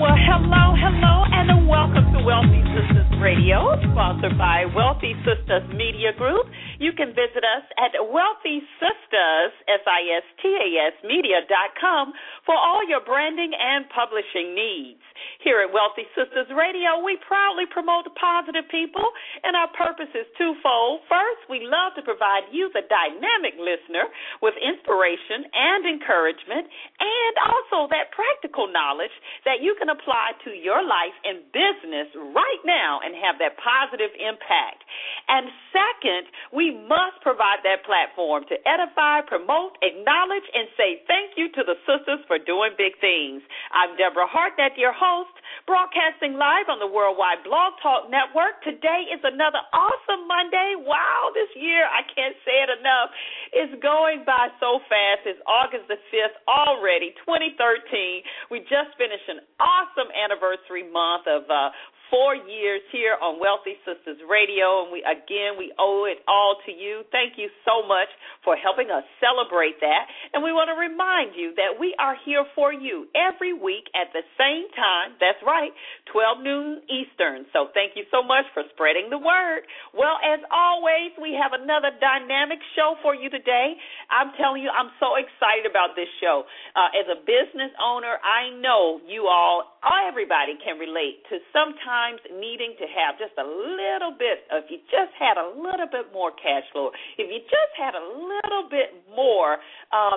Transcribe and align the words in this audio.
Well, 0.00 0.16
hello, 0.16 0.72
hello, 0.72 1.28
and 1.36 1.68
welcome 1.68 2.11
Wealthy 2.22 2.62
Sistas 2.70 3.10
Radio, 3.18 3.74
sponsored 3.90 4.38
by 4.38 4.62
Wealthy 4.78 5.10
Sistas 5.26 5.66
Media 5.74 6.14
Group. 6.14 6.46
You 6.78 6.94
can 6.94 7.10
visit 7.18 7.42
us 7.42 7.66
at 7.82 7.98
Wealthy 7.98 8.62
Sistas, 8.78 9.50
S-I-S-T-A-S, 9.66 10.94
media.com 11.02 12.14
for 12.46 12.54
all 12.54 12.86
your 12.86 13.02
branding 13.02 13.50
and 13.58 13.90
publishing 13.90 14.54
needs. 14.54 15.02
Here 15.42 15.58
at 15.66 15.74
Wealthy 15.74 16.06
Sistas 16.14 16.46
Radio, 16.54 17.02
we 17.02 17.18
proudly 17.26 17.66
promote 17.66 18.06
positive 18.14 18.70
people, 18.70 19.06
and 19.42 19.58
our 19.58 19.70
purpose 19.74 20.10
is 20.14 20.26
twofold. 20.38 21.02
First, 21.10 21.50
we 21.50 21.66
love 21.66 21.98
to 21.98 22.06
provide 22.06 22.46
you, 22.54 22.70
the 22.70 22.86
dynamic 22.86 23.58
listener, 23.58 24.06
with 24.38 24.54
inspiration 24.62 25.50
and 25.50 25.82
encouragement, 25.90 26.70
and 27.02 27.34
also 27.50 27.90
that 27.90 28.14
practical 28.14 28.70
knowledge 28.70 29.14
that 29.42 29.58
you 29.58 29.74
can 29.78 29.90
apply 29.90 30.38
to 30.46 30.54
your 30.54 30.82
life 30.86 31.14
and 31.26 31.42
business 31.50 32.11
right 32.16 32.62
now 32.64 33.00
and 33.00 33.16
have 33.16 33.38
that 33.40 33.56
positive 33.60 34.12
impact. 34.18 34.84
And 35.28 35.48
second, 35.72 36.28
we 36.52 36.74
must 36.74 37.20
provide 37.24 37.64
that 37.64 37.84
platform 37.86 38.44
to 38.52 38.56
edify, 38.68 39.24
promote, 39.24 39.78
acknowledge, 39.80 40.46
and 40.52 40.68
say 40.76 41.02
thank 41.08 41.36
you 41.36 41.48
to 41.56 41.62
the 41.64 41.78
sisters 41.88 42.20
for 42.26 42.36
doing 42.38 42.74
big 42.76 42.98
things. 43.00 43.40
I'm 43.72 43.96
Deborah 43.96 44.28
Hartnett, 44.28 44.76
your 44.76 44.92
host 44.92 45.32
broadcasting 45.66 46.34
live 46.34 46.66
on 46.66 46.82
the 46.82 46.88
Worldwide 46.88 47.44
Blog 47.46 47.78
Talk 47.82 48.10
Network. 48.10 48.60
Today 48.66 49.06
is 49.12 49.22
another 49.22 49.62
awesome 49.70 50.26
Monday. 50.26 50.74
Wow, 50.80 51.30
this 51.34 51.50
year, 51.54 51.86
I 51.86 52.02
can't 52.08 52.34
say 52.42 52.56
it 52.66 52.70
enough, 52.82 53.08
is 53.54 53.70
going 53.78 54.26
by 54.26 54.50
so 54.58 54.82
fast. 54.90 55.28
It's 55.28 55.40
August 55.46 55.86
the 55.86 56.00
5th 56.10 56.36
already, 56.50 57.14
2013. 57.22 58.26
We 58.50 58.64
just 58.66 58.96
finished 58.98 59.28
an 59.30 59.44
awesome 59.62 60.10
anniversary 60.10 60.86
month 60.88 61.30
of 61.30 61.46
uh, 61.46 61.70
four 62.12 62.36
years 62.36 62.84
here 62.92 63.16
on 63.16 63.40
Wealthy 63.40 63.80
Sistas 63.88 64.20
Radio, 64.28 64.84
and 64.84 64.92
we 64.92 65.00
again 65.00 65.56
we 65.56 65.72
owe 65.80 66.04
it 66.04 66.20
all 66.28 66.60
to 66.68 66.70
you. 66.70 67.08
Thank 67.08 67.40
you 67.40 67.48
so 67.64 67.80
much 67.88 68.12
for 68.44 68.52
helping 68.52 68.92
us 68.92 69.00
celebrate 69.16 69.80
that, 69.80 70.04
and 70.32 70.40
we 70.40 70.48
want 70.48 70.72
to 70.72 70.76
remind 70.76 71.36
you 71.36 71.52
that 71.60 71.76
we 71.76 71.92
are 72.00 72.16
here 72.24 72.44
for 72.56 72.72
you 72.72 73.04
every 73.12 73.52
week 73.52 73.84
at 73.92 74.08
the 74.16 74.24
same 74.40 74.64
time. 74.72 75.12
That's 75.20 75.40
right, 75.44 75.72
12 76.08 76.40
noon 76.40 76.68
Eastern. 76.88 77.44
So 77.52 77.68
thank 77.76 78.00
you 78.00 78.08
so 78.08 78.24
much 78.24 78.48
for 78.56 78.64
spreading 78.72 79.12
the 79.12 79.20
word. 79.20 79.68
Well, 79.92 80.16
as 80.24 80.40
always, 80.48 81.12
we 81.20 81.36
have 81.36 81.52
another 81.52 81.92
dynamic 82.00 82.64
show 82.72 82.96
for 83.04 83.12
you 83.12 83.28
today. 83.28 83.76
I'm 84.08 84.32
telling 84.40 84.64
you, 84.64 84.72
I'm 84.72 84.88
so 84.96 85.20
excited 85.20 85.68
about 85.68 86.00
this 86.00 86.08
show. 86.16 86.48
Uh, 86.72 86.88
as 86.96 87.06
a 87.12 87.20
business 87.20 87.72
owner, 87.76 88.16
I 88.24 88.56
know 88.56 89.04
you 89.04 89.28
all, 89.28 89.76
everybody 90.08 90.56
can 90.64 90.80
relate 90.80 91.20
to 91.28 91.44
sometimes 91.52 92.24
needing 92.32 92.72
to 92.80 92.86
have 92.88 93.20
just 93.20 93.36
a 93.36 93.44
little 93.44 94.16
bit, 94.16 94.48
if 94.48 94.72
you 94.72 94.80
just 94.88 95.12
had 95.20 95.36
a 95.36 95.52
little 95.52 95.88
bit 95.92 96.08
more 96.12 96.32
cash 96.32 96.64
flow, 96.72 96.88
if 97.20 97.28
you 97.28 97.40
just 97.44 97.72
had 97.76 97.92
a 97.92 98.04
little 98.04 98.68
bit 98.72 98.96
more 99.12 99.60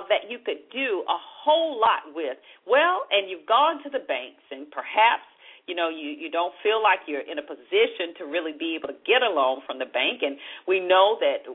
that 0.08 0.30
you 0.30 0.38
could 0.38 0.66
do 0.72 1.04
a 1.06 1.18
whole 1.18 1.78
lot 1.78 2.14
with, 2.14 2.36
well, 2.66 3.06
and 3.10 3.30
you've 3.30 3.46
gone 3.46 3.82
to 3.84 3.90
the 3.90 4.02
banks 4.02 4.42
and 4.50 4.70
perhaps 4.70 5.26
you 5.66 5.74
know 5.74 5.88
you 5.88 6.10
you 6.14 6.30
don't 6.30 6.54
feel 6.62 6.82
like 6.82 7.06
you're 7.06 7.26
in 7.26 7.38
a 7.38 7.46
position 7.46 8.14
to 8.18 8.24
really 8.24 8.54
be 8.56 8.78
able 8.78 8.88
to 8.88 8.98
get 9.06 9.22
a 9.22 9.30
loan 9.30 9.60
from 9.66 9.78
the 9.78 9.86
bank. 9.86 10.22
And 10.22 10.38
we 10.66 10.80
know 10.80 11.18
that 11.20 11.46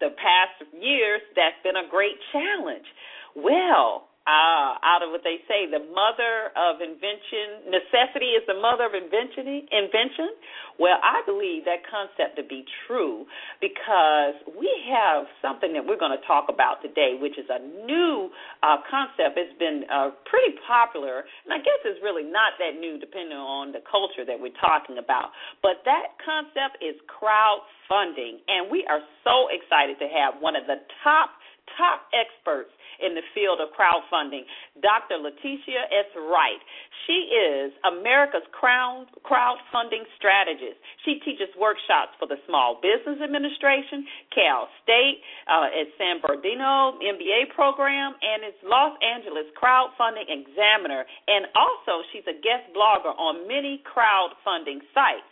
the 0.00 0.10
past 0.16 0.60
years 0.76 1.20
that's 1.36 1.60
been 1.62 1.76
a 1.76 1.88
great 1.88 2.16
challenge. 2.32 2.88
Well 3.36 4.09
uh, 4.28 4.76
out 4.84 5.00
of 5.00 5.08
what 5.08 5.24
they 5.24 5.40
say, 5.48 5.64
the 5.64 5.80
mother 5.80 6.52
of 6.52 6.84
invention. 6.84 7.72
Necessity 7.72 8.36
is 8.36 8.44
the 8.44 8.58
mother 8.58 8.84
of 8.84 8.92
invention. 8.92 9.64
Invention. 9.72 10.36
Well, 10.76 11.00
I 11.00 11.24
believe 11.24 11.64
that 11.64 11.80
concept 11.88 12.36
to 12.36 12.44
be 12.44 12.68
true 12.84 13.24
because 13.64 14.36
we 14.52 14.68
have 14.92 15.24
something 15.40 15.72
that 15.72 15.84
we're 15.88 16.00
going 16.00 16.12
to 16.12 16.24
talk 16.28 16.52
about 16.52 16.84
today, 16.84 17.16
which 17.16 17.40
is 17.40 17.48
a 17.48 17.60
new 17.88 18.28
uh, 18.60 18.84
concept. 18.92 19.40
It's 19.40 19.56
been 19.56 19.88
uh, 19.88 20.12
pretty 20.28 20.56
popular, 20.68 21.24
and 21.48 21.56
I 21.56 21.58
guess 21.64 21.80
it's 21.88 22.00
really 22.04 22.24
not 22.24 22.60
that 22.60 22.76
new, 22.76 23.00
depending 23.00 23.40
on 23.40 23.72
the 23.72 23.80
culture 23.88 24.28
that 24.28 24.36
we're 24.36 24.56
talking 24.60 25.00
about. 25.00 25.32
But 25.64 25.80
that 25.88 26.20
concept 26.20 26.84
is 26.84 26.96
crowdfunding, 27.08 28.44
and 28.52 28.68
we 28.68 28.84
are 28.84 29.00
so 29.24 29.48
excited 29.48 29.96
to 30.04 30.08
have 30.12 30.36
one 30.44 30.56
of 30.56 30.68
the 30.68 30.84
top 31.00 31.32
top 31.78 32.10
experts 32.10 32.70
in 33.00 33.16
the 33.16 33.24
field 33.32 33.60
of 33.60 33.72
crowdfunding, 33.72 34.44
Dr. 34.80 35.16
Letitia 35.16 35.88
S. 35.88 36.10
Wright. 36.16 36.60
She 37.06 37.32
is 37.32 37.72
America's 37.84 38.44
crowdfunding 38.52 40.04
strategist. 40.16 40.78
She 41.04 41.18
teaches 41.24 41.48
workshops 41.56 42.14
for 42.18 42.28
the 42.28 42.38
Small 42.46 42.78
Business 42.78 43.18
Administration, 43.22 44.04
Cal 44.34 44.68
State, 44.84 45.24
uh, 45.48 45.72
at 45.72 45.88
San 45.96 46.20
Bernardino 46.20 47.00
MBA 47.00 47.54
program, 47.54 48.14
and 48.20 48.44
is 48.44 48.56
Los 48.62 48.94
Angeles 49.00 49.48
Crowdfunding 49.56 50.28
Examiner. 50.28 51.06
And 51.26 51.46
also, 51.56 52.04
she's 52.12 52.26
a 52.28 52.36
guest 52.36 52.68
blogger 52.76 53.16
on 53.16 53.48
many 53.48 53.82
crowdfunding 53.86 54.84
sites. 54.92 55.29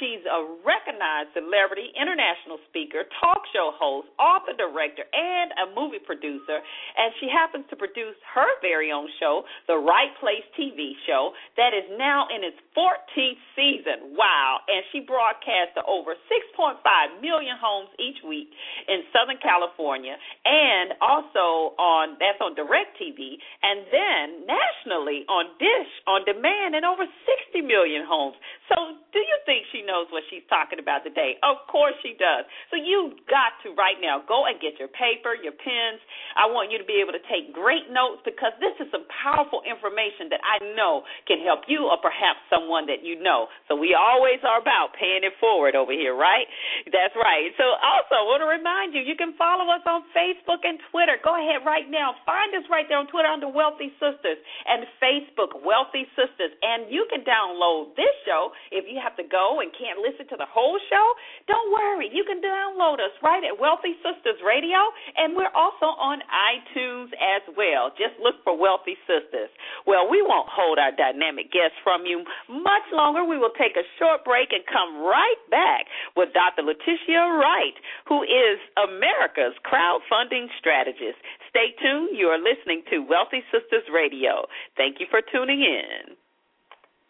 She's 0.00 0.24
a 0.24 0.40
recognized 0.64 1.36
celebrity, 1.36 1.92
international 1.92 2.62
speaker, 2.68 3.04
talk 3.20 3.44
show 3.52 3.74
host, 3.76 4.08
author, 4.16 4.56
director, 4.56 5.04
and 5.12 5.52
a 5.60 5.66
movie 5.74 6.00
producer. 6.00 6.60
And 6.60 7.12
she 7.20 7.28
happens 7.28 7.68
to 7.70 7.76
produce 7.76 8.16
her 8.34 8.48
very 8.60 8.92
own 8.92 9.08
show, 9.20 9.44
The 9.68 9.76
Wright 9.76 10.12
Place 10.20 10.44
TV 10.56 10.96
show, 11.04 11.32
that 11.56 11.76
is 11.76 11.84
now 11.98 12.26
in 12.32 12.44
its 12.44 12.58
14th 12.72 13.42
season. 13.54 14.16
Wow. 14.16 14.64
And 14.68 14.80
she 14.92 15.04
broadcasts 15.04 15.76
to 15.76 15.82
over 15.84 16.16
6.5 16.28 16.80
million 17.20 17.56
homes 17.60 17.92
each 18.00 18.20
week 18.24 18.48
in 18.88 19.04
Southern 19.12 19.38
California 19.42 20.16
and 20.44 20.94
also 21.00 21.76
on 21.78 22.16
that's 22.18 22.40
on 22.40 22.54
DirecTV 22.54 23.38
and 23.62 23.86
then 23.90 24.46
nationally 24.46 25.24
on 25.28 25.52
Dish 25.58 25.92
on 26.06 26.24
demand 26.24 26.74
in 26.74 26.84
over 26.84 27.04
60 27.04 27.62
million 27.62 28.02
homes. 28.06 28.36
So, 28.70 28.96
do 29.12 29.20
you 29.20 29.38
think 29.44 29.66
she 29.70 29.81
knows 29.82 30.08
what 30.14 30.22
she's 30.30 30.44
talking 30.46 30.78
about 30.78 31.02
today. 31.02 31.38
Of 31.42 31.62
course 31.66 31.94
she 32.00 32.14
does. 32.18 32.46
So 32.70 32.78
you 32.78 33.18
got 33.26 33.58
to 33.66 33.74
right 33.74 33.98
now 33.98 34.22
go 34.22 34.46
and 34.46 34.56
get 34.62 34.78
your 34.78 34.88
paper, 34.88 35.34
your 35.34 35.56
pens. 35.56 36.00
I 36.38 36.46
want 36.46 36.70
you 36.70 36.78
to 36.78 36.86
be 36.86 37.02
able 37.02 37.12
to 37.12 37.24
take 37.26 37.50
great 37.50 37.90
notes 37.90 38.22
because 38.22 38.54
this 38.62 38.74
is 38.78 38.88
some 38.94 39.04
powerful 39.10 39.66
information 39.66 40.30
that 40.30 40.40
I 40.44 40.62
know 40.78 41.02
can 41.26 41.42
help 41.42 41.66
you 41.66 41.90
or 41.90 41.98
perhaps 41.98 42.38
someone 42.46 42.86
that 42.86 43.02
you 43.02 43.18
know. 43.18 43.50
So 43.66 43.74
we 43.74 43.96
always 43.98 44.38
are 44.46 44.62
about 44.62 44.94
paying 44.94 45.26
it 45.26 45.34
forward 45.42 45.74
over 45.74 45.90
here, 45.90 46.14
right? 46.14 46.46
That's 46.86 47.16
right. 47.18 47.50
So 47.58 47.66
also 47.80 48.22
I 48.22 48.24
want 48.28 48.46
to 48.46 48.50
remind 48.50 48.94
you, 48.94 49.02
you 49.02 49.18
can 49.18 49.34
follow 49.34 49.66
us 49.72 49.82
on 49.88 50.06
Facebook 50.14 50.62
and 50.62 50.78
Twitter. 50.92 51.18
Go 51.24 51.34
ahead 51.34 51.66
right 51.66 51.88
now. 51.90 52.14
Find 52.22 52.54
us 52.54 52.68
right 52.70 52.86
there 52.86 53.00
on 53.00 53.10
Twitter 53.10 53.28
under 53.28 53.50
Wealthy 53.50 53.90
Sistas 53.98 54.38
and 54.68 54.86
Facebook 55.02 55.58
Wealthy 55.64 56.06
Sistas. 56.14 56.52
And 56.62 56.86
you 56.92 57.08
can 57.10 57.26
download 57.26 57.96
this 57.96 58.12
show 58.22 58.52
if 58.70 58.84
you 58.86 59.00
have 59.02 59.16
to 59.16 59.26
go 59.26 59.64
and 59.64 59.71
can't 59.74 60.00
listen 60.00 60.28
to 60.30 60.36
the 60.38 60.48
whole 60.48 60.78
show, 60.88 61.06
don't 61.48 61.72
worry. 61.72 62.08
You 62.12 62.24
can 62.24 62.40
download 62.44 63.00
us 63.00 63.12
right 63.22 63.42
at 63.42 63.58
Wealthy 63.58 63.96
Sistas 64.04 64.38
Radio, 64.44 64.78
and 65.16 65.34
we're 65.34 65.52
also 65.52 65.96
on 65.98 66.20
iTunes 66.28 67.10
as 67.18 67.42
well. 67.56 67.90
Just 67.96 68.16
look 68.20 68.38
for 68.44 68.56
Wealthy 68.56 68.96
Sistas. 69.08 69.50
Well, 69.86 70.08
we 70.08 70.22
won't 70.22 70.48
hold 70.48 70.78
our 70.78 70.92
dynamic 70.92 71.50
guests 71.50 71.76
from 71.82 72.06
you 72.06 72.24
much 72.48 72.86
longer. 72.92 73.24
We 73.24 73.38
will 73.38 73.54
take 73.58 73.76
a 73.76 73.86
short 73.98 74.24
break 74.24 74.52
and 74.52 74.62
come 74.68 75.02
right 75.02 75.42
back 75.50 75.86
with 76.16 76.32
Dr. 76.32 76.62
Letitia 76.62 77.24
Wright, 77.40 77.76
who 78.08 78.22
is 78.22 78.60
America's 78.78 79.56
crowdfunding 79.66 80.52
strategist. 80.58 81.18
Stay 81.50 81.74
tuned. 81.80 82.16
You 82.16 82.28
are 82.28 82.40
listening 82.40 82.82
to 82.90 83.04
Wealthy 83.04 83.42
Sistas 83.52 83.88
Radio. 83.92 84.46
Thank 84.76 85.00
you 85.00 85.06
for 85.10 85.20
tuning 85.20 85.60
in. 85.60 86.16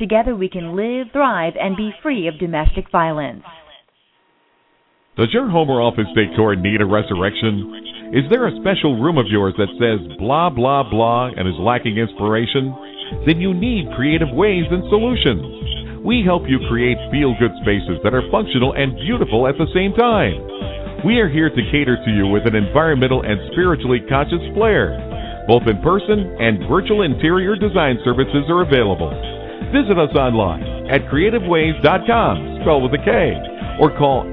Together 0.00 0.34
we 0.34 0.48
can 0.48 0.74
live, 0.74 1.12
thrive, 1.12 1.52
and 1.60 1.76
be 1.76 1.92
free 2.02 2.26
of 2.26 2.40
domestic 2.40 2.90
violence. 2.90 3.44
Does 5.18 5.28
your 5.28 5.44
home 5.44 5.68
or 5.68 5.84
office 5.84 6.08
decor 6.16 6.56
need 6.56 6.80
a 6.80 6.88
resurrection? 6.88 8.16
Is 8.16 8.24
there 8.32 8.48
a 8.48 8.56
special 8.64 8.96
room 8.96 9.20
of 9.20 9.28
yours 9.28 9.52
that 9.60 9.68
says 9.76 10.00
blah, 10.16 10.48
blah, 10.48 10.88
blah 10.88 11.28
and 11.36 11.44
is 11.44 11.60
lacking 11.60 12.00
inspiration? 12.00 12.72
Then 13.28 13.44
you 13.44 13.52
need 13.52 13.92
creative 13.92 14.32
ways 14.32 14.64
and 14.72 14.88
solutions. 14.88 16.00
We 16.00 16.24
help 16.24 16.48
you 16.48 16.64
create 16.72 16.96
feel 17.12 17.36
good 17.36 17.52
spaces 17.60 18.00
that 18.00 18.16
are 18.16 18.24
functional 18.32 18.72
and 18.72 18.96
beautiful 19.04 19.44
at 19.52 19.60
the 19.60 19.68
same 19.76 19.92
time. 19.92 21.04
We 21.04 21.20
are 21.20 21.28
here 21.28 21.52
to 21.52 21.62
cater 21.68 22.00
to 22.00 22.10
you 22.10 22.24
with 22.24 22.48
an 22.48 22.56
environmental 22.56 23.20
and 23.20 23.36
spiritually 23.52 24.00
conscious 24.08 24.40
flair. 24.56 24.96
Both 25.44 25.68
in 25.68 25.76
person 25.84 26.40
and 26.40 26.64
virtual 26.72 27.04
interior 27.04 27.52
design 27.52 28.00
services 28.00 28.48
are 28.48 28.64
available. 28.64 29.39
Visit 29.70 30.02
us 30.02 30.10
online 30.18 30.90
at 30.90 31.06
creativeways.com, 31.06 32.34
spelled 32.62 32.82
with 32.82 32.90
a 32.98 33.02
K, 33.06 33.38
or 33.78 33.94
call 33.94 34.26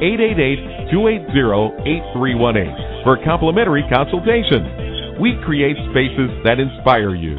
888-280-8318 0.90 3.06
for 3.06 3.22
a 3.22 3.24
complimentary 3.24 3.86
consultation. 3.86 5.22
We 5.22 5.38
create 5.46 5.78
spaces 5.94 6.34
that 6.42 6.58
inspire 6.58 7.14
you. 7.14 7.38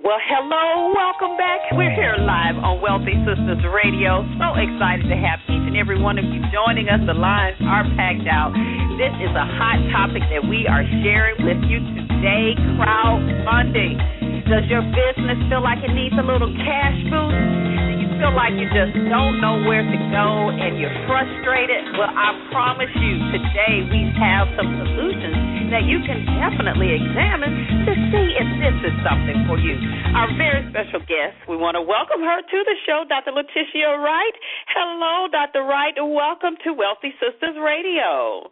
Well, 0.00 0.16
hello, 0.24 0.96
welcome 0.96 1.36
back. 1.36 1.68
We're 1.76 1.92
here 1.92 2.16
live 2.16 2.56
on 2.64 2.80
Wealthy 2.80 3.12
Sistas 3.28 3.60
Radio. 3.68 4.24
So 4.40 4.56
excited 4.56 5.04
to 5.12 5.20
have 5.20 5.44
each 5.52 5.68
and 5.68 5.76
every 5.76 6.00
one 6.00 6.16
of 6.16 6.24
you 6.24 6.40
joining 6.48 6.88
us. 6.88 7.04
The 7.04 7.12
lines 7.12 7.60
are 7.60 7.84
packed 7.92 8.24
out. 8.24 8.56
This 8.96 9.12
is 9.20 9.36
a 9.36 9.44
hot 9.60 9.84
topic 9.92 10.24
that 10.32 10.48
we 10.48 10.64
are 10.64 10.80
sharing 11.04 11.44
with 11.44 11.60
you 11.68 11.76
today 11.92 12.56
crowdfunding. 12.80 14.00
Does 14.46 14.62
your 14.70 14.86
business 14.94 15.42
feel 15.50 15.58
like 15.58 15.82
it 15.82 15.90
needs 15.90 16.14
a 16.14 16.22
little 16.22 16.54
cash 16.54 16.98
boost? 17.10 17.34
Do 17.34 17.98
you 17.98 18.06
feel 18.14 18.30
like 18.30 18.54
you 18.54 18.70
just 18.70 18.94
don't 19.10 19.42
know 19.42 19.58
where 19.66 19.82
to 19.82 19.98
go 20.14 20.54
and 20.54 20.78
you're 20.78 20.94
frustrated? 21.10 21.82
Well, 21.98 22.14
I 22.14 22.30
promise 22.54 22.94
you, 22.94 23.26
today 23.34 23.82
we 23.90 24.06
have 24.14 24.46
some 24.54 24.70
solutions 24.70 25.74
that 25.74 25.90
you 25.90 25.98
can 26.06 26.22
definitely 26.38 26.94
examine 26.94 27.58
to 27.90 27.92
see 28.14 28.26
if 28.38 28.48
this 28.62 28.78
is 28.86 28.94
something 29.02 29.50
for 29.50 29.58
you. 29.58 29.74
Our 30.14 30.30
very 30.38 30.62
special 30.70 31.02
guest, 31.02 31.34
we 31.50 31.58
want 31.58 31.74
to 31.74 31.82
welcome 31.82 32.22
her 32.22 32.38
to 32.38 32.58
the 32.62 32.76
show, 32.86 33.02
Dr. 33.02 33.34
Letitia 33.34 33.98
Wright. 33.98 34.36
Hello, 34.70 35.26
Dr. 35.26 35.66
Wright. 35.66 35.98
Welcome 35.98 36.54
to 36.62 36.70
Wealthy 36.70 37.18
Sistas 37.18 37.58
Radio. 37.58 38.46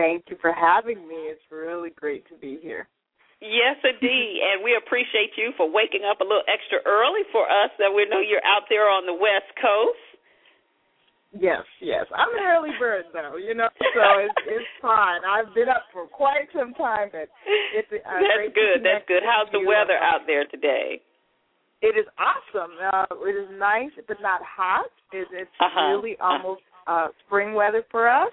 Thank 0.00 0.32
you 0.32 0.40
for 0.40 0.56
having 0.56 1.04
me. 1.04 1.28
It's 1.28 1.44
really 1.52 1.92
great 1.92 2.24
to 2.32 2.40
be 2.40 2.56
here. 2.64 2.88
Yes, 3.42 3.74
indeed. 3.82 4.38
and 4.46 4.62
we 4.62 4.78
appreciate 4.78 5.34
you 5.34 5.50
for 5.58 5.66
waking 5.66 6.06
up 6.06 6.22
a 6.22 6.26
little 6.26 6.46
extra 6.46 6.78
early 6.86 7.26
for 7.34 7.42
us 7.42 7.74
that 7.82 7.90
we 7.90 8.06
know 8.06 8.22
you're 8.22 8.44
out 8.46 8.70
there 8.70 8.86
on 8.86 9.04
the 9.04 9.18
West 9.18 9.50
Coast. 9.58 9.98
Yes, 11.32 11.64
yes. 11.80 12.04
I'm 12.12 12.28
an 12.36 12.44
early 12.44 12.76
bird 12.78 13.08
though, 13.12 13.40
you 13.40 13.54
know, 13.56 13.68
so 13.80 14.04
it's 14.20 14.36
it's 14.46 14.72
fine. 14.82 15.24
I've 15.24 15.48
been 15.54 15.68
up 15.68 15.88
for 15.90 16.04
quite 16.06 16.44
some 16.52 16.74
time 16.74 17.08
but 17.10 17.32
it's 17.72 17.88
uh, 17.88 18.20
That's 18.20 18.52
good. 18.52 18.84
That's 18.84 19.08
good. 19.08 19.24
How's 19.24 19.48
the 19.50 19.64
weather 19.64 19.96
out 19.96 20.28
there 20.28 20.44
today? 20.44 21.00
It 21.80 21.96
is 21.96 22.04
awesome. 22.20 22.76
Uh 22.76 23.08
it 23.24 23.32
is 23.32 23.48
nice 23.58 23.96
but 24.06 24.20
not 24.20 24.44
hot. 24.44 24.92
It, 25.12 25.26
it's 25.32 25.56
uh-huh. 25.58 25.96
really 25.96 26.20
uh-huh. 26.20 26.36
almost 26.36 26.62
uh 26.86 27.08
spring 27.24 27.54
weather 27.54 27.82
for 27.90 28.12
us. 28.12 28.32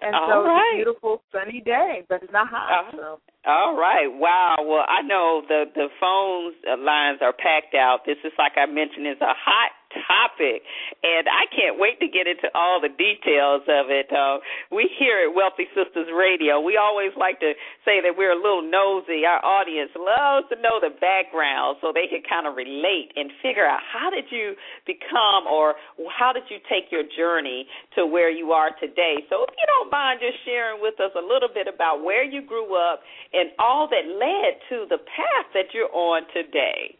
And 0.00 0.14
All 0.14 0.28
so 0.28 0.36
right. 0.44 0.58
it's 0.58 0.74
a 0.74 0.84
beautiful 0.84 1.22
sunny 1.32 1.62
day, 1.64 2.02
but 2.08 2.22
it's 2.22 2.32
not 2.32 2.48
hot. 2.48 2.88
Uh-huh. 2.88 2.96
So 2.96 3.20
all 3.46 3.76
right. 3.76 4.08
Wow. 4.08 4.56
Well, 4.64 4.84
I 4.88 5.02
know 5.02 5.42
the 5.46 5.64
the 5.74 5.88
phone 6.00 6.52
lines 6.84 7.20
are 7.20 7.32
packed 7.32 7.74
out. 7.74 8.00
This 8.06 8.16
is 8.24 8.32
like 8.38 8.56
I 8.56 8.66
mentioned 8.66 9.06
is 9.06 9.20
a 9.20 9.36
hot 9.36 9.72
topic, 10.06 10.66
and 11.02 11.30
I 11.30 11.46
can't 11.54 11.78
wait 11.78 12.00
to 12.00 12.08
get 12.08 12.26
into 12.26 12.50
all 12.54 12.82
the 12.82 12.90
details 12.90 13.62
of 13.70 13.90
it. 13.90 14.10
Uh, 14.10 14.42
we 14.74 14.90
here 14.98 15.26
at 15.26 15.32
Wealthy 15.34 15.70
Sistas 15.72 16.10
Radio, 16.10 16.60
we 16.60 16.76
always 16.76 17.14
like 17.14 17.38
to 17.40 17.54
say 17.86 18.02
that 18.02 18.18
we're 18.18 18.34
a 18.34 18.40
little 18.40 18.66
nosy. 18.66 19.22
Our 19.24 19.38
audience 19.44 19.90
loves 19.94 20.50
to 20.50 20.56
know 20.58 20.82
the 20.82 20.92
background 20.98 21.78
so 21.80 21.94
they 21.94 22.10
can 22.10 22.26
kind 22.26 22.46
of 22.46 22.58
relate 22.58 23.14
and 23.16 23.30
figure 23.42 23.66
out 23.66 23.80
how 23.82 24.10
did 24.10 24.26
you 24.30 24.58
become 24.86 25.46
or 25.46 25.74
how 26.10 26.32
did 26.32 26.44
you 26.50 26.58
take 26.66 26.90
your 26.90 27.04
journey 27.16 27.66
to 27.94 28.06
where 28.06 28.30
you 28.30 28.52
are 28.52 28.70
today. 28.80 29.22
So 29.30 29.44
if 29.46 29.54
you 29.54 29.66
don't 29.66 29.90
mind 29.90 30.20
just 30.20 30.42
sharing 30.44 30.80
with 30.82 30.98
us 31.00 31.12
a 31.14 31.24
little 31.24 31.50
bit 31.52 31.68
about 31.68 32.02
where 32.02 32.24
you 32.24 32.42
grew 32.42 32.74
up 32.74 33.00
and 33.32 33.50
all 33.58 33.88
that 33.88 34.04
led 34.06 34.58
to 34.70 34.86
the 34.88 34.98
path 34.98 35.46
that 35.54 35.72
you're 35.72 35.92
on 35.92 36.22
today. 36.32 36.96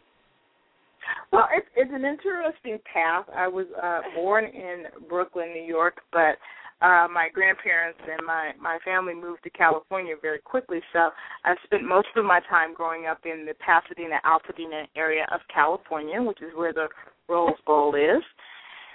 Well, 1.31 1.47
it's 1.55 1.67
it's 1.75 1.91
an 1.93 2.05
interesting 2.05 2.79
path. 2.91 3.25
I 3.35 3.47
was 3.47 3.67
uh 3.81 4.01
born 4.15 4.45
in 4.45 4.85
Brooklyn, 5.09 5.49
New 5.53 5.63
York, 5.63 5.97
but 6.11 6.37
uh 6.81 7.07
my 7.11 7.29
grandparents 7.33 7.99
and 8.09 8.25
my 8.25 8.51
my 8.61 8.77
family 8.85 9.13
moved 9.13 9.43
to 9.43 9.49
California 9.49 10.15
very 10.21 10.39
quickly, 10.39 10.81
so 10.93 11.09
I 11.43 11.55
spent 11.63 11.83
most 11.83 12.07
of 12.15 12.25
my 12.25 12.39
time 12.49 12.73
growing 12.73 13.05
up 13.05 13.19
in 13.25 13.45
the 13.45 13.53
Pasadena, 13.65 14.17
Altadena 14.25 14.85
area 14.95 15.25
of 15.33 15.41
California, 15.53 16.21
which 16.21 16.41
is 16.41 16.51
where 16.55 16.73
the 16.73 16.87
Rose 17.27 17.59
Bowl 17.65 17.95
is. 17.95 18.23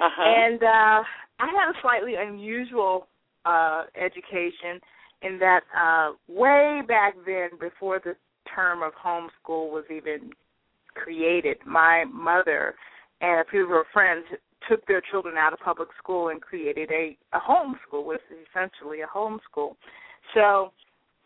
Uh-huh. 0.01 0.23
And 0.23 0.62
uh 0.62 1.03
I 1.41 1.47
had 1.47 1.71
a 1.71 1.81
slightly 1.83 2.15
unusual 2.17 3.07
uh 3.45 3.85
education 3.97 4.81
in 5.23 5.39
that 5.39 5.61
uh 5.77 6.12
way 6.29 6.83
back 6.87 7.15
then 7.27 7.51
before 7.61 8.01
the 8.03 8.15
term 8.55 8.83
of 8.83 8.93
homeschool 8.95 9.71
was 9.71 9.85
even 9.95 10.31
created. 11.02 11.58
My 11.67 12.05
mother 12.12 12.75
and 13.20 13.41
a 13.41 13.50
few 13.50 13.64
of 13.64 13.70
her 13.70 13.85
friends 13.93 14.25
took 14.69 14.87
their 14.87 15.02
children 15.11 15.37
out 15.37 15.52
of 15.52 15.58
public 15.61 15.88
school 15.99 16.29
and 16.29 16.41
created 16.41 16.91
a, 16.91 17.17
a 17.32 17.41
homeschool, 17.41 18.05
which 18.05 18.20
is 18.31 18.38
essentially 18.50 19.00
a 19.00 19.06
homeschool. 19.06 19.75
So 20.35 20.73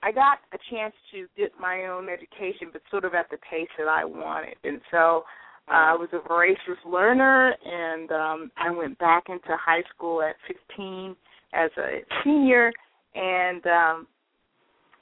I 0.03 0.13
got 0.13 0.39
a 0.53 0.59
chance 0.71 0.95
to 1.13 1.27
get 1.37 1.53
my 1.61 1.87
own 1.87 2.09
education, 2.09 2.69
but 2.73 2.83
sort 2.91 3.05
of 3.05 3.15
at 3.15 3.31
the 3.31 3.39
pace 3.51 3.69
that 3.79 3.89
I 3.89 4.05
wanted. 4.05 4.57
And 4.63 4.81
so 4.91 5.25
uh, 5.69 5.73
I 5.73 5.95
was 5.95 6.09
a 6.13 6.27
voracious 6.29 6.79
learner, 6.87 7.55
and 7.65 8.11
um, 8.13 8.51
I 8.57 8.71
went 8.71 8.99
back 8.99 9.25
into 9.29 9.57
high 9.57 9.83
school 9.95 10.23
at 10.23 10.37
15 10.69 11.17
as 11.55 11.71
a 11.79 12.01
senior, 12.23 12.71
and 13.15 13.67
um, 13.67 14.07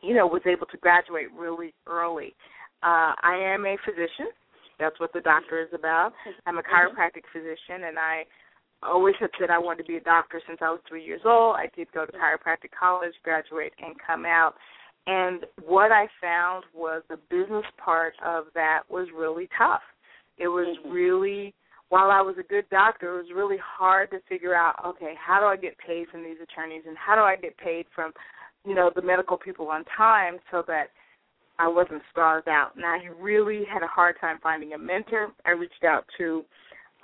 you 0.02 0.14
know 0.14 0.26
was 0.26 0.43
able 0.47 0.67
to 0.67 0.76
graduate 0.76 1.26
really 1.37 1.75
early. 1.88 2.35
Uh, 2.83 3.14
I 3.23 3.37
am 3.43 3.64
a 3.67 3.76
physician, 3.85 4.31
that's 4.79 4.99
what 5.00 5.12
the 5.12 5.21
doctor 5.21 5.61
is 5.61 5.69
about. 5.75 6.12
I'm 6.47 6.59
a 6.59 6.62
chiropractic 6.62 7.25
physician, 7.33 7.85
and 7.87 7.99
I 7.99 8.25
always 8.83 9.14
have 9.21 9.31
said 9.38 9.50
I 9.50 9.59
wanted 9.59 9.85
to 9.85 9.88
be 9.88 9.97
a 9.97 10.00
doctor 10.00 10.41
since 10.47 10.59
I 10.61 10.71
was 10.71 10.81
three 10.88 11.05
years 11.05 11.23
old. 11.25 11.57
I 11.57 11.69
did 11.76 11.88
go 11.93 12.05
to 12.07 12.12
chiropractic 12.12 12.71
college, 12.79 13.12
graduate, 13.23 13.73
and 13.83 13.95
come 14.05 14.25
out. 14.25 14.55
And 15.07 15.45
what 15.64 15.91
I 15.91 16.07
found 16.21 16.64
was 16.75 17.02
the 17.09 17.19
business 17.31 17.64
part 17.83 18.14
of 18.25 18.45
that 18.55 18.83
was 18.88 19.09
really 19.17 19.49
tough. 19.59 19.83
It 20.38 20.49
was 20.49 20.76
mm-hmm. 20.79 20.93
really, 20.93 21.55
while 21.88 22.11
I 22.11 22.21
was 22.21 22.37
a 22.38 22.49
good 22.49 22.69
doctor, 22.71 23.14
it 23.14 23.23
was 23.23 23.33
really 23.35 23.59
hard 23.62 24.11
to 24.12 24.19
figure 24.29 24.55
out, 24.55 24.76
okay, 24.87 25.14
how 25.19 25.41
do 25.41 25.47
I 25.47 25.57
get 25.57 25.76
paid 25.79 26.09
from 26.09 26.23
these 26.23 26.38
attorneys 26.43 26.83
and 26.87 26.97
how 26.97 27.14
do 27.14 27.23
I 27.23 27.37
get 27.37 27.57
paid 27.59 27.87
from, 27.95 28.12
you 28.64 28.75
know, 28.75 28.91
the 28.95 29.02
medical 29.02 29.37
people 29.37 29.69
on 29.69 29.85
time 29.97 30.38
so 30.50 30.62
that– 30.67 30.87
I 31.62 31.69
wasn't 31.69 32.02
starved 32.11 32.49
out. 32.49 32.73
And 32.75 32.85
I 32.85 32.99
really 33.21 33.62
had 33.73 33.85
a 33.85 33.87
hard 33.87 34.16
time 34.21 34.38
finding 34.42 34.73
a 34.73 34.78
mentor. 34.78 35.28
I 35.47 35.50
reached 35.50 35.85
out 35.87 36.04
to 36.19 36.45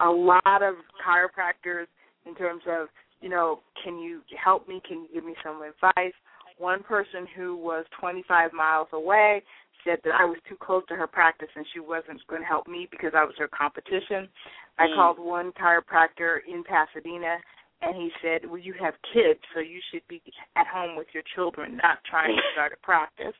a 0.01 0.11
lot 0.11 0.63
of 0.63 0.75
chiropractors 0.99 1.87
in 2.27 2.35
terms 2.35 2.63
of, 2.69 2.89
you 3.21 3.29
know, 3.29 3.61
can 3.85 4.01
you 4.01 4.21
help 4.43 4.67
me? 4.67 4.83
Can 4.87 5.03
you 5.03 5.09
give 5.15 5.25
me 5.25 5.35
some 5.45 5.63
advice? 5.63 6.13
One 6.59 6.83
person 6.83 7.25
who 7.37 7.57
was 7.57 7.85
25 8.01 8.53
miles 8.53 8.89
away 8.93 9.43
said 9.85 9.99
that 10.03 10.15
I 10.19 10.25
was 10.25 10.39
too 10.49 10.57
close 10.61 10.83
to 10.89 10.97
her 10.97 11.07
practice 11.07 11.49
and 11.55 11.65
she 11.73 11.79
wasn't 11.79 12.21
going 12.27 12.43
to 12.43 12.49
help 12.49 12.67
me 12.67 12.89
because 12.91 13.13
I 13.15 13.23
was 13.23 13.35
her 13.39 13.47
competition. 13.47 14.29
I 14.77 14.89
Mm. 14.89 14.95
called 14.97 15.19
one 15.21 15.53
chiropractor 15.53 16.45
in 16.49 16.65
Pasadena 16.65 17.39
and 17.83 17.95
he 17.95 18.11
said, 18.23 18.49
"Well, 18.49 18.59
you 18.59 18.75
have 18.81 18.95
kids, 19.15 19.41
so 19.55 19.61
you 19.61 19.81
should 19.91 20.07
be 20.09 20.23
at 20.57 20.67
home 20.67 20.97
with 20.97 21.09
your 21.15 21.23
children, 21.35 21.79
not 21.83 21.99
trying 22.09 22.35
to 22.35 22.43
start 22.53 22.73
a 22.73 22.81
practice." 22.85 23.35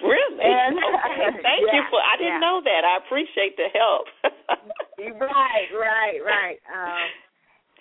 Really? 0.00 0.40
And- 0.40 0.76
okay. 1.12 1.42
Thank 1.42 1.66
yeah, 1.68 1.76
you 1.76 1.82
for. 1.90 2.00
I 2.00 2.16
didn't 2.16 2.40
yeah. 2.40 2.46
know 2.46 2.60
that. 2.64 2.82
I 2.84 3.04
appreciate 3.04 3.56
the 3.56 3.68
help. 3.74 4.06
right, 5.20 5.68
right, 5.76 6.18
right. 6.24 6.58
Um, 6.72 7.08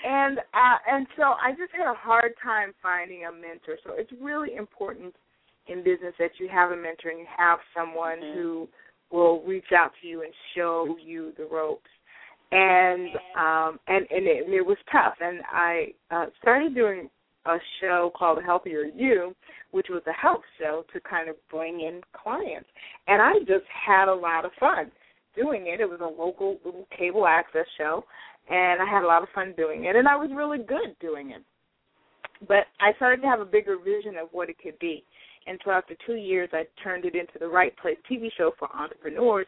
and 0.04 0.40
uh, 0.40 0.78
and 0.90 1.08
so 1.16 1.36
I 1.40 1.52
just 1.52 1.72
had 1.72 1.90
a 1.90 1.96
hard 1.96 2.34
time 2.44 2.74
finding 2.82 3.26
a 3.26 3.32
mentor. 3.32 3.78
So 3.84 3.94
it's 3.96 4.12
really 4.20 4.56
important 4.56 5.16
in 5.68 5.84
business 5.84 6.14
that 6.20 6.32
you 6.40 6.50
have 6.50 6.72
a 6.72 6.76
mentor 6.76 7.10
and 7.10 7.20
you 7.20 7.30
have 7.38 7.60
someone 7.76 8.20
mm-hmm. 8.20 8.40
who 8.40 8.68
will 9.12 9.44
reach 9.44 9.72
out 9.76 9.92
to 10.02 10.08
you 10.08 10.24
and 10.24 10.34
show 10.56 10.96
you 11.04 11.34
the 11.38 11.46
ropes. 11.46 11.90
And 12.52 13.10
um 13.38 13.80
and 13.88 14.06
and 14.12 14.28
it, 14.28 14.46
and 14.46 14.54
it 14.54 14.66
was 14.66 14.78
tough. 14.92 15.16
And 15.22 15.42
I 15.52 15.94
uh, 16.12 16.26
started 16.42 16.76
doing 16.76 17.10
a 17.46 17.58
show 17.80 18.12
called 18.16 18.40
Healthier 18.46 18.86
You, 18.96 19.36
which 19.72 19.88
was 19.90 20.04
a 20.08 20.14
health 20.14 20.44
show 20.60 20.84
to 20.94 21.00
kind 21.02 21.30
of 21.30 21.36
bring 21.50 21.82
in 21.82 22.02
clients. 22.14 22.70
And 23.08 23.22
I 23.22 23.40
just 23.40 23.66
had 23.68 24.08
a 24.08 24.14
lot 24.14 24.46
of 24.46 24.52
fun 24.60 24.92
doing 25.36 25.68
it. 25.68 25.80
It 25.80 25.90
was 25.90 26.02
a 26.02 26.22
local 26.22 26.58
little 26.64 26.88
cable 26.96 27.26
access 27.26 27.66
show, 27.78 28.04
and 28.50 28.82
I 28.82 28.86
had 28.86 29.04
a 29.04 29.08
lot 29.08 29.24
of 29.24 29.30
fun 29.34 29.54
doing 29.58 29.86
it, 29.86 29.96
and 29.96 30.08
I 30.08 30.16
was 30.16 30.30
really 30.36 30.60
good 30.60 30.96
doing 31.00 31.32
it. 31.32 31.42
But 32.48 32.66
I 32.80 32.94
started 32.96 33.22
to 33.22 33.28
have 33.28 33.40
a 33.40 33.46
bigger 33.46 33.78
vision 33.78 34.18
of 34.18 34.30
what 34.32 34.50
it 34.50 34.58
could 34.62 34.78
be. 34.80 35.04
And 35.48 35.60
so 35.64 35.72
after 35.72 35.96
two 36.06 36.16
years, 36.16 36.50
I 36.54 36.64
turned 36.84 37.06
it 37.06 37.16
into 37.16 37.34
the 37.40 37.48
Wright 37.48 37.76
Place 37.78 37.98
TV 38.10 38.30
show 38.38 38.52
for 38.60 38.70
entrepreneurs 38.76 39.48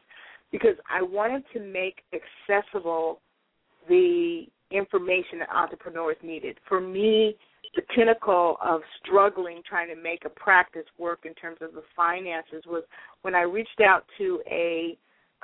because 0.53 0.75
I 0.87 1.01
wanted 1.01 1.43
to 1.53 1.59
make 1.59 2.03
accessible 2.13 3.19
the 3.89 4.45
information 4.71 5.39
that 5.39 5.49
entrepreneurs 5.53 6.15
needed. 6.23 6.57
For 6.69 6.79
me, 6.79 7.35
the 7.75 7.81
pinnacle 7.95 8.57
of 8.63 8.81
struggling 9.03 9.61
trying 9.67 9.93
to 9.93 10.01
make 10.01 10.25
a 10.25 10.29
practice 10.29 10.85
work 10.99 11.21
in 11.25 11.33
terms 11.33 11.57
of 11.61 11.73
the 11.73 11.81
finances 11.95 12.63
was 12.67 12.83
when 13.23 13.33
I 13.33 13.41
reached 13.41 13.81
out 13.83 14.05
to 14.19 14.41
a 14.47 14.95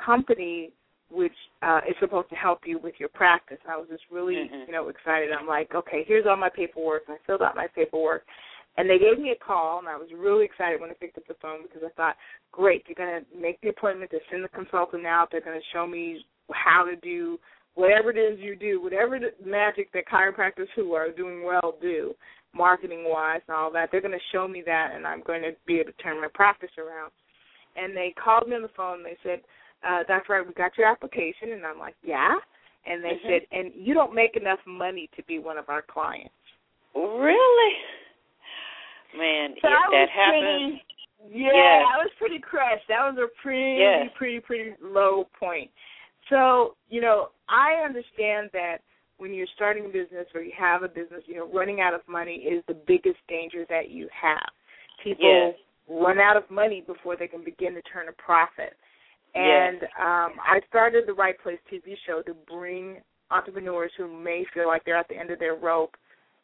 company 0.04 0.72
which 1.12 1.34
uh, 1.64 1.80
is 1.90 1.96
supposed 2.00 2.30
to 2.30 2.36
help 2.36 2.60
you 2.66 2.78
with 2.78 2.94
your 3.00 3.10
practice. 3.10 3.58
I 3.68 3.78
was 3.78 3.88
just 3.90 4.04
really, 4.12 4.36
mm-hmm. 4.36 4.68
you 4.68 4.72
know, 4.72 4.90
excited. 4.90 5.30
I'm 5.32 5.48
like, 5.48 5.74
okay, 5.74 6.04
here's 6.08 6.28
all 6.30 6.38
my 6.38 6.50
paperwork. 6.50 7.04
And 7.08 7.18
I 7.18 7.20
filled 7.26 7.42
out 7.42 7.56
my 7.56 7.66
paperwork, 7.74 8.26
and 8.80 8.90
they 8.90 8.98
gave 8.98 9.20
me 9.20 9.32
a 9.32 9.44
call, 9.44 9.80
and 9.80 9.90
I 9.90 9.98
was 9.98 10.08
really 10.18 10.46
excited 10.46 10.80
when 10.80 10.90
I 10.90 10.94
picked 10.94 11.18
up 11.18 11.28
the 11.28 11.36
phone 11.42 11.64
because 11.64 11.82
I 11.86 11.92
thought, 11.98 12.16
great, 12.54 12.86
they're 12.88 12.96
going 12.96 13.20
to 13.20 13.38
make 13.38 13.60
the 13.60 13.68
appointment. 13.68 14.10
They 14.10 14.22
send 14.32 14.42
the 14.42 14.48
consultant 14.48 15.06
out. 15.06 15.28
They're 15.30 15.44
going 15.44 15.60
to 15.60 15.74
show 15.74 15.86
me 15.86 16.24
how 16.54 16.86
to 16.86 16.96
do 16.96 17.38
whatever 17.76 18.10
it 18.10 18.18
is 18.18 18.40
you 18.40 18.56
do, 18.56 18.82
whatever 18.82 19.20
the 19.20 19.32
magic 19.46 19.92
that 19.92 20.08
chiropractors 20.08 20.72
who 20.78 20.94
are 20.94 21.12
doing 21.12 21.44
well 21.44 21.76
do, 21.82 22.14
marketing 22.56 23.04
wise 23.06 23.42
and 23.50 23.58
all 23.58 23.70
that. 23.74 23.90
They're 23.92 24.00
going 24.00 24.14
to 24.14 24.32
show 24.32 24.48
me 24.48 24.64
that, 24.66 24.92
and 24.96 25.06
I'm 25.06 25.24
going 25.24 25.42
to 25.42 25.52
be 25.68 25.82
able 25.82 25.92
to 25.92 25.98
turn 25.98 26.22
my 26.22 26.30
practice 26.34 26.72
around. 26.78 27.12
And 27.76 27.94
they 27.94 28.14
called 28.24 28.48
me 28.48 28.56
on 28.56 28.62
the 28.62 28.70
phone. 28.78 29.00
And 29.00 29.06
they 29.06 29.18
said, 29.24 29.42
uh, 29.86 30.04
"Dr. 30.08 30.32
Wright, 30.32 30.48
we 30.48 30.54
got 30.54 30.78
your 30.78 30.88
application." 30.88 31.52
And 31.52 31.66
I'm 31.66 31.80
like, 31.80 31.96
"Yeah." 32.02 32.36
And 32.86 33.04
they 33.04 33.20
mm-hmm. 33.20 33.28
said, 33.28 33.42
"And 33.52 33.74
you 33.76 33.94
don't 33.94 34.16
make 34.16 34.38
enough 34.38 34.60
money 34.66 35.10
to 35.18 35.24
be 35.24 35.38
one 35.38 35.58
of 35.58 35.68
our 35.68 35.82
clients." 35.82 36.32
Really? 36.96 37.76
Man, 39.18 39.56
so 39.62 39.68
if 39.68 39.74
I 39.74 39.88
that 39.90 39.90
was 39.90 40.10
happens, 40.14 40.80
pretty, 41.26 41.44
yeah, 41.46 41.54
yes. 41.54 41.86
I 41.88 41.98
was 41.98 42.12
pretty 42.18 42.40
crushed. 42.40 42.88
That 42.88 43.02
was 43.12 43.18
a 43.18 43.28
pretty, 43.42 43.82
Yes. 43.82 44.10
pretty, 44.18 44.40
pretty 44.40 44.76
low 44.82 45.28
point. 45.38 45.70
So, 46.30 46.76
you 46.90 47.02
know, 47.02 47.30
I 47.50 47.84
understand 47.84 48.50
that 48.54 48.78
when 49.18 49.34
you're 49.34 49.48
starting 49.56 49.86
a 49.86 49.90
business 49.90 50.28
or 50.34 50.42
you 50.42 50.54
have 50.58 50.84
a 50.84 50.88
business, 50.88 51.24
you 51.26 51.36
know, 51.36 51.48
running 51.52 51.82
out 51.82 51.94
of 51.94 52.02
money 52.08 52.36
is 52.36 52.64
the 52.68 52.74
biggest 52.88 53.18
danger 53.28 53.66
that 53.70 53.90
you 53.90 54.08
have. 54.14 54.48
People 55.04 55.26
Yes. 55.26 55.56
run 55.90 56.20
out 56.20 56.38
of 56.38 56.50
money 56.52 56.82
before 56.82 57.16
they 57.18 57.28
can 57.28 57.44
begin 57.44 57.74
to 57.74 57.82
turn 57.82 58.08
a 58.10 58.14
profit. 58.14 58.78
Yes. 59.36 59.74
And 59.74 59.84
um, 60.00 60.40
I 60.40 60.62
started 60.70 61.06
the 61.08 61.14
Wright 61.14 61.36
Place 61.42 61.60
TV 61.72 61.96
show 62.06 62.22
to 62.22 62.34
bring 62.48 63.02
entrepreneurs 63.32 63.92
who 63.98 64.08
may 64.08 64.46
feel 64.54 64.68
like 64.68 64.84
they're 64.86 64.98
at 64.98 65.08
the 65.10 65.18
end 65.18 65.32
of 65.32 65.40
their 65.40 65.56
rope 65.56 65.96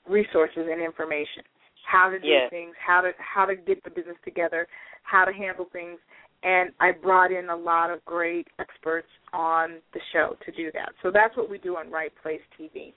resources 0.07 0.67
and 0.69 0.81
information. 0.81 1.43
How 1.85 2.09
to 2.09 2.19
do 2.19 2.27
Yes. 2.27 2.49
things, 2.49 2.75
how 2.85 3.01
to 3.01 3.11
how 3.19 3.45
to 3.45 3.55
get 3.55 3.83
the 3.83 3.89
business 3.89 4.17
together, 4.23 4.67
how 5.03 5.23
to 5.25 5.31
handle 5.31 5.65
things, 5.71 5.99
and 6.43 6.71
I 6.79 6.91
brought 6.91 7.31
in 7.31 7.49
a 7.49 7.55
lot 7.55 7.89
of 7.91 8.03
great 8.05 8.47
experts 8.59 9.07
on 9.33 9.81
the 9.93 9.99
show 10.11 10.35
to 10.45 10.51
do 10.51 10.71
that. 10.73 10.93
So 11.01 11.11
that's 11.11 11.35
what 11.37 11.49
we 11.49 11.57
do 11.57 11.77
on 11.77 11.91
Wright 11.91 12.11
Place 12.21 12.41
TV. 12.59 12.93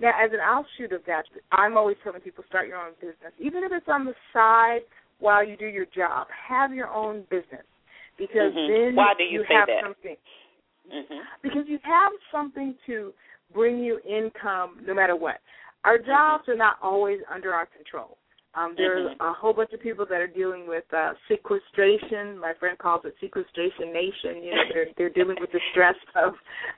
Now, 0.00 0.12
as 0.18 0.30
an 0.32 0.40
offshoot 0.40 0.92
of 0.92 1.02
that, 1.06 1.24
I'm 1.52 1.76
always 1.76 1.96
telling 2.02 2.20
people 2.22 2.44
start 2.48 2.68
your 2.68 2.78
own 2.78 2.92
business, 3.00 3.32
even 3.38 3.62
if 3.64 3.72
it's 3.72 3.88
on 3.88 4.04
the 4.04 4.14
side 4.32 4.80
while 5.18 5.46
you 5.46 5.56
do 5.56 5.66
your 5.66 5.86
job. 5.86 6.26
Have 6.48 6.72
your 6.72 6.88
own 6.88 7.22
business 7.30 7.64
because 8.16 8.52
Mhm. 8.52 8.68
then 8.68 8.96
Why 8.96 9.14
do 9.14 9.24
you 9.24 9.44
say 9.44 9.54
have 9.54 9.68
that? 9.68 9.82
something 9.82 10.16
Mhm. 10.90 11.26
because 11.42 11.68
you 11.68 11.78
have 11.78 12.12
something 12.30 12.76
to 12.86 13.14
bring 13.52 13.78
you 13.78 14.00
income 14.00 14.82
no 14.86 14.94
matter 14.94 15.16
what. 15.16 15.40
Our 15.84 15.98
jobs 15.98 16.48
are 16.48 16.56
not 16.56 16.78
always 16.82 17.22
under 17.28 17.54
our 17.54 17.66
control. 17.66 18.18
Um, 18.54 18.74
there's 18.76 19.06
Mhm. 19.06 19.20
a 19.20 19.32
whole 19.32 19.52
bunch 19.52 19.72
of 19.72 19.80
people 19.80 20.04
that 20.06 20.20
are 20.20 20.26
dealing 20.26 20.66
with 20.66 20.84
uh, 20.92 21.14
sequestration. 21.28 22.36
My 22.36 22.52
friend 22.54 22.76
calls 22.78 23.04
it 23.04 23.14
sequestration 23.20 23.92
nation. 23.92 24.42
You 24.42 24.54
know, 24.54 24.64
they're 24.72 24.88
they're 24.96 25.10
dealing 25.10 25.36
with 25.40 25.52
the 25.52 25.60
stress 25.70 25.94
of 26.16 26.34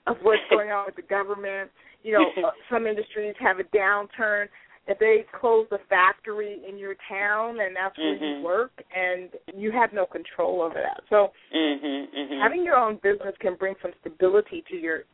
of 0.07 0.19
what's 0.23 0.43
going 0.51 0.71
on 0.71 0.85
with 0.87 0.97
the 0.97 1.03
government. 1.03 1.71
You 2.03 2.13
know, 2.13 2.33
uh, 2.45 2.51
some 2.71 2.87
industries 2.87 3.35
have 3.39 3.59
a 3.59 3.65
downturn. 3.65 4.49
If 4.87 4.99
they 4.99 5.25
close 5.41 5.67
the 5.71 5.79
factory 5.89 6.61
in 6.69 6.77
your 6.77 6.97
town 7.09 7.61
and 7.61 7.75
that's 7.75 7.97
where 7.97 8.17
Mhm. 8.17 8.39
you 8.39 8.45
work, 8.45 8.73
and 8.95 9.31
you 9.55 9.71
have 9.71 9.93
no 9.93 10.05
control 10.05 10.61
over 10.61 10.75
that. 10.75 11.05
So 11.09 11.33
Mhm. 11.53 12.09
Mhm. 12.13 12.41
having 12.41 12.65
your 12.65 12.77
own 12.77 12.97
business 12.97 13.35
can 13.39 13.55
bring 13.55 13.77
some 13.81 13.95
stability 14.01 14.63
to 14.69 14.77
your 14.77 15.05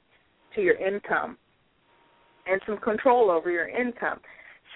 to 0.54 0.62
your 0.62 0.74
income 0.74 1.38
and 2.46 2.60
some 2.66 2.78
control 2.78 3.30
over 3.30 3.50
your 3.50 3.68
income. 3.68 4.20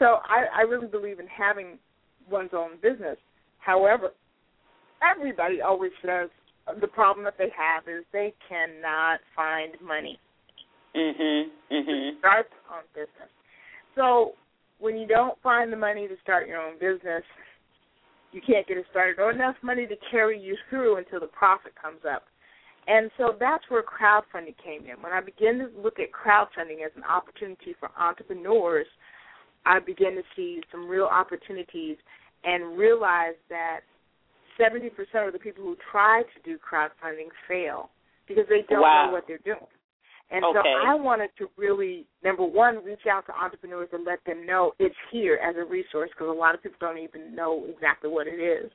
So 0.02 0.18
I, 0.26 0.46
I 0.58 0.60
really 0.62 0.88
believe 0.88 1.20
in 1.20 1.28
having 1.28 1.78
one's 2.28 2.50
own 2.52 2.72
business. 2.82 3.16
However, 3.58 4.10
everybody 4.98 5.60
always 5.60 5.92
says 6.04 6.28
the 6.80 6.88
problem 6.88 7.24
that 7.24 7.38
they 7.38 7.50
have 7.56 7.86
is 7.86 8.04
they 8.12 8.34
cannot 8.48 9.20
find 9.36 9.74
money 9.80 10.18
Mhm. 10.96 11.50
to 11.68 11.74
Mhm. 11.74 12.18
start 12.18 12.50
their 12.50 12.76
own 12.78 12.84
business. 12.94 13.30
So 13.94 14.34
when 14.78 14.96
you 14.96 15.06
don't 15.06 15.40
find 15.40 15.72
the 15.72 15.76
money 15.76 16.08
to 16.08 16.16
start 16.18 16.48
your 16.48 16.60
own 16.60 16.78
business, 16.78 17.22
you 18.32 18.40
can't 18.40 18.66
get 18.66 18.78
it 18.78 18.86
started 18.90 19.20
or 19.20 19.30
enough 19.30 19.56
money 19.62 19.86
to 19.86 19.96
carry 20.10 20.36
you 20.36 20.56
through 20.68 20.96
until 20.96 21.20
the 21.20 21.28
profit 21.28 21.76
comes 21.76 22.04
up. 22.04 22.26
And 22.88 23.12
so 23.16 23.36
that's 23.38 23.70
where 23.70 23.84
crowdfunding 23.84 24.56
came 24.58 24.84
in. 24.86 25.00
When 25.00 25.12
I 25.12 25.20
began 25.20 25.60
to 25.60 25.70
look 25.78 26.00
at 26.00 26.10
crowdfunding 26.10 26.84
as 26.84 26.90
an 26.96 27.04
opportunity 27.04 27.74
for 27.74 27.90
entrepreneurs, 27.96 28.88
I 29.64 29.78
began 29.78 30.14
to 30.16 30.22
see 30.34 30.60
some 30.70 30.88
real 30.88 31.06
opportunities 31.06 31.96
and 32.44 32.76
realize 32.76 33.34
that 33.48 33.80
70% 34.60 34.90
of 35.26 35.32
the 35.32 35.38
people 35.38 35.62
who 35.64 35.76
try 35.90 36.22
to 36.22 36.42
do 36.44 36.58
crowdfunding 36.58 37.28
fail 37.48 37.90
because 38.26 38.44
they 38.48 38.62
don't 38.68 38.82
Wow. 38.82 39.06
know 39.06 39.12
what 39.12 39.26
they're 39.26 39.38
doing. 39.38 39.66
And 40.30 40.44
Okay. 40.44 40.62
so 40.62 40.86
I 40.88 40.94
wanted 40.94 41.30
to 41.36 41.50
really, 41.56 42.06
number 42.22 42.42
one, 42.44 42.82
reach 42.82 43.06
out 43.06 43.26
to 43.26 43.34
entrepreneurs 43.36 43.88
and 43.92 44.04
let 44.04 44.24
them 44.24 44.46
know 44.46 44.74
it's 44.78 44.96
here 45.10 45.36
as 45.36 45.56
a 45.56 45.64
resource 45.64 46.10
because 46.10 46.28
a 46.28 46.32
lot 46.32 46.54
of 46.54 46.62
people 46.62 46.78
don't 46.80 46.98
even 46.98 47.34
know 47.34 47.64
exactly 47.68 48.08
what 48.08 48.26
it 48.26 48.40
is. 48.40 48.70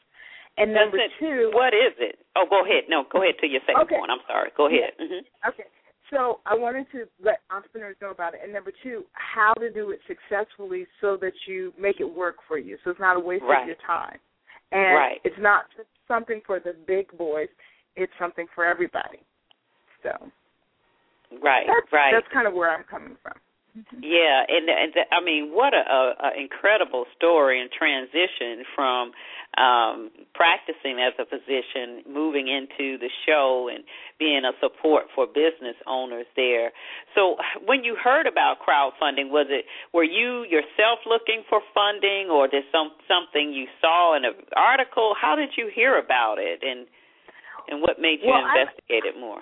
And 0.57 0.73
number 0.73 0.97
two, 1.19 1.51
what 1.53 1.73
is 1.73 1.93
it? 1.99 2.19
Oh, 2.35 2.45
go 2.49 2.63
ahead. 2.63 2.85
No, 2.89 3.03
go 3.11 3.21
ahead 3.21 3.35
to 3.41 3.47
your 3.47 3.61
second 3.61 3.81
Okay. 3.81 3.95
point. 3.97 4.11
I'm 4.11 4.21
sorry. 4.27 4.51
Go 4.55 4.67
ahead. 4.67 4.97
Mhm. 4.97 5.25
Okay. 5.47 5.65
So 6.09 6.39
I 6.45 6.55
wanted 6.55 6.89
to 6.93 7.05
let 7.23 7.41
entrepreneurs 7.51 7.97
know 8.01 8.11
about 8.11 8.33
it. 8.33 8.39
And 8.43 8.53
number 8.53 8.71
two, 8.83 9.03
how 9.13 9.53
to 9.55 9.69
do 9.71 9.91
it 9.91 9.99
successfully 10.07 10.87
so 11.01 11.17
that 11.21 11.33
you 11.47 11.73
make 11.79 11.99
it 11.99 12.05
work 12.05 12.37
for 12.47 12.57
you. 12.57 12.77
So 12.83 12.91
it's 12.91 12.99
not 12.99 13.17
a 13.17 13.19
waste 13.19 13.43
Right. 13.43 13.61
of 13.61 13.67
your 13.67 13.75
time. 13.85 14.19
And 14.71 14.95
Right. 14.95 15.21
it's 15.23 15.37
not 15.37 15.69
just 15.75 15.89
something 16.07 16.41
for 16.41 16.59
the 16.59 16.73
big 16.73 17.11
boys, 17.17 17.49
it's 17.95 18.13
something 18.17 18.47
for 18.55 18.63
everybody. 18.63 19.19
So 20.03 20.31
Right. 21.31 21.67
that's 21.67 21.91
right. 21.91 22.11
that's 22.11 22.27
kind 22.29 22.47
of 22.47 22.53
where 22.53 22.69
I'm 22.69 22.83
coming 22.85 23.17
from. 23.17 23.33
Yeah, 24.01 24.43
and, 24.47 24.69
and 24.69 24.93
th- 24.93 25.07
I 25.11 25.23
mean, 25.23 25.51
what 25.53 25.73
a, 25.73 25.83
a, 25.83 26.01
a 26.29 26.41
incredible 26.41 27.05
story 27.15 27.61
and 27.61 27.69
transition 27.71 28.63
from 28.75 29.11
um, 29.57 30.11
practicing 30.33 30.99
as 31.01 31.13
a 31.17 31.25
physician, 31.25 32.03
moving 32.07 32.47
into 32.47 32.97
the 32.97 33.09
show, 33.25 33.69
and 33.73 33.83
being 34.19 34.41
a 34.45 34.53
support 34.61 35.05
for 35.15 35.25
business 35.25 35.75
owners 35.87 36.25
there. 36.35 36.71
So, 37.15 37.37
when 37.65 37.83
you 37.83 37.95
heard 37.97 38.27
about 38.27 38.57
crowdfunding, 38.61 39.29
was 39.29 39.47
it 39.49 39.65
were 39.93 40.03
you 40.03 40.43
yourself 40.45 40.99
looking 41.05 41.43
for 41.49 41.61
funding, 41.73 42.29
or 42.29 42.47
did 42.47 42.63
some 42.71 42.91
something 43.07 43.53
you 43.53 43.65
saw 43.81 44.15
in 44.15 44.25
an 44.25 44.33
article? 44.55 45.13
How 45.19 45.35
did 45.35 45.49
you 45.57 45.69
hear 45.73 45.97
about 45.97 46.37
it, 46.39 46.61
and 46.61 46.85
and 47.67 47.81
what 47.81 47.99
made 47.99 48.19
you 48.21 48.29
Well, 48.29 48.45
I- 48.45 48.59
investigate 48.59 49.05
it 49.05 49.19
more? 49.19 49.41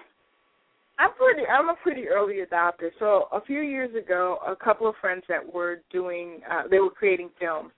I'm 0.98 1.12
pretty. 1.14 1.42
I'm 1.48 1.70
a 1.70 1.76
pretty 1.84 2.08
early 2.08 2.36
adopter. 2.36 2.90
So 3.00 3.28
a 3.32 3.42
few 3.42 3.62
years 3.62 3.94
ago, 3.96 4.38
a 4.48 4.56
couple 4.56 4.88
of 4.88 4.96
friends 5.02 5.24
that 5.28 5.42
were 5.54 5.82
doing, 5.92 6.40
uh, 6.50 6.64
they 6.70 6.80
were 6.80 6.90
creating 6.90 7.30
films, 7.40 7.72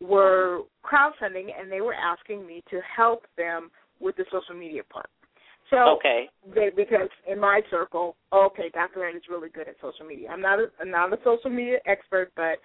were 0.00 0.60
crowdfunding, 0.84 1.48
and 1.58 1.70
they 1.70 1.80
were 1.80 1.94
asking 1.94 2.46
me 2.46 2.62
to 2.70 2.80
help 2.96 3.24
them 3.36 3.70
with 4.00 4.16
the 4.16 4.24
social 4.30 4.54
media 4.54 4.82
part. 4.88 5.08
So 5.70 5.96
okay. 5.96 6.28
they, 6.54 6.70
because 6.76 7.08
in 7.26 7.40
my 7.40 7.62
circle, 7.70 8.16
okay, 8.32 8.70
Dr. 8.72 9.06
Ann 9.06 9.16
is 9.16 9.22
really 9.30 9.48
good 9.48 9.66
at 9.66 9.76
social 9.80 10.06
media. 10.06 10.28
I'm 10.30 10.40
not 10.40 10.58
a 10.58 10.66
I'm 10.80 10.90
not 10.90 11.12
a 11.12 11.16
social 11.24 11.50
media 11.50 11.78
expert, 11.86 12.30
but 12.36 12.58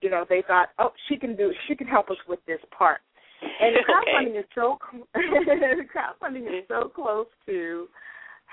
you 0.00 0.10
know 0.10 0.24
they 0.28 0.42
thought, 0.46 0.68
oh, 0.78 0.90
she 1.08 1.16
can 1.16 1.36
do 1.36 1.52
she 1.66 1.74
can 1.74 1.86
help 1.86 2.10
us 2.10 2.16
with 2.28 2.38
this 2.46 2.60
part. 2.76 3.00
And 3.42 3.76
crowdfunding 3.84 4.30
okay. 4.30 4.38
is 4.38 4.46
so 4.54 4.78
crowdfunding 5.16 6.46
is 6.46 6.64
so 6.68 6.88
close 6.88 7.26
to 7.46 7.88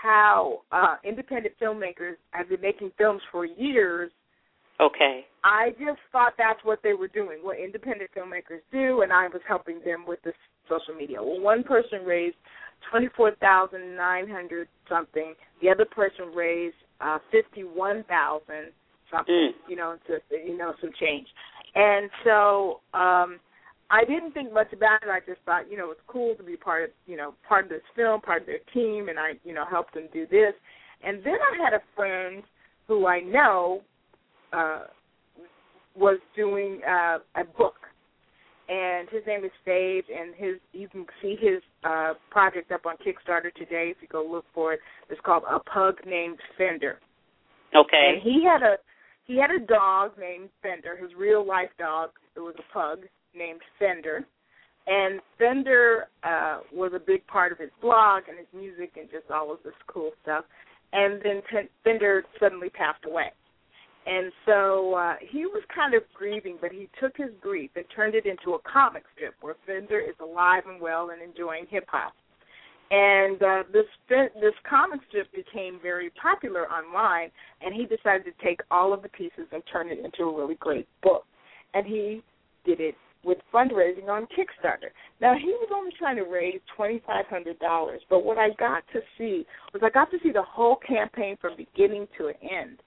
how 0.03 0.59
uh 0.71 0.97
independent 1.05 1.55
filmmakers 1.61 2.15
have 2.31 2.49
been 2.49 2.61
making 2.61 2.91
films 2.97 3.21
for 3.31 3.45
years. 3.45 4.11
Okay. 4.81 5.25
I 5.43 5.69
just 5.71 5.99
thought 6.11 6.33
that's 6.37 6.59
what 6.63 6.79
they 6.83 6.93
were 6.93 7.07
doing, 7.07 7.39
what 7.41 7.57
independent 7.57 8.09
filmmakers 8.15 8.61
do, 8.71 9.01
and 9.01 9.13
I 9.13 9.27
was 9.27 9.41
helping 9.47 9.79
them 9.85 10.03
with 10.07 10.21
this 10.23 10.33
social 10.67 10.95
media. 10.97 11.23
Well, 11.23 11.39
one 11.39 11.63
person 11.63 11.99
raised 12.05 12.35
twenty 12.91 13.07
four 13.15 13.31
thousand 13.39 13.95
nine 13.95 14.27
hundred 14.29 14.67
something. 14.89 15.35
The 15.61 15.69
other 15.69 15.85
person 15.85 16.35
raised 16.35 16.75
uh 16.99 17.19
fifty 17.31 17.63
one 17.63 18.03
thousand 18.09 18.73
something. 19.09 19.33
Mm. 19.33 19.69
You 19.69 19.75
know, 19.77 19.95
to, 20.07 20.19
you 20.35 20.57
know, 20.57 20.73
some 20.81 20.91
change. 20.99 21.27
And 21.75 22.09
so 22.25 22.81
um 22.93 23.39
I 23.93 24.05
didn't 24.05 24.31
think 24.31 24.51
much 24.51 24.73
about 24.73 25.03
it. 25.03 25.09
I 25.09 25.19
just 25.19 25.39
thought, 25.45 25.69
you 25.69 25.77
know, 25.77 25.91
it's 25.91 26.01
cool 26.07 26.33
to 26.35 26.41
be 26.41 26.57
part 26.57 26.85
of, 26.85 26.89
you 27.05 27.15
know, 27.15 27.35
part 27.47 27.65
of 27.65 27.69
this 27.69 27.83
film, 27.95 28.21
part 28.21 28.41
of 28.41 28.47
their 28.47 28.57
team, 28.73 29.07
and 29.07 29.19
I, 29.19 29.33
you 29.43 29.53
know, 29.53 29.65
helped 29.69 29.93
them 29.93 30.07
do 30.11 30.25
this. 30.25 30.53
And 31.03 31.23
then 31.23 31.35
I 31.35 31.63
had 31.63 31.73
a 31.73 31.81
friend 31.95 32.41
who 32.87 33.05
I 33.05 33.19
know 33.19 33.81
uh, 34.51 34.85
was 35.95 36.17
doing 36.35 36.81
uh, 36.89 37.19
a 37.35 37.43
book, 37.55 37.75
and 38.67 39.07
his 39.09 39.21
name 39.27 39.45
is 39.45 39.51
Sage, 39.63 40.05
and 40.09 40.33
his 40.35 40.55
you 40.71 40.87
can 40.87 41.05
see 41.21 41.35
his 41.39 41.61
uh, 41.83 42.13
project 42.31 42.71
up 42.71 42.87
on 42.87 42.95
Kickstarter 42.95 43.53
today 43.53 43.93
if 43.95 43.97
you 44.01 44.07
go 44.11 44.25
look 44.27 44.45
for 44.55 44.73
it. 44.73 44.79
It's 45.11 45.21
called 45.23 45.43
A 45.47 45.59
Pug 45.59 45.97
Named 46.03 46.39
Fender. 46.57 46.97
Okay. 47.75 48.13
And 48.15 48.23
he 48.23 48.43
had 48.43 48.63
a 48.63 48.77
he 49.25 49.37
had 49.37 49.51
a 49.51 49.63
dog 49.63 50.13
named 50.19 50.49
Fender, 50.63 50.97
his 50.97 51.11
real 51.15 51.45
life 51.45 51.69
dog. 51.77 52.09
It 52.35 52.39
was 52.39 52.55
a 52.57 52.73
pug 52.73 53.05
named 53.35 53.61
Fender. 53.79 54.25
And 54.87 55.21
Fender 55.37 56.07
uh 56.23 56.59
was 56.73 56.91
a 56.93 56.99
big 56.99 57.25
part 57.27 57.51
of 57.51 57.59
his 57.59 57.71
blog 57.81 58.23
and 58.27 58.37
his 58.37 58.47
music 58.53 58.93
and 58.97 59.09
just 59.09 59.31
all 59.31 59.51
of 59.51 59.59
this 59.63 59.73
cool 59.87 60.11
stuff. 60.21 60.45
And 60.91 61.21
then 61.23 61.41
Fender 61.83 62.23
suddenly 62.39 62.69
passed 62.69 63.05
away. 63.05 63.31
And 64.05 64.31
so 64.45 64.93
uh 64.95 65.15
he 65.21 65.45
was 65.45 65.63
kind 65.73 65.93
of 65.93 66.03
grieving, 66.13 66.57
but 66.59 66.71
he 66.71 66.89
took 66.99 67.15
his 67.15 67.31
grief 67.41 67.71
and 67.75 67.85
turned 67.95 68.15
it 68.15 68.25
into 68.25 68.55
a 68.55 68.59
comic 68.59 69.03
strip 69.15 69.35
where 69.41 69.55
Fender 69.65 69.99
is 69.99 70.15
alive 70.21 70.63
and 70.67 70.81
well 70.81 71.09
and 71.11 71.21
enjoying 71.21 71.65
hip 71.69 71.85
hop. 71.87 72.13
And 72.91 73.41
uh, 73.41 73.63
this 73.71 73.85
this 74.07 74.53
comic 74.69 74.99
strip 75.07 75.31
became 75.31 75.79
very 75.81 76.11
popular 76.11 76.69
online, 76.69 77.31
and 77.61 77.73
he 77.73 77.85
decided 77.85 78.25
to 78.25 78.45
take 78.45 78.59
all 78.69 78.93
of 78.93 79.01
the 79.01 79.09
pieces 79.09 79.47
and 79.51 79.63
turn 79.71 79.87
it 79.89 79.97
into 79.97 80.23
a 80.23 80.37
really 80.37 80.55
great 80.59 80.87
book. 81.01 81.25
And 81.73 81.87
he 81.87 82.21
did 82.65 82.79
it 82.79 82.95
with 83.23 83.37
fundraising 83.53 84.09
on 84.09 84.23
Kickstarter. 84.27 84.91
Now 85.21 85.33
he 85.37 85.47
was 85.47 85.69
only 85.73 85.91
trying 85.97 86.17
to 86.17 86.23
raise 86.23 86.59
twenty 86.75 87.01
five 87.05 87.25
hundred 87.27 87.59
dollars, 87.59 88.01
but 88.09 88.23
what 88.25 88.37
I 88.37 88.49
got 88.59 88.83
to 88.93 88.99
see 89.17 89.45
was 89.73 89.81
I 89.83 89.89
got 89.89 90.11
to 90.11 90.17
see 90.23 90.31
the 90.31 90.43
whole 90.43 90.77
campaign 90.87 91.37
from 91.39 91.55
beginning 91.57 92.07
to 92.17 92.27
end. 92.29 92.79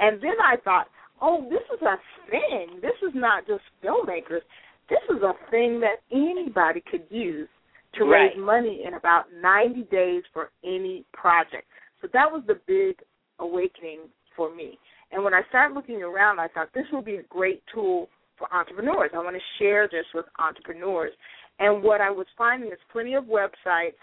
And 0.00 0.20
then 0.20 0.34
I 0.42 0.56
thought, 0.64 0.88
oh, 1.22 1.46
this 1.48 1.62
is 1.72 1.82
a 1.82 1.96
thing. 2.30 2.80
This 2.82 2.96
is 3.06 3.14
not 3.14 3.46
just 3.46 3.62
filmmakers. 3.82 4.42
This 4.88 4.98
is 5.08 5.22
a 5.22 5.32
thing 5.50 5.80
that 5.80 6.02
anybody 6.12 6.82
could 6.90 7.04
use 7.10 7.48
to 7.94 8.04
Right. 8.04 8.30
raise 8.34 8.36
money 8.38 8.82
in 8.84 8.94
about 8.94 9.26
90 9.40 9.84
days 9.84 10.24
for 10.32 10.50
any 10.64 11.04
project. 11.12 11.66
So 12.02 12.08
that 12.12 12.30
was 12.30 12.42
the 12.46 12.56
big 12.66 12.96
awakening 13.38 14.00
for 14.36 14.52
me. 14.54 14.78
And 15.12 15.22
when 15.22 15.32
I 15.32 15.42
started 15.48 15.74
looking 15.74 16.02
around, 16.02 16.40
I 16.40 16.48
thought 16.48 16.70
this 16.74 16.86
would 16.92 17.04
be 17.04 17.16
a 17.16 17.22
great 17.22 17.62
tool 17.72 18.08
for 18.44 18.56
entrepreneurs. 18.56 19.10
I 19.14 19.18
want 19.18 19.36
to 19.36 19.42
share 19.62 19.88
this 19.88 20.04
with 20.14 20.26
entrepreneurs. 20.38 21.12
And 21.58 21.82
what 21.82 22.00
I 22.00 22.10
was 22.10 22.26
finding 22.36 22.70
is 22.70 22.78
plenty 22.92 23.14
of 23.14 23.24
websites, 23.24 24.00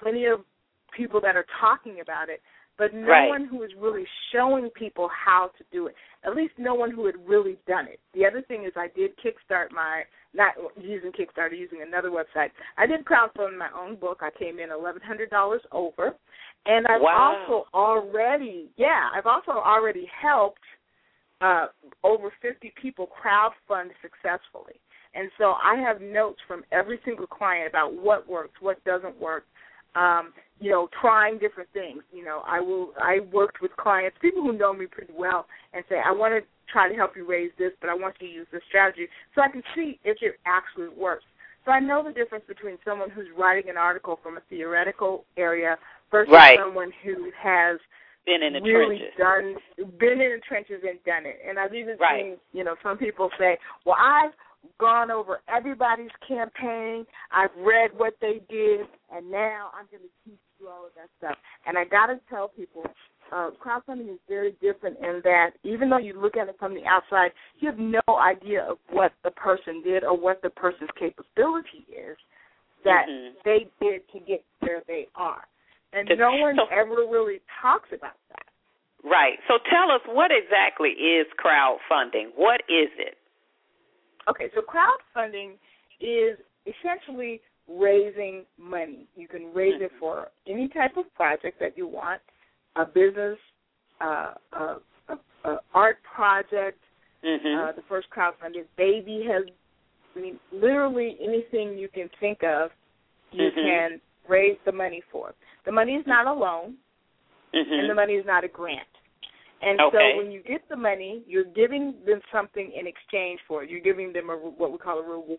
plenty 0.00 0.26
of 0.26 0.40
people 0.96 1.20
that 1.22 1.36
are 1.36 1.46
talking 1.60 2.00
about 2.00 2.28
it, 2.28 2.42
but 2.76 2.92
no 2.92 3.08
Right. 3.08 3.28
one 3.28 3.44
who 3.44 3.62
is 3.62 3.74
really 3.76 4.06
showing 4.30 4.68
people 4.70 5.08
how 5.08 5.48
to 5.58 5.64
do 5.70 5.86
it. 5.86 5.96
At 6.24 6.34
least 6.36 6.58
no 6.58 6.74
one 6.74 6.90
who 6.90 7.06
had 7.06 7.16
really 7.26 7.56
done 7.66 7.86
it. 7.86 8.00
The 8.12 8.26
other 8.26 8.42
thing 8.42 8.64
is 8.64 8.72
I 8.76 8.88
did 8.88 9.16
kickstart 9.18 9.70
my 9.70 10.04
not 10.34 10.54
using 10.78 11.12
Kickstarter, 11.12 11.56
using 11.56 11.82
another 11.82 12.10
website. 12.10 12.50
I 12.78 12.86
did 12.86 13.04
crowdfund 13.04 13.58
my 13.58 13.68
own 13.72 13.96
book. 13.96 14.22
I 14.22 14.30
came 14.30 14.58
in 14.58 14.70
eleven 14.70 15.02
hundred 15.02 15.28
dollars 15.30 15.60
over. 15.72 16.14
And 16.64 16.86
I've 16.86 17.02
Wow. 17.02 17.36
also 17.44 17.68
already 17.74 18.70
yeah, 18.76 19.10
I've 19.14 19.26
also 19.26 19.52
already 19.52 20.06
helped 20.06 20.62
uh 21.42 21.66
over 22.02 22.32
fifty 22.40 22.72
people 22.80 23.08
crowdfund 23.08 23.90
successfully. 24.00 24.76
And 25.14 25.30
so 25.36 25.54
I 25.62 25.76
have 25.76 26.00
notes 26.00 26.40
from 26.48 26.64
every 26.72 26.98
single 27.04 27.26
client 27.26 27.68
about 27.68 27.92
what 27.94 28.26
works, 28.26 28.54
what 28.60 28.82
doesn't 28.84 29.20
work, 29.20 29.44
um, 29.94 30.32
you 30.58 30.70
know, 30.70 30.88
trying 31.02 31.38
different 31.38 31.68
things. 31.74 32.02
You 32.12 32.24
know, 32.24 32.42
I 32.46 32.60
will 32.60 32.92
I 32.98 33.20
worked 33.30 33.60
with 33.60 33.76
clients, 33.76 34.16
people 34.22 34.42
who 34.42 34.52
know 34.56 34.72
me 34.72 34.86
pretty 34.86 35.12
well, 35.14 35.46
and 35.74 35.84
say, 35.90 35.96
I 36.04 36.12
want 36.12 36.32
to 36.34 36.40
try 36.72 36.88
to 36.88 36.94
help 36.94 37.14
you 37.14 37.26
raise 37.28 37.50
this, 37.58 37.72
but 37.82 37.90
I 37.90 37.94
want 37.94 38.14
you 38.20 38.28
to 38.28 38.32
use 38.32 38.46
this 38.52 38.62
strategy 38.68 39.06
so 39.34 39.42
I 39.42 39.48
can 39.48 39.62
see 39.74 39.98
if 40.04 40.16
it 40.22 40.36
actually 40.46 40.88
works. 40.96 41.24
So 41.66 41.70
I 41.70 41.78
know 41.78 42.02
the 42.02 42.12
difference 42.12 42.44
between 42.48 42.78
someone 42.84 43.10
who's 43.10 43.26
writing 43.36 43.68
an 43.70 43.76
article 43.76 44.18
from 44.22 44.38
a 44.38 44.40
theoretical 44.48 45.24
area 45.36 45.76
versus 46.10 46.32
Right. 46.32 46.58
someone 46.58 46.90
who 47.04 47.30
has 47.38 47.78
Been 48.24 48.42
in 48.42 48.52
the 48.52 48.60
really 48.60 48.98
trenches. 48.98 49.18
done 49.18 49.56
been 49.98 50.20
in 50.20 50.30
the 50.30 50.40
trenches 50.46 50.82
and 50.88 51.02
done 51.04 51.26
it. 51.26 51.40
And 51.46 51.58
I've 51.58 51.74
even 51.74 51.96
Right. 51.98 52.24
seen, 52.24 52.40
you 52.52 52.62
know, 52.62 52.76
some 52.82 52.96
people 52.96 53.30
say, 53.38 53.58
Well, 53.84 53.96
I've 53.98 54.32
gone 54.78 55.10
over 55.10 55.40
everybody's 55.48 56.12
campaign, 56.26 57.04
I've 57.32 57.54
read 57.56 57.90
what 57.98 58.14
they 58.20 58.38
did, 58.48 58.86
and 59.10 59.28
now 59.28 59.70
I'm 59.74 59.86
gonna 59.90 60.08
teach 60.24 60.38
you 60.60 60.68
all 60.68 60.86
of 60.86 60.94
that 60.94 61.08
stuff. 61.18 61.36
And 61.66 61.76
I 61.76 61.84
gotta 61.84 62.20
tell 62.30 62.46
people, 62.48 62.86
uh, 63.32 63.50
crowdfunding 63.58 64.08
is 64.12 64.20
very 64.28 64.52
different 64.60 64.98
in 64.98 65.20
that 65.24 65.52
even 65.64 65.90
though 65.90 65.98
you 65.98 66.12
look 66.20 66.36
at 66.36 66.48
it 66.48 66.56
from 66.58 66.74
the 66.74 66.84
outside, 66.86 67.32
you 67.58 67.68
have 67.68 67.78
no 67.78 68.00
idea 68.20 68.62
of 68.62 68.78
what 68.90 69.12
the 69.24 69.30
person 69.32 69.82
did 69.82 70.04
or 70.04 70.16
what 70.16 70.40
the 70.42 70.50
person's 70.50 70.90
capability 70.92 71.84
is 71.90 72.16
that 72.84 73.08
Mhm. 73.08 73.42
they 73.42 73.68
did 73.80 74.08
to 74.10 74.20
get 74.20 74.44
where 74.60 74.80
they 74.86 75.08
are. 75.16 75.46
And 75.92 76.08
To- 76.08 76.16
no 76.16 76.36
one 76.36 76.56
so- 76.56 76.66
ever 76.66 77.06
really 77.06 77.40
talks 77.60 77.92
about 77.92 78.16
that. 78.30 78.46
Right. 79.04 79.38
So 79.48 79.58
tell 79.70 79.90
us 79.90 80.00
what 80.06 80.30
exactly 80.30 80.90
is 80.90 81.26
crowdfunding? 81.38 82.30
What 82.36 82.62
is 82.68 82.88
it? 82.98 83.18
Okay, 84.28 84.50
so 84.54 84.62
crowdfunding 84.62 85.58
is 86.00 86.38
essentially 86.66 87.40
raising 87.68 88.46
money. 88.56 89.06
You 89.16 89.26
can 89.26 89.52
raise 89.52 89.80
it 89.80 89.90
for 89.98 90.28
any 90.46 90.68
type 90.68 90.96
of 90.96 91.12
project 91.14 91.58
that 91.58 91.76
you 91.76 91.86
want, 91.88 92.20
a 92.76 92.84
business, 92.84 93.38
uh, 94.00 94.34
a, 94.52 94.76
a, 95.08 95.18
a 95.44 95.58
art 95.74 95.98
project. 96.04 96.78
Mhm. 97.24 97.68
Uh, 97.68 97.72
the 97.72 97.82
first 97.82 98.08
crowdfunding, 98.10 98.64
baby 98.76 99.24
has, 99.28 99.44
I 100.16 100.20
mean, 100.20 100.38
literally 100.52 101.16
anything 101.20 101.76
you 101.76 101.88
can 101.88 102.08
think 102.20 102.42
of, 102.44 102.70
you 103.32 103.50
Mhm. 103.50 103.54
can 103.54 104.00
raise 104.28 104.58
the 104.64 104.72
money 104.72 105.00
for. 105.10 105.34
The 105.64 105.72
money 105.72 105.94
is 105.94 106.06
not 106.06 106.26
a 106.26 106.32
loan, 106.32 106.76
mhm. 107.54 107.80
and 107.80 107.90
the 107.90 107.94
money 107.94 108.14
is 108.14 108.26
not 108.26 108.44
a 108.44 108.48
grant. 108.48 108.88
And 109.60 109.80
Okay. 109.80 110.12
so 110.12 110.16
when 110.18 110.32
you 110.32 110.42
get 110.42 110.68
the 110.68 110.76
money, 110.76 111.22
you're 111.26 111.44
giving 111.44 112.04
them 112.04 112.20
something 112.32 112.72
in 112.72 112.86
exchange 112.86 113.40
for 113.46 113.62
it. 113.62 113.70
You're 113.70 113.80
giving 113.80 114.12
them 114.12 114.28
a 114.28 114.36
what 114.36 114.72
we 114.72 114.78
call 114.78 114.98
a 114.98 115.02
reward. 115.02 115.38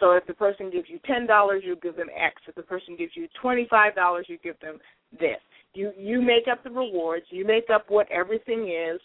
So 0.00 0.12
if 0.12 0.26
the 0.26 0.34
person 0.34 0.70
gives 0.70 0.90
you 0.90 0.98
ten 1.06 1.24
dollars, 1.26 1.62
you 1.64 1.76
give 1.76 1.94
them 1.94 2.10
X. 2.14 2.42
If 2.48 2.56
the 2.56 2.64
person 2.64 2.96
gives 2.96 3.16
you 3.16 3.28
twenty 3.40 3.66
five 3.66 3.94
dollars, 3.94 4.26
you 4.28 4.38
give 4.38 4.58
them 4.58 4.80
this. 5.12 5.40
You 5.72 5.92
you 5.96 6.20
make 6.20 6.48
up 6.48 6.64
the 6.64 6.70
rewards. 6.70 7.26
You 7.30 7.44
make 7.44 7.70
up 7.70 7.88
what 7.88 8.10
everything 8.10 8.68
is, 8.68 9.00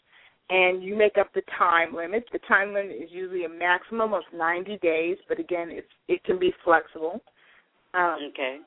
and 0.50 0.84
you 0.84 0.96
make 0.96 1.20
up 1.20 1.32
the 1.34 1.44
time 1.56 1.94
limit. 1.96 2.28
The 2.32 2.40
time 2.40 2.74
limit 2.74 2.96
is 2.96 3.12
usually 3.12 3.46
a 3.46 3.50
maximum 3.50 4.16
of 4.16 4.24
ninety 4.34 4.78
days, 4.78 5.18
but 5.28 5.40
again, 5.40 5.70
it's 5.70 5.88
it 6.08 6.24
can 6.24 6.40
be 6.40 6.52
flexible. 6.64 7.22
Um, 7.94 8.18
Okay. 8.30 8.60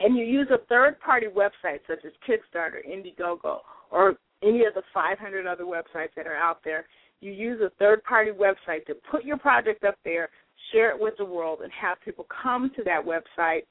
And 0.00 0.16
you 0.16 0.24
use 0.24 0.48
a 0.50 0.58
third 0.66 0.98
party 1.00 1.26
website 1.26 1.80
such 1.86 2.04
as 2.04 2.12
Kickstarter, 2.28 2.84
Indiegogo, 2.86 3.58
or 3.90 4.16
any 4.42 4.64
of 4.64 4.74
the 4.74 4.82
500 4.92 5.46
other 5.46 5.64
websites 5.64 6.14
that 6.16 6.26
are 6.26 6.36
out 6.36 6.58
there, 6.64 6.86
you 7.20 7.32
use 7.32 7.60
a 7.60 7.70
third 7.78 8.02
party 8.04 8.30
website 8.30 8.84
to 8.86 8.94
put 9.10 9.24
your 9.24 9.38
project 9.38 9.84
up 9.84 9.96
there, 10.04 10.28
share 10.72 10.90
it 10.90 11.00
with 11.00 11.14
the 11.16 11.24
world, 11.24 11.60
and 11.62 11.72
have 11.72 11.98
people 12.04 12.26
come 12.42 12.70
to 12.76 12.82
that 12.84 13.02
website 13.04 13.62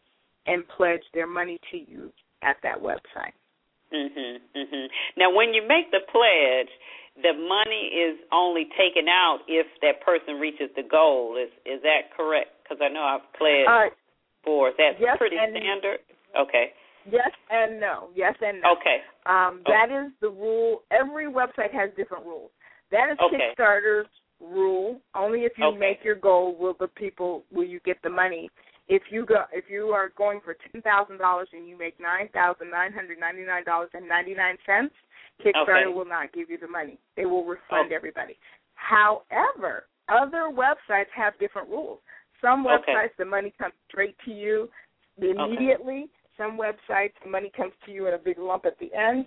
and 0.48 0.68
pledge 0.76 1.04
their 1.14 1.28
money 1.28 1.60
to 1.72 1.78
you 1.78 2.12
at 2.42 2.58
that 2.64 2.78
website. 2.82 3.34
Mhm. 3.92 4.42
Mhm. 4.56 4.90
Now, 5.16 5.30
when 5.30 5.54
you 5.54 5.62
make 5.62 5.92
the 5.92 6.02
pledge, 6.02 6.70
the 7.22 7.34
money 7.34 7.88
is 7.94 8.18
only 8.32 8.66
taken 8.66 9.08
out 9.08 9.44
if 9.48 9.68
that 9.82 10.02
person 10.02 10.40
reaches 10.40 10.74
the 10.74 10.84
goal. 10.84 11.36
Is 11.38 11.52
is 11.66 11.82
that 11.84 12.12
correct? 12.12 12.64
Because 12.64 12.82
I 12.82 12.88
know 12.88 13.04
I've 13.04 13.34
pledged 13.34 13.70
Uh, 13.70 13.90
for. 14.44 14.72
That's 14.72 15.00
yes, 15.00 15.18
pretty 15.18 15.38
standard. 15.38 16.00
Okay. 16.38 16.74
Yes 17.10 17.32
and 17.50 17.80
no. 17.80 18.10
Yes 18.16 18.36
and 18.42 18.62
no. 18.62 18.76
Okay. 18.80 19.02
Um, 19.26 19.62
that 19.66 19.90
is 19.92 20.12
the 20.22 20.30
rule. 20.30 20.84
Every 20.92 21.26
website 21.26 21.74
has 21.74 21.90
different 21.98 22.26
rules. 22.26 22.52
That 22.92 23.10
is 23.12 23.18
Okay. 23.20 23.54
Kickstarter's 23.58 24.08
rule. 24.40 25.00
Only 25.16 25.42
if 25.42 25.58
you 25.58 25.66
Okay. 25.66 25.78
make 25.78 26.04
your 26.04 26.16
goal 26.16 26.56
will 26.56 26.76
the 26.80 26.88
people 26.88 27.46
will 27.52 27.66
you 27.66 27.80
get 27.82 28.02
the 28.04 28.10
money. 28.10 28.50
If 28.88 29.04
you 29.12 29.26
go 29.26 29.46
if 29.52 29.70
you 29.70 29.90
are 29.90 30.10
going 30.18 30.42
for 30.42 30.56
ten 30.72 30.82
thousand 30.82 31.18
dollars 31.18 31.50
and 31.54 31.68
you 31.68 31.78
make 31.78 32.00
nine 32.00 32.30
thousand 32.30 32.70
nine 32.70 32.92
hundred 32.94 33.20
ninety 33.20 33.44
nine 33.44 33.64
dollars 33.64 33.90
and 33.94 34.08
ninety 34.08 34.34
nine 34.34 34.58
cents, 34.66 34.94
Kickstarter 35.44 35.86
Okay. 35.86 35.94
will 35.94 36.06
not 36.06 36.34
give 36.34 36.50
you 36.50 36.58
the 36.58 36.68
money. 36.68 36.98
They 37.16 37.26
will 37.26 37.46
refund 37.46 37.88
Okay. 37.88 37.96
everybody. 37.96 38.38
However, 38.76 39.88
other 40.10 40.52
websites 40.52 41.10
have 41.16 41.38
different 41.40 41.70
rules. 41.70 42.00
Some 42.42 42.68
Okay. 42.68 42.94
websites 42.94 43.16
the 43.18 43.26
money 43.26 43.52
comes 43.58 43.74
straight 43.90 44.18
to 44.26 44.32
you 44.32 44.70
immediately. 45.18 46.10
Some 46.38 46.58
websites 46.58 47.14
money 47.30 47.52
comes 47.56 47.74
to 47.86 47.92
you 47.92 48.08
in 48.08 48.14
a 48.14 48.18
big 48.18 48.38
lump 48.40 48.66
at 48.66 48.78
the 48.80 48.94
end. 48.94 49.26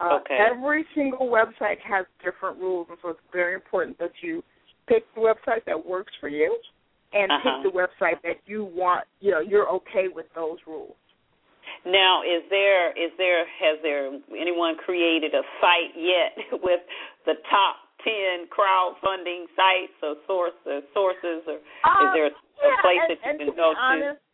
Uh, 0.00 0.18
Okay. 0.22 0.38
Every 0.38 0.84
single 0.94 1.28
website 1.28 1.80
has 1.80 2.06
different 2.22 2.58
rules, 2.58 2.86
and 2.88 2.98
so 3.02 3.10
it's 3.10 3.20
very 3.32 3.54
important 3.54 3.98
that 3.98 4.12
you 4.22 4.42
pick 4.86 5.04
the 5.14 5.20
website 5.20 5.64
that 5.66 5.78
works 5.84 6.12
for 6.20 6.28
you 6.28 6.56
and 7.12 7.30
Uh-huh. 7.32 7.62
pick 7.62 7.72
the 7.72 7.76
website 7.78 8.20
that 8.22 8.38
you 8.46 8.64
want. 8.64 9.04
You 9.20 9.32
know, 9.32 9.40
you're 9.40 9.68
okay 9.68 10.08
with 10.08 10.26
those 10.34 10.58
rules. 10.66 10.96
Now, 11.84 12.22
is 12.22 12.42
there 12.48 12.90
is 12.96 13.12
there 13.18 13.44
has 13.46 13.78
there 13.82 14.10
anyone 14.36 14.76
created 14.76 15.34
a 15.34 15.42
site 15.60 15.94
yet 15.96 16.36
with 16.62 16.80
the 17.26 17.34
top 17.50 17.76
ten 18.02 18.46
crowdfunding 18.48 19.46
sites 19.54 19.92
or 20.02 20.16
source 20.26 20.54
or 20.64 20.80
sources 20.94 21.42
or 21.46 21.58
is 21.58 22.10
there 22.14 22.26
a, 22.26 22.30
yeah, 22.30 22.78
a 22.78 22.82
place 22.82 22.98
and, 23.08 23.10
that 23.10 23.40
you 23.40 23.46
can 23.52 23.56
go 23.56 23.74
honest, 23.76 24.18
to? 24.18 24.27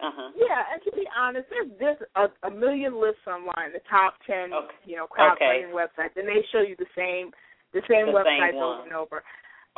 Uh 0.00 0.10
huh. 0.12 0.30
Yeah, 0.36 0.62
and 0.72 0.82
to 0.84 0.90
be 0.92 1.06
honest, 1.16 1.46
there's 1.50 1.70
there's 1.78 2.02
a, 2.16 2.46
a 2.46 2.50
million 2.50 3.00
lists 3.00 3.24
online, 3.26 3.72
the 3.72 3.80
top 3.88 4.14
ten, 4.26 4.52
Okay. 4.52 4.74
you 4.84 4.96
know, 4.96 5.04
Okay. 5.04 5.22
crowdfunding 5.40 5.72
websites, 5.72 6.16
and 6.16 6.28
they 6.28 6.44
show 6.52 6.60
you 6.60 6.76
the 6.78 6.90
same 6.96 7.30
the 7.72 7.80
same 7.88 8.06
The 8.06 8.12
websites 8.12 8.54
one. 8.54 8.64
over 8.64 8.82
and 8.84 8.92
over. 8.92 9.22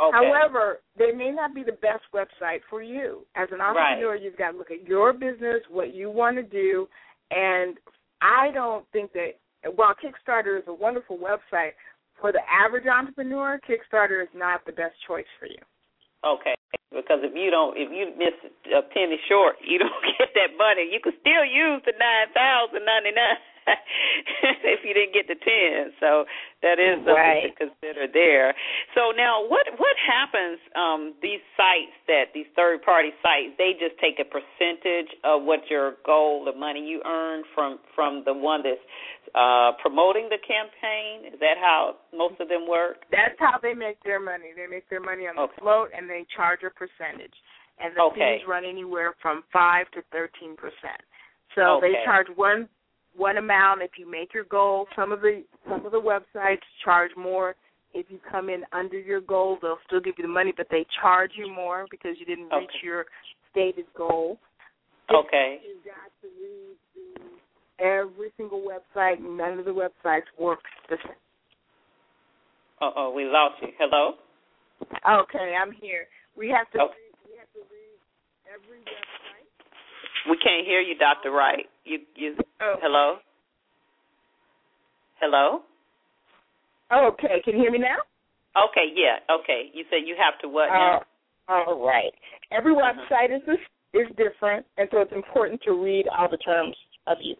Okay. 0.00 0.14
However, 0.16 0.78
they 0.96 1.10
may 1.12 1.30
not 1.30 1.54
be 1.54 1.64
the 1.64 1.72
best 1.72 2.04
website 2.14 2.60
for 2.70 2.82
you. 2.82 3.26
As 3.34 3.48
an 3.50 3.60
entrepreneur, 3.60 4.14
you've 4.14 4.36
got 4.36 4.52
to 4.52 4.58
look 4.58 4.70
at 4.70 4.86
your 4.86 5.12
business, 5.12 5.62
what 5.70 5.92
you 5.94 6.08
want 6.10 6.36
to 6.36 6.42
do, 6.44 6.88
and 7.32 7.78
I 8.22 8.50
don't 8.52 8.84
think 8.92 9.12
that 9.14 9.32
while 9.74 9.94
Kickstarter 9.94 10.56
is 10.58 10.64
a 10.68 10.74
wonderful 10.74 11.18
website 11.18 11.72
for 12.20 12.30
the 12.32 12.40
average 12.50 12.86
entrepreneur, 12.86 13.60
Kickstarter 13.68 14.22
is 14.22 14.28
not 14.34 14.64
the 14.66 14.72
best 14.72 14.94
choice 15.06 15.26
for 15.38 15.46
you. 15.46 15.58
Okay. 16.24 16.54
Because 16.92 17.20
if 17.22 17.36
you 17.36 17.50
don't, 17.50 17.76
if 17.76 17.92
you 17.92 18.12
miss 18.16 18.34
a 18.72 18.82
penny 18.82 19.20
short, 19.28 19.56
you 19.60 19.78
don't 19.78 19.92
get 20.18 20.32
that 20.34 20.56
money. 20.56 20.88
You 20.88 21.00
can 21.00 21.12
still 21.20 21.44
use 21.44 21.82
the 21.84 21.92
nine 22.00 22.32
thousand 22.32 22.84
ninety 22.84 23.12
nine 23.12 23.36
if 24.64 24.80
you 24.84 24.94
didn't 24.94 25.12
get 25.14 25.28
the 25.28 25.36
ten. 25.36 25.92
So 26.00 26.24
that 26.62 26.78
is 26.78 26.98
something 27.04 27.14
Right. 27.14 27.42
to 27.44 27.52
consider 27.54 28.06
there. 28.10 28.54
So 28.94 29.12
now, 29.16 29.42
what 29.46 29.66
what 29.78 29.96
happens? 30.00 30.58
Um, 30.74 31.14
these 31.22 31.40
sites 31.56 31.94
that 32.06 32.32
these 32.34 32.46
third 32.56 32.82
party 32.82 33.10
sites, 33.22 33.54
they 33.58 33.72
just 33.78 33.98
take 34.00 34.18
a 34.18 34.26
percentage 34.26 35.12
of 35.24 35.42
what 35.42 35.60
your 35.70 35.96
goal, 36.04 36.44
the 36.44 36.52
money 36.52 36.80
you 36.80 37.02
earn 37.06 37.44
from 37.54 37.78
from 37.94 38.22
the 38.24 38.34
one 38.34 38.62
that's 38.62 38.80
uh, 39.34 39.72
promoting 39.80 40.28
the 40.28 40.38
campaign. 40.46 41.32
Is 41.32 41.40
that 41.40 41.58
how 41.60 41.96
most 42.14 42.40
of 42.40 42.48
them 42.48 42.66
work? 42.68 43.04
That's 43.10 43.38
how 43.38 43.58
they 43.62 43.74
make 43.74 44.02
their 44.02 44.20
money. 44.20 44.50
They 44.56 44.66
make 44.66 44.88
their 44.88 45.00
money 45.00 45.26
on 45.26 45.36
the 45.36 45.42
Okay. 45.42 45.60
float, 45.60 45.90
and 45.96 46.08
they 46.08 46.26
charge 46.34 46.60
a 46.64 46.70
percentage. 46.70 47.34
And 47.78 47.94
the 47.94 48.02
Okay. 48.02 48.38
fees 48.38 48.48
run 48.48 48.64
anywhere 48.64 49.14
from 49.22 49.44
five 49.52 49.90
to 49.92 50.02
thirteen 50.10 50.56
percent. 50.56 51.00
So 51.54 51.78
they 51.80 51.94
charge 52.04 52.28
one 52.36 52.68
one 53.18 53.36
amount 53.36 53.82
if 53.82 53.90
you 53.98 54.10
make 54.10 54.32
your 54.32 54.44
goal. 54.44 54.86
Some 54.96 55.12
of 55.12 55.20
the 55.20 55.42
some 55.68 55.84
of 55.84 55.92
the 55.92 56.00
websites 56.00 56.62
charge 56.84 57.10
more. 57.16 57.54
If 57.94 58.06
you 58.10 58.18
come 58.30 58.48
in 58.48 58.62
under 58.72 58.98
your 58.98 59.20
goal, 59.20 59.58
they'll 59.60 59.78
still 59.86 60.00
give 60.00 60.14
you 60.18 60.22
the 60.22 60.28
money, 60.28 60.52
but 60.56 60.68
they 60.70 60.86
charge 61.00 61.32
you 61.36 61.52
more 61.52 61.86
because 61.90 62.16
you 62.20 62.26
didn't 62.26 62.44
reach 62.44 62.68
Okay. 62.68 62.84
your 62.84 63.06
stated 63.50 63.86
goal. 63.96 64.38
Okay. 65.10 65.60
You've 65.66 65.84
got 65.84 66.12
to 66.22 66.28
read 66.40 66.76
every 67.80 68.30
single 68.36 68.60
website. 68.60 69.20
None 69.20 69.58
of 69.58 69.64
the 69.64 69.70
websites 69.72 70.28
work 70.38 70.60
the 70.88 70.96
same. 71.04 71.14
Uh 72.80 72.90
oh, 72.94 73.10
we 73.10 73.24
lost 73.24 73.60
you. 73.62 73.68
Hello. 73.78 74.14
Okay, 74.82 75.56
I'm 75.60 75.72
here. 75.72 76.06
We 76.36 76.48
have 76.50 76.70
to 76.72 76.78
Okay. 76.78 76.94
read, 76.94 77.32
we 77.32 77.36
have 77.38 77.50
to 77.54 77.60
read 77.72 77.98
every 78.46 78.78
website. 78.78 79.17
We 80.28 80.36
can't 80.36 80.66
hear 80.66 80.80
you, 80.80 80.94
Doctor 80.98 81.30
Wright. 81.30 81.66
You 81.84 82.00
you 82.14 82.36
Oh. 82.60 82.76
hello? 82.82 83.18
Hello? 85.20 85.62
Okay, 86.92 87.40
can 87.44 87.54
you 87.54 87.60
hear 87.60 87.70
me 87.70 87.78
now? 87.78 87.98
Okay, 88.56 88.92
yeah, 88.94 89.18
okay. 89.30 89.70
You 89.72 89.84
said 89.90 90.06
you 90.06 90.16
have 90.16 90.38
to 90.40 90.48
what 90.48 90.68
now? 90.68 91.04
Uh, 91.48 91.52
all 91.52 91.86
right. 91.86 92.12
Every 92.50 92.72
Uh-huh. 92.72 92.92
website 92.92 93.30
is 93.30 93.42
this, 93.44 93.60
is 93.94 94.08
different, 94.16 94.66
and 94.76 94.88
so 94.90 95.00
it's 95.00 95.12
important 95.12 95.62
to 95.62 95.72
read 95.72 96.08
all 96.08 96.28
the 96.28 96.38
terms 96.38 96.76
of 97.06 97.20
use. 97.20 97.38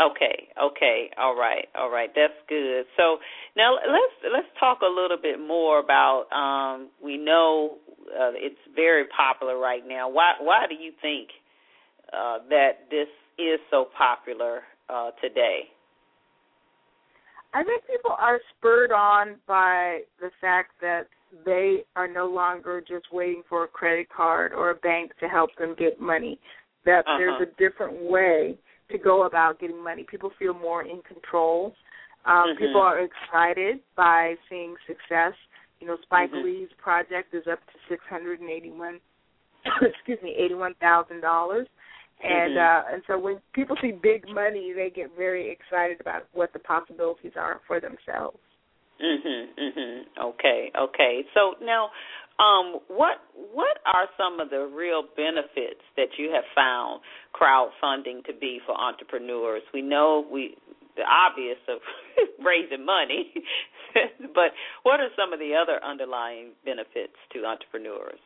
Okay, 0.00 0.48
okay, 0.58 1.10
all 1.18 1.34
right, 1.34 1.68
all 1.74 1.90
right. 1.90 2.10
That's 2.14 2.38
good. 2.48 2.86
So 2.96 3.20
now 3.56 3.74
let's 3.74 4.32
let's 4.32 4.48
talk 4.58 4.80
a 4.82 4.86
little 4.86 5.18
bit 5.18 5.38
more 5.40 5.78
about. 5.80 6.32
Um, 6.32 6.88
we 7.02 7.16
know 7.16 7.78
uh, 8.08 8.32
it's 8.34 8.60
very 8.74 9.04
popular 9.06 9.58
right 9.58 9.86
now. 9.86 10.08
Why 10.08 10.34
why 10.40 10.66
do 10.66 10.74
you 10.74 10.92
think 11.02 11.28
uh, 12.16 12.38
that 12.48 12.88
this 12.90 13.08
is 13.38 13.58
so 13.70 13.86
popular 13.96 14.62
uh, 14.88 15.10
today? 15.20 15.60
I 17.54 17.62
think 17.62 17.82
people 17.86 18.14
are 18.18 18.40
spurred 18.56 18.92
on 18.92 19.36
by 19.46 20.00
the 20.20 20.30
fact 20.40 20.72
that 20.80 21.08
they 21.44 21.84
are 21.96 22.08
no 22.08 22.26
longer 22.26 22.80
just 22.80 23.06
waiting 23.12 23.42
for 23.48 23.64
a 23.64 23.68
credit 23.68 24.08
card 24.14 24.52
or 24.52 24.70
a 24.70 24.74
bank 24.76 25.12
to 25.20 25.28
help 25.28 25.50
them 25.58 25.74
get 25.78 26.00
money. 26.00 26.38
That 26.84 27.04
Uh-huh. 27.06 27.18
there's 27.18 27.40
a 27.42 27.46
different 27.56 27.94
way 28.10 28.58
to 28.90 28.98
go 28.98 29.24
about 29.24 29.58
getting 29.58 29.82
money. 29.82 30.04
People 30.04 30.30
feel 30.38 30.54
more 30.54 30.82
in 30.82 31.00
control. 31.02 31.74
Um, 32.24 32.50
Mhm. 32.50 32.58
People 32.58 32.80
are 32.80 33.00
excited 33.00 33.80
by 33.96 34.36
seeing 34.48 34.76
success. 34.86 35.34
You 35.80 35.88
know, 35.88 35.96
Spike 36.02 36.30
Mhm. 36.30 36.44
Lee's 36.44 36.72
project 36.74 37.34
is 37.34 37.46
up 37.48 37.64
to 37.66 37.78
six 37.88 38.04
hundred 38.06 38.40
and 38.40 38.50
eighty-one. 38.50 39.00
excuse 39.82 40.20
me, 40.22 40.34
eighty-one 40.34 40.74
thousand 40.74 41.20
dollars. 41.20 41.68
And 42.22 42.54
Mhm. 42.54 42.56
uh, 42.56 42.84
and 42.92 43.02
so 43.06 43.18
when 43.18 43.40
people 43.52 43.76
see 43.80 43.92
big 43.92 44.28
money, 44.28 44.72
they 44.72 44.90
get 44.90 45.10
very 45.16 45.50
excited 45.50 46.00
about 46.00 46.26
what 46.32 46.52
the 46.52 46.60
possibilities 46.60 47.32
are 47.36 47.60
for 47.66 47.80
themselves. 47.80 48.38
Mhm, 49.00 49.54
mhm. 49.58 50.06
Okay, 50.18 50.70
okay. 50.76 51.26
So 51.34 51.56
now, 51.60 51.90
um, 52.38 52.80
what 52.86 53.22
what 53.52 53.78
are 53.86 54.08
some 54.16 54.38
of 54.38 54.50
the 54.50 54.66
real 54.66 55.02
benefits 55.02 55.82
that 55.96 56.16
you 56.18 56.30
have 56.30 56.44
found 56.54 57.02
crowdfunding 57.34 58.24
to 58.26 58.32
be 58.32 58.60
for 58.60 58.78
entrepreneurs? 58.78 59.62
We 59.72 59.82
know 59.82 60.20
we 60.30 60.56
the 60.96 61.02
obvious 61.02 61.58
of 61.68 61.80
raising 62.38 62.84
money, 62.84 63.32
but 64.34 64.52
what 64.84 65.00
are 65.00 65.10
some 65.16 65.32
of 65.32 65.40
the 65.40 65.54
other 65.56 65.82
underlying 65.82 66.52
benefits 66.64 67.16
to 67.32 67.44
entrepreneurs? 67.44 68.20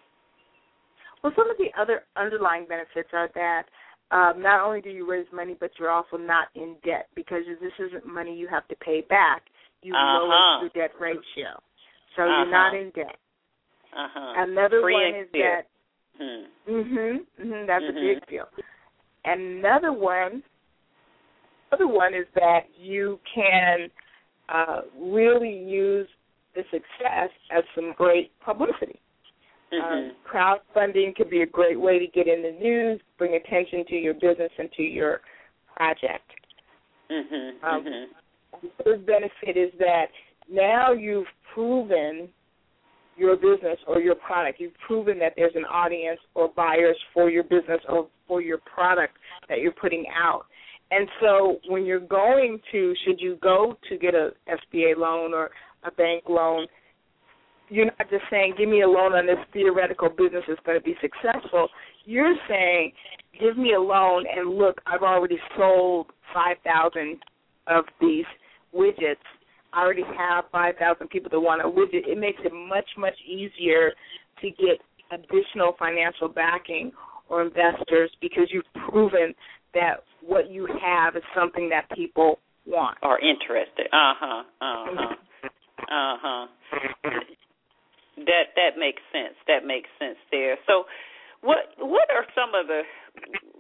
Well, 1.23 1.33
some 1.35 1.51
of 1.51 1.57
the 1.57 1.71
other 1.81 2.05
underlying 2.17 2.67
benefits 2.67 3.09
are 3.13 3.31
that 3.35 3.65
um, 4.11 4.41
not 4.43 4.61
only 4.65 4.81
do 4.81 4.91
you 4.91 5.09
raise 5.11 5.27
money, 5.33 5.57
but 5.59 5.71
you're 5.79 5.91
also 5.91 6.17
not 6.17 6.49
in 6.55 6.77
debt 6.85 7.09
because 7.15 7.43
this 7.61 7.73
isn't 7.79 8.07
money 8.07 8.37
you 8.37 8.47
have 8.49 8.67
to 8.69 8.77
pay 8.77 9.01
back. 9.03 9.43
You 9.83 9.95
Uh-huh. 9.95 10.19
lower 10.25 10.61
your 10.63 10.71
debt 10.71 10.95
ratio, 11.01 11.61
so 12.15 12.25
you're 12.27 12.47
not 12.47 12.69
Uh-huh. 12.75 12.77
in 12.83 12.91
debt. 12.91 13.17
Uh 13.93 14.09
huh. 14.13 14.33
Another 14.37 14.81
Free 14.83 14.93
one 14.95 15.15
is 15.15 15.31
clear. 15.31 15.57
that 15.57 15.67
Hmm. 16.19 16.47
Mhm. 16.67 17.27
Mhm. 17.39 17.67
That's 17.67 17.85
Mhm. 17.85 17.89
a 17.91 17.93
big 18.15 18.27
deal. 18.27 18.49
Another 19.25 19.93
one. 19.93 20.43
Other 21.73 21.87
one 21.87 22.15
is 22.15 22.27
that 22.35 22.69
you 22.77 23.21
can 23.25 23.91
uh, 24.49 24.83
really 24.97 25.53
use 25.53 26.09
the 26.55 26.63
success 26.71 27.31
as 27.51 27.65
some 27.75 27.93
great 27.95 28.31
publicity. 28.41 29.01
Mhm. 29.73 29.83
Um, 29.83 30.17
crowdfunding 30.25 31.17
could 31.17 31.31
be 31.31 31.43
a 31.43 31.47
great 31.47 31.79
way 31.79 31.99
to 31.99 32.07
get 32.07 32.29
in 32.29 32.43
the 32.43 32.53
news, 32.53 33.01
bring 33.19 33.35
attention 33.35 33.85
to 33.87 33.97
your 33.97 34.15
business 34.15 34.53
and 34.59 34.71
to 34.73 34.83
your 34.83 35.23
project. 35.75 36.31
Mhm. 37.11 37.63
um, 37.63 37.85
Mhm. 37.85 38.09
The 38.63 38.69
third 38.85 39.07
benefit 39.07 39.57
is 39.57 39.73
that 39.75 40.11
now 40.49 40.93
you've 40.93 41.29
proven 41.53 42.33
your 43.17 43.37
business 43.37 43.79
or 43.87 44.01
your 44.01 44.15
product. 44.15 44.61
You've 44.61 44.79
proven 44.79 45.19
that 45.19 45.35
there's 45.37 45.55
an 45.57 45.65
audience 45.65 46.21
or 46.35 46.49
buyers 46.49 46.97
for 47.13 47.31
your 47.31 47.43
business 47.43 47.81
or 47.89 48.09
for 48.27 48.41
your 48.41 48.59
product 48.59 49.17
that 49.49 49.61
you're 49.61 49.73
putting 49.73 50.09
out. 50.09 50.47
And 50.91 51.09
so 51.21 51.61
when 51.69 51.85
you're 51.85 51.99
going 51.99 52.61
to, 52.73 52.95
should 53.05 53.21
you 53.21 53.37
go 53.37 53.77
to 53.89 53.97
get 53.97 54.15
a 54.15 54.33
SBA 54.49 54.97
loan 54.97 55.35
or 55.35 55.51
a 55.83 55.91
bank 55.91 56.25
loan, 56.29 56.67
you're 57.69 57.87
not 57.87 58.11
just 58.11 58.25
saying, 58.31 58.55
give 58.57 58.69
me 58.69 58.83
a 58.83 58.89
loan 58.89 59.13
on 59.13 59.27
this 59.27 59.39
theoretical 59.53 60.09
business 60.09 60.43
that's 60.49 60.61
going 60.65 60.79
to 60.79 60.85
be 60.85 60.95
successful. 61.01 61.69
You're 62.05 62.37
saying, 62.49 62.93
give 63.41 63.57
me 63.57 63.75
a 63.75 63.81
loan 63.81 64.25
and 64.33 64.57
look, 64.57 64.81
I've 64.87 65.03
already 65.03 65.39
sold 65.57 66.07
5,000 66.33 67.19
of 67.67 67.85
these 68.01 68.25
widgets. 68.75 69.17
I 69.73 69.83
already 69.83 70.05
have 70.17 70.45
5,000 70.53 71.09
people 71.09 71.31
that 71.31 71.41
want 71.41 71.63
a 71.63 71.69
widget. 71.69 72.07
It 72.07 72.19
makes 72.19 72.41
it 72.45 72.53
much, 72.53 72.89
much 72.97 73.17
easier 73.27 73.93
to 74.41 74.51
get 74.51 74.81
additional 75.13 75.75
financial 75.79 76.29
backing 76.29 76.93
or 77.29 77.43
investors 77.43 78.11
because 78.21 78.49
you've 78.51 78.65
proven 78.89 79.35
that 79.75 80.05
what 80.25 80.51
you 80.51 80.67
have 80.83 81.17
is 81.17 81.23
something 81.35 81.69
that 81.69 81.89
people 81.95 82.39
want 82.67 82.99
or 83.03 83.19
interested. 83.21 83.87
Uh 83.93 84.15
huh. 84.19 84.43
Uh 84.61 84.87
huh. 84.89 85.15
Uh 85.79 86.17
huh. 86.21 86.47
That 88.17 88.57
that 88.57 88.79
makes 88.79 89.03
sense. 89.13 89.37
That 89.47 89.67
makes 89.67 89.89
sense 89.99 90.17
there. 90.31 90.57
So, 90.67 90.85
what 91.43 91.77
what 91.79 92.09
are 92.11 92.25
some 92.35 92.57
of 92.57 92.67
the, 92.67 92.83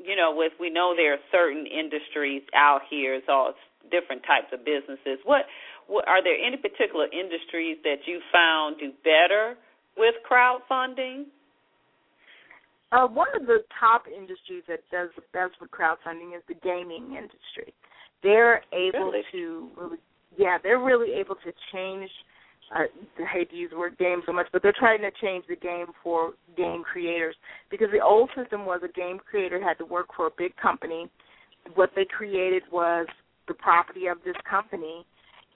you 0.02 0.16
know, 0.16 0.32
with 0.34 0.52
we 0.58 0.70
know 0.70 0.94
there 0.96 1.12
are 1.14 1.24
certain 1.30 1.66
industries 1.66 2.42
out 2.54 2.80
here, 2.88 3.14
it's 3.14 3.28
all 3.28 3.52
different 3.90 4.22
types 4.26 4.50
of 4.52 4.64
businesses. 4.64 5.18
What, 5.24 5.46
what 5.86 6.06
are 6.08 6.22
there 6.22 6.34
any 6.34 6.56
particular 6.56 7.06
industries 7.12 7.78
that 7.84 8.06
you 8.06 8.20
found 8.32 8.78
do 8.78 8.92
better 9.04 9.56
with 9.96 10.14
crowdfunding? 10.28 11.30
Uh, 12.92 13.06
one 13.06 13.28
of 13.34 13.46
the 13.46 13.64
top 13.78 14.04
industries 14.06 14.62
that 14.68 14.80
does 14.90 15.10
the 15.16 15.22
best 15.32 15.54
with 15.60 15.70
crowdfunding 15.70 16.36
is 16.36 16.42
the 16.48 16.54
gaming 16.62 17.14
industry. 17.18 17.74
They're 18.22 18.62
able 18.72 19.10
really? 19.10 19.22
to 19.32 19.68
really, 19.76 19.98
yeah, 20.36 20.58
they're 20.62 20.82
really 20.82 21.12
able 21.14 21.34
to 21.36 21.52
change. 21.72 22.10
I 22.72 22.86
hate 23.32 23.50
to 23.50 23.56
use 23.56 23.70
the 23.70 23.78
word 23.78 23.96
game 23.98 24.22
so 24.26 24.32
much, 24.32 24.46
but 24.52 24.62
they're 24.62 24.74
trying 24.76 25.00
to 25.00 25.10
change 25.22 25.44
the 25.48 25.56
game 25.56 25.86
for 26.02 26.32
game 26.56 26.82
creators 26.82 27.36
because 27.70 27.88
the 27.92 28.02
old 28.02 28.30
system 28.36 28.66
was 28.66 28.80
a 28.84 28.92
game 28.92 29.18
creator 29.18 29.62
had 29.62 29.78
to 29.78 29.84
work 29.84 30.08
for 30.16 30.26
a 30.26 30.30
big 30.36 30.56
company. 30.56 31.08
What 31.74 31.90
they 31.94 32.04
created 32.04 32.64
was 32.72 33.06
the 33.46 33.54
property 33.54 34.06
of 34.06 34.18
this 34.24 34.36
company, 34.48 35.06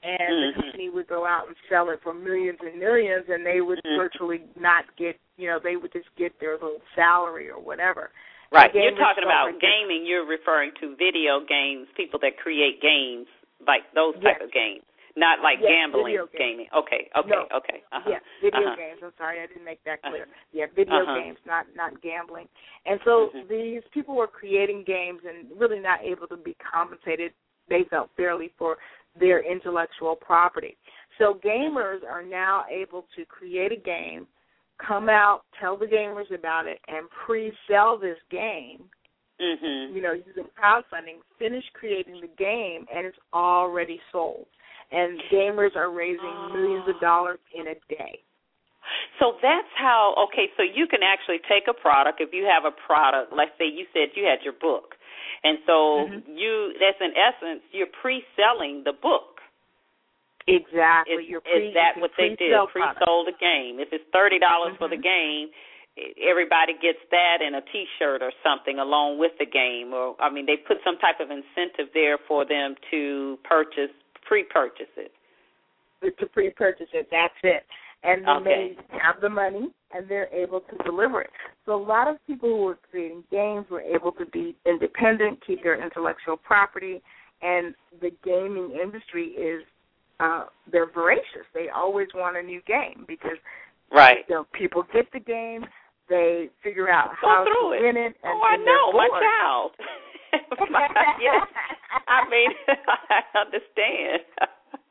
and 0.03 0.21
mm-hmm. 0.21 0.59
the 0.59 0.63
company 0.63 0.91
would 0.91 1.09
go 1.09 1.27
out 1.27 1.49
and 1.49 1.57
sell 1.69 1.91
it 1.91 2.01
for 2.03 2.15
millions 2.15 2.59
and 2.61 2.79
millions, 2.79 3.27
and 3.29 3.45
they 3.45 3.61
would 3.61 3.79
mm-hmm. 3.79 3.99
virtually 3.99 4.43
not 4.59 4.85
get, 4.97 5.19
you 5.37 5.49
know, 5.49 5.59
they 5.63 5.77
would 5.77 5.93
just 5.93 6.09
get 6.17 6.39
their 6.39 6.55
little 6.55 6.83
salary 6.95 7.51
or 7.51 7.61
whatever. 7.61 8.11
Right. 8.53 8.71
You're 8.75 8.99
talking 8.99 9.23
about 9.23 9.47
like 9.47 9.63
gaming. 9.63 10.07
You're 10.07 10.27
referring 10.27 10.73
to 10.81 10.97
video 10.99 11.39
games, 11.47 11.87
people 11.97 12.19
that 12.23 12.37
create 12.43 12.83
games 12.83 13.27
like 13.67 13.83
those 13.95 14.15
type 14.23 14.41
of 14.43 14.51
games, 14.53 14.83
not 15.21 15.45
like 15.45 15.61
yes, 15.61 15.69
gambling 15.69 16.17
gaming. 16.33 16.67
Okay. 16.73 17.13
Okay. 17.13 17.29
No. 17.29 17.45
Okay. 17.53 17.85
Uh-huh. 17.93 18.09
Yeah, 18.09 18.25
video 18.41 18.73
uh-huh. 18.73 18.77
games. 18.81 19.01
I'm 19.05 19.13
sorry, 19.21 19.45
I 19.45 19.47
didn't 19.47 19.69
make 19.69 19.85
that 19.85 20.01
clear. 20.01 20.25
Uh-huh. 20.25 20.49
Yeah, 20.57 20.67
video 20.75 21.05
uh-huh. 21.05 21.21
games, 21.21 21.39
not 21.45 21.67
not 21.77 22.01
gambling. 22.01 22.49
And 22.87 22.99
so 23.05 23.29
mm-hmm. 23.29 23.45
these 23.53 23.85
people 23.93 24.17
were 24.17 24.27
creating 24.27 24.85
games 24.87 25.21
and 25.29 25.53
really 25.61 25.79
not 25.79 26.01
able 26.01 26.27
to 26.29 26.37
be 26.41 26.57
compensated. 26.65 27.33
They 27.69 27.85
felt 27.91 28.09
fairly 28.17 28.51
for 28.59 28.79
their 29.19 29.45
intellectual 29.45 30.17
property. 30.17 30.77
So 31.19 31.39
gamers 31.45 32.01
are 32.09 32.25
now 32.25 32.65
able 32.73 33.05
to 33.17 33.25
create 33.27 33.73
a 33.73 33.81
game 33.81 34.27
come 34.87 35.09
out, 35.09 35.43
tell 35.61 35.77
the 35.77 35.87
gamers 35.87 36.33
about 36.35 36.67
it, 36.67 36.79
and 36.89 37.07
pre-sell 37.27 37.99
this 37.99 38.19
game. 38.31 38.85
Mm-hmm. 39.41 39.97
You 39.97 40.03
know, 40.03 40.13
using 40.13 40.45
crowdfunding, 40.59 41.21
finish 41.39 41.65
creating 41.73 42.21
the 42.21 42.29
game, 42.39 42.85
and 42.95 43.07
it's 43.07 43.17
already 43.33 43.99
sold. 44.13 44.47
And 44.93 45.21
gamers 45.33 45.77
are 45.77 45.91
raising 45.91 46.35
oh. 46.35 46.51
millions 46.53 46.89
of 46.89 47.01
dollars 47.01 47.39
in 47.55 47.69
a 47.69 47.75
day. 47.89 48.21
So 49.21 49.39
that's 49.43 49.71
how. 49.77 50.15
Okay, 50.29 50.51
so 50.57 50.63
you 50.65 50.87
can 50.87 51.01
actually 51.05 51.39
take 51.47 51.69
a 51.69 51.75
product. 51.75 52.21
If 52.21 52.33
you 52.33 52.49
have 52.51 52.65
a 52.65 52.75
product, 52.75 53.33
let's 53.37 53.53
say 53.59 53.69
you 53.69 53.87
said 53.93 54.17
you 54.17 54.25
had 54.25 54.43
your 54.43 54.57
book, 54.57 54.97
and 55.45 55.59
so 55.67 56.09
mm-hmm. 56.09 56.35
you 56.35 56.75
that's 56.81 56.99
in 56.99 57.13
essence 57.15 57.63
you're 57.71 57.93
pre-selling 58.03 58.83
the 58.85 58.93
book. 58.93 59.39
Exactly. 60.49 61.15
Is, 61.15 61.29
You're 61.29 61.45
pre, 61.45 61.69
is 61.69 61.75
that 61.75 62.01
what 62.01 62.11
they 62.17 62.35
did? 62.35 62.57
Pre-sold 62.73 63.29
a 63.29 63.37
game. 63.39 63.79
If 63.79 63.93
it's 63.93 64.05
thirty 64.11 64.39
dollars 64.41 64.75
mm-hmm. 64.75 64.83
for 64.83 64.89
the 64.89 64.99
game, 64.99 65.53
everybody 66.17 66.73
gets 66.81 66.99
that 67.11 67.39
and 67.45 67.57
a 67.57 67.61
T-shirt 67.61 68.23
or 68.23 68.33
something 68.43 68.79
along 68.79 69.19
with 69.19 69.33
the 69.39 69.47
game. 69.47 69.93
Or 69.93 70.17
I 70.19 70.31
mean, 70.33 70.47
they 70.47 70.57
put 70.57 70.79
some 70.85 70.99
type 70.99 71.21
of 71.21 71.31
incentive 71.31 71.93
there 71.93 72.19
for 72.27 72.49
them 72.49 72.75
to 72.91 73.39
purchase, 73.45 73.93
pre-purchase 74.31 74.95
it. 74.97 75.11
To 76.21 76.27
pre-purchase 76.27 76.87
it, 76.95 77.09
that's 77.11 77.35
it. 77.43 77.65
And 78.05 78.25
then 78.25 78.37
okay. 78.37 78.77
they 78.79 78.99
have 79.03 79.21
the 79.21 79.29
money 79.29 79.69
and 79.93 80.09
they're 80.09 80.33
able 80.33 80.61
to 80.61 80.77
deliver 80.85 81.21
it. 81.21 81.31
So 81.67 81.75
a 81.75 81.85
lot 81.85 82.09
of 82.09 82.17
people 82.29 82.49
who 82.49 82.63
were 82.63 82.79
creating 82.91 83.25
games 83.31 83.67
were 83.69 83.83
able 83.83 84.13
to 84.13 84.25
be 84.27 84.57
independent, 84.65 85.45
keep 85.45 85.65
their 85.65 85.83
intellectual 85.83 86.37
property, 86.37 87.03
and 87.43 87.75
the 88.01 88.11
gaming 88.25 88.79
industry 88.81 89.31
is 89.31 89.63
uh, 90.21 90.45
they're 90.71 90.91
voracious. 90.91 91.45
They 91.53 91.67
always 91.75 92.09
want 92.15 92.37
a 92.37 92.43
new 92.43 92.63
game 92.67 93.05
because 93.09 93.37
right. 93.93 94.19
you 94.29 94.37
know, 94.37 94.47
people 94.53 94.85
get 94.95 95.11
the 95.13 95.21
game, 95.21 95.67
they 96.09 96.51
figure 96.63 96.89
out 96.89 97.11
Go 97.21 97.29
how 97.29 97.45
to 97.45 97.77
it. 97.77 97.83
win 97.83 97.97
it, 97.97 98.15
and 98.23 98.33
oh, 98.33 98.43
I 98.47 98.57
know 98.57 98.93
my 98.93 99.09
child. 99.11 99.73
yes, 101.21 101.47
I 102.09 102.29
mean 102.31 102.51
I 102.69 103.21
understand. 103.39 104.23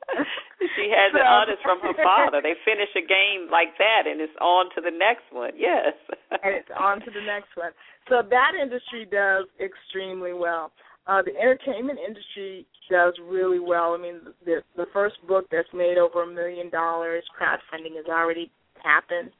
she 0.75 0.89
has 0.91 1.13
So- 1.13 1.19
it 1.19 1.25
honest 1.25 1.61
from 1.63 1.79
her 1.81 1.93
father. 2.03 2.41
They 2.41 2.55
finish 2.65 2.89
a 2.95 3.05
game 3.05 3.47
like 3.51 3.77
that, 3.77 4.03
and 4.09 4.19
it's 4.21 4.35
on 4.41 4.67
to 4.75 4.81
the 4.81 4.91
next 4.91 5.29
one. 5.31 5.51
Yes, 5.55 5.93
and 6.31 6.55
it's 6.55 6.71
on 6.77 6.99
to 7.01 7.11
the 7.11 7.21
next 7.25 7.55
one. 7.55 7.71
So 8.09 8.21
that 8.27 8.51
industry 8.59 9.05
does 9.09 9.45
extremely 9.61 10.33
well. 10.33 10.71
Uh, 11.07 11.21
the 11.21 11.33
entertainment 11.37 11.97
industry 11.99 12.65
does 12.89 13.13
really 13.23 13.59
well. 13.59 13.93
I 13.93 13.97
mean, 14.01 14.19
the 14.45 14.61
the 14.75 14.85
first 14.93 15.15
book 15.27 15.45
that's 15.51 15.69
made 15.73 15.97
over 15.97 16.23
a 16.23 16.27
million 16.27 16.69
dollars 16.69 17.23
crowdfunding 17.33 17.95
has 17.97 18.05
already 18.09 18.51
happened. 18.83 19.31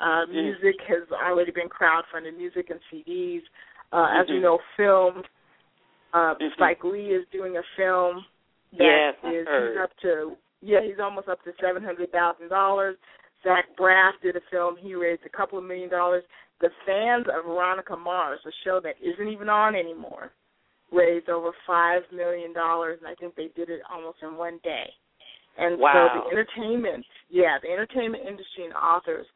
Uh, 0.00 0.26
Mm. 0.28 0.32
Music 0.32 0.76
has 0.88 1.08
already 1.10 1.50
been 1.52 1.68
crowdfunded. 1.70 2.36
Music 2.36 2.68
and 2.70 2.80
CDs. 2.92 3.42
Uh, 3.92 4.08
As 4.20 4.28
you 4.28 4.36
Mhm. 4.36 4.42
know, 4.42 4.58
film. 4.76 5.22
Uh, 6.12 6.34
Mhm. 6.36 6.52
Spike 6.54 6.84
Lee 6.84 7.12
is 7.12 7.26
doing 7.28 7.56
a 7.56 7.62
film. 7.76 8.24
that 8.72 8.84
Yes, 8.84 9.14
is- 9.32 9.46
he's 9.48 9.76
up 9.78 9.96
to 9.98 10.36
yeah, 10.60 10.80
he's 10.80 10.98
almost 10.98 11.28
up 11.28 11.42
to 11.44 11.52
seven 11.60 11.82
hundred 11.84 12.10
thousand 12.10 12.48
dollars. 12.48 12.96
Zach 13.42 13.64
Braff 13.76 14.20
did 14.20 14.34
a 14.36 14.40
film. 14.50 14.76
He 14.76 14.94
raised 14.94 15.24
a 15.24 15.28
couple 15.30 15.56
of 15.58 15.64
million 15.64 15.88
dollars. 15.88 16.24
The 16.58 16.70
fans 16.84 17.26
of 17.28 17.44
Veronica 17.44 17.96
Mars, 17.96 18.40
a 18.44 18.50
show 18.64 18.80
that 18.80 18.96
isn't 19.00 19.28
even 19.28 19.48
on 19.48 19.74
anymore, 19.76 20.32
raised 20.90 21.28
over 21.30 21.52
five 21.66 22.10
million 22.10 22.52
dollars, 22.52 22.98
and 22.98 23.08
I 23.08 23.14
think 23.14 23.34
they 23.36 23.48
did 23.48 23.70
it 23.70 23.82
almost 23.88 24.22
in 24.22 24.36
one 24.36 24.58
day. 24.58 24.92
And 25.56 25.78
Wow. 25.78 26.10
so 26.12 26.20
the 26.20 26.30
entertainment, 26.32 27.06
yeah, 27.28 27.58
the 27.58 27.70
entertainment 27.70 28.24
industry 28.26 28.64
and 28.64 28.74
authors 28.74 29.26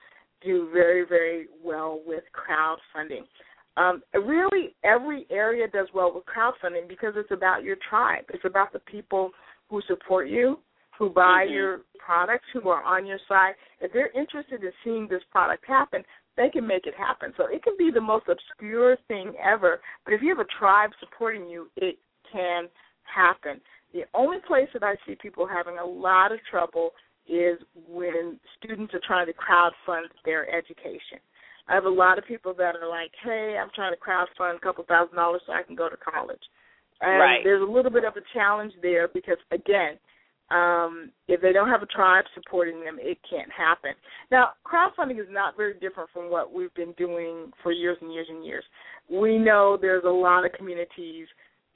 do 0.40 0.68
very, 0.70 1.02
very 1.04 1.48
well 1.62 2.00
with 2.00 2.24
crowdfunding. 2.32 3.26
Um, 3.76 4.02
really, 4.14 4.74
every 4.84 5.26
area 5.30 5.68
does 5.68 5.88
well 5.94 6.12
with 6.14 6.24
crowdfunding 6.26 6.88
because 6.88 7.14
it's 7.16 7.30
about 7.30 7.62
your 7.62 7.76
tribe. 7.88 8.24
It's 8.30 8.44
about 8.44 8.72
the 8.72 8.80
people 8.80 9.30
who 9.68 9.80
support 9.82 10.28
you, 10.28 10.58
who 10.98 11.08
buy 11.08 11.46
Mhm. 11.46 11.52
your 11.52 11.80
products, 11.98 12.46
who 12.52 12.68
are 12.68 12.82
on 12.82 13.06
your 13.06 13.18
side. 13.20 13.54
If 13.80 13.92
they're 13.92 14.08
interested 14.08 14.62
in 14.62 14.72
seeing 14.82 15.06
this 15.06 15.22
product 15.24 15.64
happen, 15.66 16.04
they 16.36 16.50
can 16.50 16.66
make 16.66 16.86
it 16.86 16.94
happen. 16.94 17.32
So 17.36 17.46
it 17.46 17.62
can 17.62 17.76
be 17.76 17.90
the 17.90 18.00
most 18.00 18.28
obscure 18.28 18.96
thing 19.08 19.36
ever, 19.38 19.80
but 20.04 20.14
if 20.14 20.22
you 20.22 20.28
have 20.30 20.40
a 20.40 20.44
tribe 20.58 20.92
supporting 20.98 21.48
you, 21.48 21.70
it 21.76 21.98
can 22.30 22.68
happen. 23.04 23.60
The 23.92 24.04
only 24.14 24.40
place 24.40 24.68
that 24.72 24.82
I 24.82 24.96
see 25.06 25.16
people 25.16 25.46
having 25.46 25.78
a 25.78 25.84
lot 25.84 26.32
of 26.32 26.42
trouble 26.44 26.94
is 27.26 27.58
when 27.74 28.38
students 28.56 28.94
are 28.94 29.00
trying 29.00 29.26
to 29.26 29.32
crowdfund 29.32 30.10
their 30.24 30.48
education. 30.54 31.20
I 31.68 31.74
have 31.74 31.84
a 31.84 31.90
lot 31.90 32.18
of 32.18 32.24
people 32.26 32.54
that 32.54 32.76
are 32.76 32.88
like, 32.88 33.12
"Hey, 33.22 33.56
I'm 33.60 33.70
trying 33.70 33.92
to 33.92 33.98
crowdfund 33.98 34.56
a 34.56 34.60
couple 34.60 34.84
thousand 34.84 35.16
dollars 35.16 35.42
so 35.46 35.52
I 35.52 35.62
can 35.62 35.76
go 35.76 35.88
to 35.88 35.96
college." 35.96 36.42
And 37.00 37.18
Right. 37.20 37.44
there's 37.44 37.62
a 37.62 37.70
little 37.70 37.90
bit 37.90 38.04
of 38.04 38.16
a 38.16 38.20
challenge 38.32 38.74
there 38.82 39.08
because 39.08 39.38
again, 39.50 39.98
um, 40.50 41.12
if 41.28 41.40
they 41.40 41.52
don't 41.52 41.68
have 41.68 41.82
a 41.82 41.86
tribe 41.86 42.24
supporting 42.34 42.80
them, 42.80 42.98
it 43.00 43.18
can't 43.28 43.50
happen. 43.52 43.94
Now, 44.30 44.54
crowdfunding 44.64 45.20
is 45.20 45.28
not 45.30 45.56
very 45.56 45.74
different 45.74 46.10
from 46.10 46.28
what 46.28 46.52
we've 46.52 46.74
been 46.74 46.92
doing 46.92 47.52
for 47.62 47.70
years 47.70 47.96
and 48.00 48.12
years 48.12 48.26
and 48.28 48.44
years. 48.44 48.64
We 49.08 49.38
know 49.38 49.76
there's 49.80 50.04
a 50.04 50.10
lot 50.10 50.44
of 50.44 50.52
communities, 50.52 51.28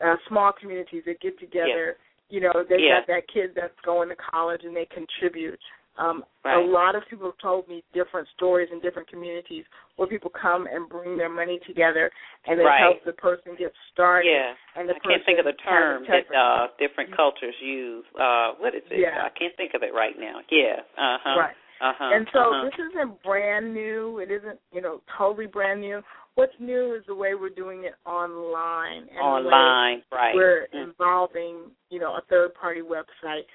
uh, 0.05 0.17
small 0.29 0.53
communities 0.53 1.05
that 1.07 1.21
get 1.21 1.39
together. 1.39 1.99
You 2.31 2.41
know, 2.41 2.65
they 2.69 2.81
Yeah. 2.81 2.99
got 2.99 3.07
that 3.07 3.29
kid 3.29 3.55
that's 3.55 3.79
going 3.83 4.09
to 4.09 4.17
college 4.17 4.65
and 4.65 4.75
they 4.75 4.87
contribute. 4.87 5.61
Um, 5.97 6.25
Right. 6.45 6.61
A 6.61 6.71
lot 6.71 6.95
of 6.95 7.03
people 7.09 7.25
have 7.25 7.41
told 7.41 7.67
me 7.69 7.83
different 7.95 8.29
stories 8.37 8.69
in 8.71 8.79
different 8.81 9.09
communities 9.09 9.65
where 9.97 10.07
people 10.07 10.31
come 10.31 10.67
and 10.71 10.87
bring 10.91 11.17
their 11.17 11.31
money 11.31 11.59
together 11.67 12.11
and 12.47 12.61
it 12.61 12.65
Right. 12.65 12.81
helps 12.81 13.01
the 13.07 13.15
person 13.15 13.57
get 13.57 13.73
started. 13.93 14.29
Yeah. 14.29 14.53
And 14.77 14.87
the 14.87 14.95
I 14.95 14.99
can't 14.99 15.25
think 15.25 15.39
of 15.39 15.47
the 15.47 15.55
term 15.65 16.05
that 16.05 16.29
uh 16.37 16.69
different 16.79 17.17
cultures 17.17 17.55
use. 17.63 18.05
Uh 18.21 18.53
what 18.61 18.75
is 18.75 18.83
it? 18.91 18.99
Yeah. 19.01 19.25
I 19.25 19.31
can't 19.31 19.57
think 19.57 19.73
of 19.73 19.83
it 19.83 19.95
right 19.95 20.19
now. 20.19 20.41
Yeah. 20.51 20.81
Uh 20.99 21.17
huh. 21.25 21.41
Right. 21.41 21.57
Uh 21.81 21.93
huh. 21.97 22.11
And 22.13 22.29
so 22.33 22.41
uh-huh. 22.41 22.65
this 22.65 22.79
isn't 22.93 23.23
brand 23.23 23.73
new. 23.73 24.19
It 24.19 24.31
isn't, 24.31 24.59
you 24.71 24.83
know, 24.83 25.01
totally 25.17 25.47
brand 25.47 25.81
new. 25.81 26.03
what's 26.35 26.53
new 26.59 26.95
is 26.95 27.05
the 27.07 27.15
way 27.15 27.35
we're 27.35 27.49
doing 27.49 27.85
it 27.85 27.95
online. 28.07 29.03
And 29.11 29.19
online, 29.21 30.03
right? 30.13 30.35
We're 30.35 30.67
mm-hmm. 30.75 30.91
involving, 30.91 31.71
you 31.91 32.01
know, 32.01 32.13
a 32.15 32.23
third 32.29 32.55
party 32.55 32.81
website, 32.83 33.47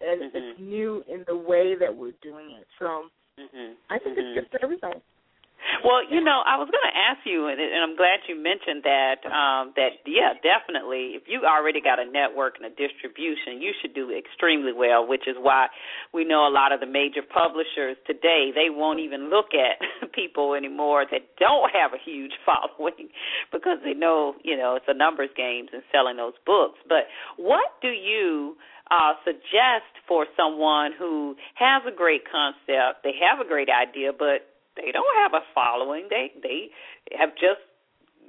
and 0.00 0.22
mm-hmm. 0.22 0.36
it's 0.36 0.60
new 0.60 1.02
in 1.08 1.24
the 1.26 1.36
way 1.36 1.74
that 1.78 1.94
we're 1.94 2.16
doing 2.22 2.52
it. 2.58 2.66
So 2.78 3.08
mm-hmm. 3.38 3.72
I 3.90 3.98
think 3.98 4.18
mm-hmm. 4.18 4.38
it's 4.38 4.48
good 4.50 4.50
for 4.50 4.64
everybody. 4.64 5.00
Well, 5.82 6.04
you 6.08 6.22
know, 6.22 6.42
I 6.46 6.56
was 6.56 6.70
going 6.70 6.84
to 6.86 6.94
ask 6.94 7.26
you, 7.26 7.48
and 7.48 7.58
I'm 7.58 7.96
glad 7.96 8.22
you 8.28 8.38
mentioned 8.38 8.86
that. 8.86 9.18
Um, 9.26 9.74
that 9.74 9.98
yeah, 10.06 10.38
definitely. 10.38 11.18
If 11.18 11.26
you 11.26 11.42
already 11.42 11.80
got 11.80 11.98
a 11.98 12.06
network 12.06 12.56
and 12.56 12.66
a 12.70 12.74
distribution, 12.74 13.60
you 13.60 13.72
should 13.82 13.94
do 13.94 14.14
extremely 14.14 14.72
well. 14.72 15.06
Which 15.06 15.26
is 15.26 15.34
why 15.38 15.66
we 16.14 16.24
know 16.24 16.46
a 16.46 16.52
lot 16.52 16.70
of 16.70 16.80
the 16.80 16.86
major 16.86 17.22
publishers 17.22 17.96
today 18.06 18.54
they 18.54 18.70
won't 18.70 19.00
even 19.00 19.28
look 19.28 19.52
at 19.58 19.82
people 20.14 20.54
anymore 20.54 21.04
that 21.10 21.34
don't 21.38 21.70
have 21.74 21.92
a 21.92 22.00
huge 22.02 22.32
following 22.46 23.10
because 23.52 23.78
they 23.82 23.94
know 23.94 24.34
you 24.44 24.56
know 24.56 24.76
it's 24.76 24.86
a 24.88 24.94
numbers 24.94 25.30
game 25.36 25.66
and 25.72 25.82
selling 25.90 26.16
those 26.16 26.38
books. 26.46 26.78
But 26.88 27.10
what 27.36 27.74
do 27.82 27.90
you 27.90 28.56
uh, 28.90 29.14
suggest 29.24 29.90
for 30.06 30.26
someone 30.36 30.92
who 30.96 31.34
has 31.54 31.82
a 31.86 31.94
great 31.94 32.22
concept, 32.30 33.02
they 33.02 33.14
have 33.18 33.44
a 33.44 33.48
great 33.48 33.68
idea, 33.68 34.12
but 34.12 34.46
they 34.76 34.92
don't 34.92 35.16
have 35.18 35.34
a 35.34 35.42
following. 35.54 36.06
They 36.10 36.30
they 36.42 36.70
have 37.18 37.30
just 37.34 37.64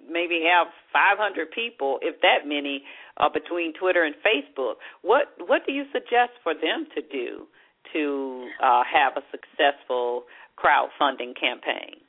maybe 0.10 0.48
have 0.48 0.68
500 0.94 1.52
people, 1.52 2.00
if 2.02 2.22
that 2.22 2.48
many, 2.48 2.84
uh, 3.18 3.30
between 3.30 3.74
Twitter 3.74 4.04
and 4.04 4.16
Facebook. 4.24 4.76
What 5.02 5.28
what 5.46 5.62
do 5.68 5.74
you 5.74 5.84
suggest 5.94 6.40
for 6.44 6.54
them 6.54 6.88
to 6.96 7.02
do 7.02 7.46
to 7.94 8.50
uh, 8.64 8.84
have 8.84 9.14
a 9.16 9.24
successful 9.32 10.24
crowdfunding 10.58 11.38
campaign? 11.40 12.02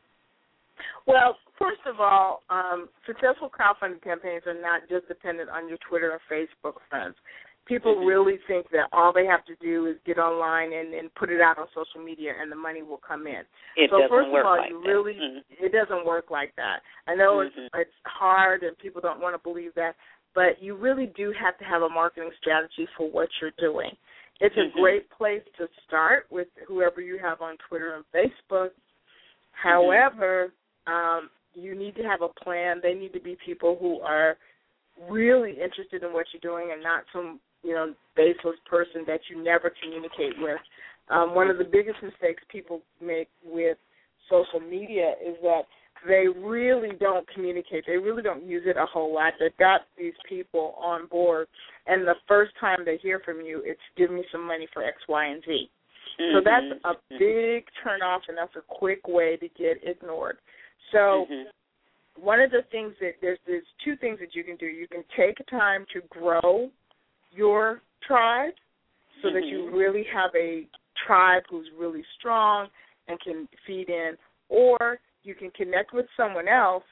Well, 1.06 1.36
first 1.58 1.80
of 1.86 2.00
all, 2.00 2.42
um, 2.50 2.88
successful 3.06 3.50
crowdfunding 3.50 4.02
campaigns 4.02 4.44
are 4.46 4.60
not 4.60 4.88
just 4.88 5.08
dependent 5.08 5.50
on 5.50 5.68
your 5.68 5.78
Twitter 5.88 6.12
or 6.12 6.20
Facebook 6.30 6.74
friends 6.88 7.16
people 7.68 7.94
mm-hmm. 7.94 8.06
really 8.06 8.38
think 8.48 8.70
that 8.70 8.88
all 8.92 9.12
they 9.12 9.26
have 9.26 9.44
to 9.44 9.54
do 9.60 9.86
is 9.86 9.96
get 10.06 10.18
online 10.18 10.72
and, 10.72 10.94
and 10.94 11.14
put 11.14 11.30
it 11.30 11.40
out 11.40 11.58
on 11.58 11.66
social 11.74 12.02
media 12.02 12.32
and 12.40 12.50
the 12.50 12.56
money 12.56 12.82
will 12.82 13.00
come 13.06 13.26
in. 13.26 13.42
It 13.76 13.90
so 13.90 13.98
doesn't 13.98 14.08
first 14.08 14.30
work 14.32 14.44
of 14.44 14.46
all, 14.46 14.56
like 14.56 14.70
you 14.70 14.80
that. 14.80 14.88
really 14.88 15.14
mm-hmm. 15.14 15.64
it 15.64 15.72
doesn't 15.72 16.06
work 16.06 16.30
like 16.30 16.56
that. 16.56 16.80
I 17.06 17.14
know 17.14 17.36
mm-hmm. 17.36 17.60
it's 17.60 17.74
it's 17.76 17.98
hard 18.04 18.62
and 18.62 18.76
people 18.78 19.00
don't 19.00 19.20
want 19.20 19.34
to 19.36 19.42
believe 19.42 19.74
that, 19.76 19.94
but 20.34 20.60
you 20.60 20.74
really 20.74 21.12
do 21.16 21.32
have 21.38 21.58
to 21.58 21.64
have 21.64 21.82
a 21.82 21.88
marketing 21.88 22.30
strategy 22.40 22.88
for 22.96 23.10
what 23.10 23.28
you're 23.40 23.52
doing. 23.58 23.90
It's 24.40 24.56
a 24.56 24.60
Mm-hmm. 24.60 24.80
great 24.80 25.10
place 25.10 25.42
to 25.58 25.66
start 25.86 26.26
with 26.30 26.48
whoever 26.66 27.00
you 27.00 27.18
have 27.22 27.42
on 27.42 27.56
Twitter 27.68 27.94
and 27.96 28.04
Facebook. 28.14 28.70
Mm-hmm. 28.70 29.68
However, 29.68 30.52
um, 30.86 31.30
you 31.54 31.74
need 31.74 31.96
to 31.96 32.02
have 32.02 32.22
a 32.22 32.28
plan. 32.42 32.80
They 32.82 32.94
need 32.94 33.12
to 33.14 33.20
be 33.20 33.36
people 33.44 33.76
who 33.80 34.00
are 34.00 34.36
really 35.10 35.52
interested 35.52 36.02
in 36.02 36.12
what 36.12 36.26
you're 36.32 36.40
doing 36.40 36.70
and 36.72 36.82
not 36.82 37.04
some 37.12 37.40
you 37.62 37.74
know 37.74 37.94
baseless 38.16 38.56
person 38.68 39.04
that 39.06 39.20
you 39.30 39.42
never 39.42 39.72
communicate 39.82 40.34
with. 40.38 40.58
Um, 41.10 41.34
one 41.34 41.48
of 41.48 41.58
the 41.58 41.64
biggest 41.64 42.02
mistakes 42.02 42.42
people 42.50 42.82
make 43.00 43.28
with 43.44 43.78
social 44.28 44.60
media 44.60 45.14
is 45.24 45.36
that 45.42 45.62
they 46.06 46.26
really 46.28 46.90
don't 47.00 47.26
communicate. 47.34 47.84
They 47.86 47.96
really 47.96 48.22
don't 48.22 48.44
use 48.44 48.62
it 48.66 48.76
a 48.76 48.86
whole 48.86 49.12
lot. 49.12 49.32
They've 49.40 49.56
got 49.58 49.82
these 49.96 50.12
people 50.28 50.74
on 50.80 51.06
board, 51.06 51.48
and 51.86 52.06
the 52.06 52.14
first 52.28 52.52
time 52.60 52.80
they 52.84 52.98
hear 52.98 53.20
from 53.24 53.40
you, 53.40 53.62
it's 53.64 53.80
give 53.96 54.10
me 54.10 54.24
some 54.30 54.46
money 54.46 54.68
for 54.72 54.84
X, 54.84 54.96
Y, 55.08 55.26
and 55.26 55.42
Z. 55.44 55.70
Mm-hmm. 56.20 56.36
So 56.36 56.42
that's 56.44 56.80
a 56.84 57.18
big 57.18 57.64
turn 57.82 58.02
off, 58.02 58.22
and 58.28 58.36
that's 58.36 58.54
a 58.56 58.62
quick 58.68 59.08
way 59.08 59.36
to 59.36 59.48
get 59.58 59.78
ignored. 59.82 60.38
So 60.92 61.26
Mm-hmm. 61.30 62.24
one 62.24 62.40
of 62.40 62.50
the 62.50 62.62
things 62.70 62.94
that 63.00 63.14
there's 63.20 63.38
there's 63.46 63.64
two 63.84 63.96
things 63.96 64.18
that 64.20 64.34
you 64.34 64.44
can 64.44 64.56
do. 64.56 64.66
You 64.66 64.88
can 64.88 65.04
take 65.16 65.36
time 65.50 65.84
to 65.92 66.00
grow 66.08 66.70
your 67.38 67.80
tribe 68.02 68.54
so 69.22 69.30
that 69.30 69.44
you 69.46 69.62
Mhm. 69.70 69.72
really 69.72 70.02
have 70.04 70.34
a 70.34 70.66
tribe 71.06 71.44
who's 71.48 71.70
really 71.72 72.04
strong 72.18 72.68
and 73.06 73.18
can 73.20 73.48
feed 73.64 73.88
in, 73.88 74.18
or 74.48 75.00
you 75.22 75.34
can 75.34 75.50
connect 75.52 75.92
with 75.92 76.06
someone 76.16 76.48
else 76.48 76.84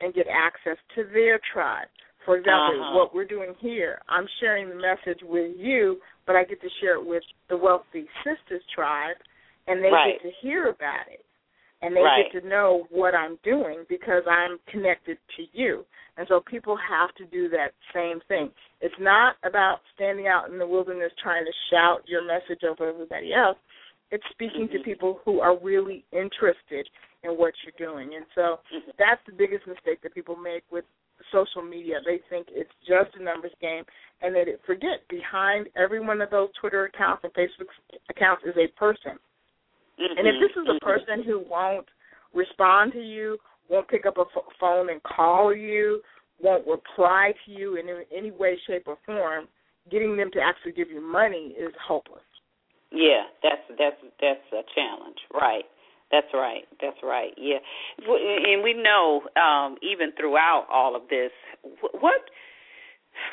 and 0.00 0.14
get 0.14 0.26
access 0.28 0.78
to 0.94 1.04
their 1.04 1.38
tribe. 1.38 1.88
For 2.24 2.36
example, 2.36 2.80
Uh-huh. 2.80 2.94
what 2.94 3.14
we're 3.14 3.26
doing 3.26 3.54
here, 3.56 4.00
I'm 4.08 4.26
sharing 4.40 4.68
the 4.70 4.74
message 4.74 5.22
with 5.22 5.56
you, 5.56 6.00
but 6.24 6.36
I 6.36 6.44
get 6.44 6.60
to 6.62 6.70
share 6.80 6.94
it 6.94 7.04
with 7.04 7.22
the 7.48 7.56
Wealthy 7.56 8.08
Sistas 8.24 8.66
tribe, 8.68 9.18
and 9.66 9.84
they 9.84 9.90
Right. 9.90 10.14
get 10.14 10.22
to 10.22 10.30
hear 10.30 10.68
about 10.68 11.06
it. 11.08 11.24
And 11.82 11.94
they 11.94 12.02
Right. 12.02 12.30
get 12.32 12.40
to 12.40 12.48
know 12.48 12.86
what 12.88 13.14
I'm 13.14 13.36
doing 13.42 13.84
because 13.90 14.26
I'm 14.26 14.58
connected 14.66 15.18
to 15.36 15.42
you. 15.52 15.84
And 16.16 16.26
so 16.28 16.40
people 16.40 16.76
have 16.76 17.12
to 17.16 17.24
do 17.26 17.48
that 17.50 17.72
same 17.92 18.20
thing. 18.28 18.50
It's 18.80 18.94
not 19.00 19.36
about 19.44 19.80
standing 19.94 20.28
out 20.28 20.48
in 20.48 20.58
the 20.58 20.66
wilderness 20.66 21.12
trying 21.20 21.44
to 21.44 21.52
shout 21.70 22.02
your 22.06 22.24
message 22.24 22.62
over 22.62 22.88
everybody 22.88 23.34
else. 23.34 23.58
It's 24.10 24.24
speaking 24.30 24.68
to 24.68 24.78
Mhm. 24.78 24.84
people 24.84 25.20
who 25.24 25.40
are 25.40 25.56
really 25.56 26.04
interested 26.12 26.88
in 27.24 27.36
what 27.36 27.54
you're 27.64 27.72
doing. 27.78 28.14
And 28.14 28.26
so 28.34 28.60
Mhm. 28.70 28.96
that's 28.96 29.24
the 29.24 29.32
biggest 29.32 29.66
mistake 29.66 30.02
that 30.02 30.14
people 30.14 30.36
make 30.36 30.62
with 30.70 30.84
social 31.32 31.62
media. 31.62 32.00
They 32.04 32.18
think 32.18 32.48
it's 32.50 32.74
just 32.86 33.16
a 33.16 33.22
numbers 33.22 33.54
game 33.60 33.84
and 34.20 34.34
they 34.34 34.56
forget 34.66 35.06
behind 35.08 35.68
every 35.74 36.00
one 36.00 36.20
of 36.20 36.30
those 36.30 36.52
Twitter 36.52 36.84
accounts 36.84 37.24
and 37.24 37.32
Facebook 37.34 37.70
accounts 38.08 38.44
is 38.44 38.56
a 38.56 38.68
person. 38.68 39.18
And 39.98 40.26
if 40.26 40.40
this 40.40 40.50
is 40.56 40.68
a 40.68 40.74
Mhm. 40.74 40.80
person 40.80 41.22
who 41.22 41.38
won't 41.40 41.88
respond 42.32 42.92
to 42.92 43.00
you, 43.00 43.38
won't 43.68 43.88
pick 43.88 44.06
up 44.06 44.18
a 44.18 44.24
phone 44.60 44.90
and 44.90 45.02
call 45.02 45.54
you, 45.54 46.00
won't 46.40 46.66
reply 46.66 47.32
to 47.44 47.52
you 47.52 47.76
in 47.76 47.88
any- 48.16 48.30
way, 48.30 48.58
shape, 48.66 48.84
or 48.86 48.98
form, 49.06 49.48
getting 49.90 50.16
them 50.16 50.30
to 50.32 50.40
actually 50.40 50.72
give 50.72 50.90
you 50.90 51.00
money 51.00 51.54
is 51.58 51.72
hopeless. 51.80 52.22
Yeah, 52.90 53.24
that's 53.42 53.62
that's 53.78 53.96
that's 54.20 54.52
a 54.52 54.62
challenge, 54.74 55.18
right? 55.32 55.64
That's 56.12 56.28
right. 56.32 56.64
That's 56.80 56.98
right. 57.02 57.32
Yeah, 57.36 57.58
and 58.06 58.62
we 58.62 58.72
know 58.72 59.22
um, 59.36 59.76
even 59.82 60.12
throughout 60.18 60.66
all 60.70 60.94
of 60.94 61.02
this, 61.08 61.30
what. 62.00 62.20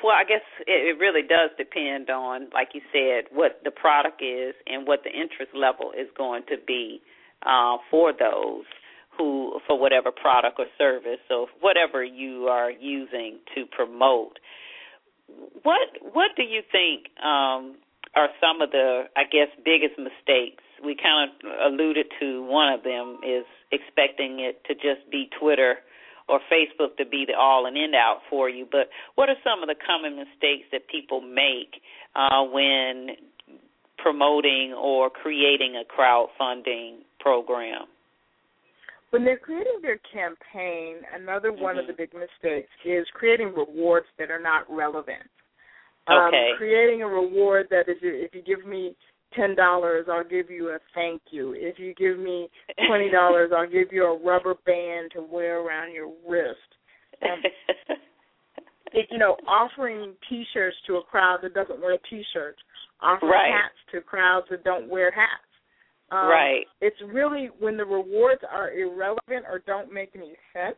Well, 0.04 0.14
I 0.14 0.24
guess 0.24 0.46
it, 0.68 0.96
it 0.96 1.00
really 1.00 1.24
does 1.24 1.50
depend 1.58 2.12
on, 2.12 2.50
like 2.54 2.70
you 2.74 2.82
said, 2.94 3.26
what 3.36 3.62
the 3.64 3.72
product 3.72 4.22
is 4.22 4.54
and 4.68 4.86
what 4.86 5.00
the 5.04 5.10
interest 5.10 5.54
level 5.56 5.92
is 5.92 6.08
going 6.16 6.44
to 6.50 6.58
be 6.68 7.02
uh, 7.46 7.78
for 7.90 8.14
those 8.14 8.66
who, 9.18 9.60
for 9.72 9.80
whatever 9.80 10.12
product 10.12 10.60
or 10.60 10.66
service, 10.78 11.24
or 11.30 11.48
whatever 11.62 12.04
you 12.04 12.48
are 12.50 12.70
using 12.70 13.40
to 13.56 13.64
promote. 13.66 14.38
What 15.64 15.88
What 16.12 16.32
do 16.36 16.44
you 16.44 16.62
think 16.74 17.08
um, 17.24 17.78
are 18.14 18.28
some 18.42 18.62
of 18.62 18.72
the, 18.72 19.04
I 19.16 19.24
guess, 19.24 19.48
biggest 19.64 19.98
mistakes? 19.98 20.62
We 20.84 20.98
kind 21.02 21.32
of 21.32 21.72
alluded 21.72 22.08
to 22.20 22.44
one 22.44 22.74
of 22.74 22.84
them 22.84 23.20
is 23.24 23.46
expecting 23.72 24.42
it 24.42 24.62
to 24.68 24.74
just 24.74 25.10
be 25.10 25.30
Twitter 25.40 25.76
or 26.28 26.42
Facebook 26.52 26.98
to 26.98 27.06
be 27.06 27.24
the 27.26 27.38
all 27.40 27.66
and 27.66 27.78
end 27.78 27.96
out 27.96 28.20
for 28.30 28.50
you. 28.50 28.68
But 28.70 28.90
what 29.16 29.30
are 29.30 29.40
some 29.42 29.64
of 29.64 29.70
the 29.70 29.76
common 29.88 30.18
mistakes 30.18 30.68
that 30.74 30.90
people 30.90 31.22
make 31.22 31.80
uh, 32.14 32.44
when 32.44 33.16
promoting 33.98 34.74
or 34.76 35.10
creating 35.10 35.80
a 35.80 35.86
crowdfunding 35.88 37.08
program? 37.22 37.88
When 39.12 39.26
they're 39.26 39.38
creating 39.38 39.80
their 39.82 40.00
campaign, 40.12 40.98
another 41.14 41.52
one 41.52 41.78
of 41.78 41.84
Mhm. 41.86 41.88
the 41.88 41.94
big 41.94 42.14
mistakes 42.14 42.72
is 42.86 43.10
creating 43.12 43.54
rewards 43.54 44.08
that 44.18 44.32
are 44.32 44.40
not 44.40 44.70
relevant. 44.70 45.30
Okay. 46.10 46.52
Um, 46.52 46.58
creating 46.58 47.04
a 47.04 47.08
reward 47.08 47.70
that 47.70 47.88
is 47.88 48.02
if 48.02 48.34
you 48.34 48.42
give 48.42 48.66
me 48.66 48.96
ten 49.34 49.54
dollars, 49.56 50.08
I'll 50.10 50.24
give 50.24 50.50
you 50.50 50.70
a 50.70 50.80
thank 50.94 51.22
you. 51.32 51.54
If 51.54 51.78
you 51.78 51.94
give 51.94 52.18
me 52.18 52.50
twenty 52.88 53.10
dollars, 53.20 53.52
I'll 53.52 53.68
give 53.68 53.92
you 53.94 54.06
a 54.06 54.18
rubber 54.18 54.56
band 54.66 55.12
to 55.12 55.22
wear 55.22 55.60
around 55.60 55.92
your 55.94 56.12
wrist. 56.26 56.76
Um, 57.22 57.44
it, 58.94 59.08
you 59.12 59.18
know, 59.18 59.38
offering 59.46 60.16
T-shirts 60.28 60.78
to 60.88 60.98
a 60.98 61.04
crowd 61.04 61.42
that 61.44 61.54
doesn't 61.54 61.80
wear 61.82 61.98
T-shirts, 62.10 62.62
offering 63.02 63.32
Right. 63.32 63.52
hats 63.52 63.76
to 63.92 64.02
crowds 64.02 64.48
that 64.50 64.64
don't 64.64 64.88
wear 64.88 65.12
hats. 65.12 65.44
Um, 66.12 66.28
right. 66.28 66.66
It's 66.82 66.98
really 67.08 67.50
when 67.60 67.78
the 67.78 67.86
rewards 67.86 68.42
are 68.52 68.72
irrelevant 68.72 69.46
or 69.50 69.62
don't 69.66 69.94
make 69.94 70.12
any 70.14 70.36
sense. 70.54 70.76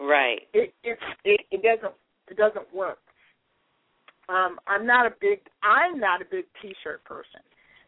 Right. 0.00 0.42
It 0.52 0.74
it's 0.82 1.00
it, 1.24 1.40
it 1.50 1.62
doesn't 1.62 1.94
it 2.28 2.36
doesn't 2.36 2.74
work. 2.74 2.98
Um, 4.28 4.58
I'm 4.66 4.84
not 4.86 5.06
a 5.06 5.10
big 5.20 5.40
I'm 5.62 5.98
not 5.98 6.20
a 6.20 6.24
big 6.30 6.44
T-shirt 6.60 7.04
person 7.04 7.40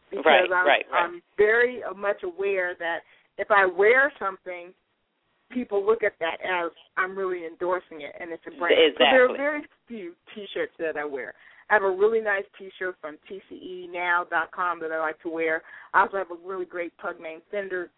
because 0.09 0.25
Right, 0.25 0.43
I'm 0.43 0.65
right, 0.65 0.85
right. 0.91 1.03
I'm 1.03 1.21
very 1.37 1.83
uh, 1.83 1.93
much 1.93 2.23
aware 2.23 2.73
that 2.79 2.99
if 3.37 3.51
I 3.51 3.65
wear 3.65 4.11
something, 4.17 4.73
people 5.51 5.85
look 5.85 6.03
at 6.03 6.13
that 6.19 6.37
as 6.41 6.71
I'm 6.97 7.17
really 7.17 7.45
endorsing 7.45 8.01
it 8.01 8.15
and 8.19 8.31
it's 8.31 8.43
a 8.47 8.57
brand. 8.57 8.75
Exactly. 8.79 9.05
So 9.05 9.11
there 9.11 9.25
are 9.25 9.37
very 9.37 9.61
few 9.87 10.13
T-shirts 10.33 10.73
that 10.79 10.95
I 10.97 11.03
wear. 11.03 11.33
I 11.71 11.75
have 11.75 11.83
a 11.83 11.89
really 11.89 12.19
nice 12.19 12.43
T-shirt 12.59 12.95
from 12.99 13.17
TCENow.com 13.31 14.79
that 14.81 14.91
I 14.91 14.99
like 14.99 15.21
to 15.21 15.29
wear. 15.29 15.63
I 15.93 16.01
also 16.01 16.17
have 16.17 16.27
a 16.29 16.47
really 16.47 16.65
great 16.65 16.91
pug 16.97 17.15
named 17.21 17.43
Fender 17.49 17.89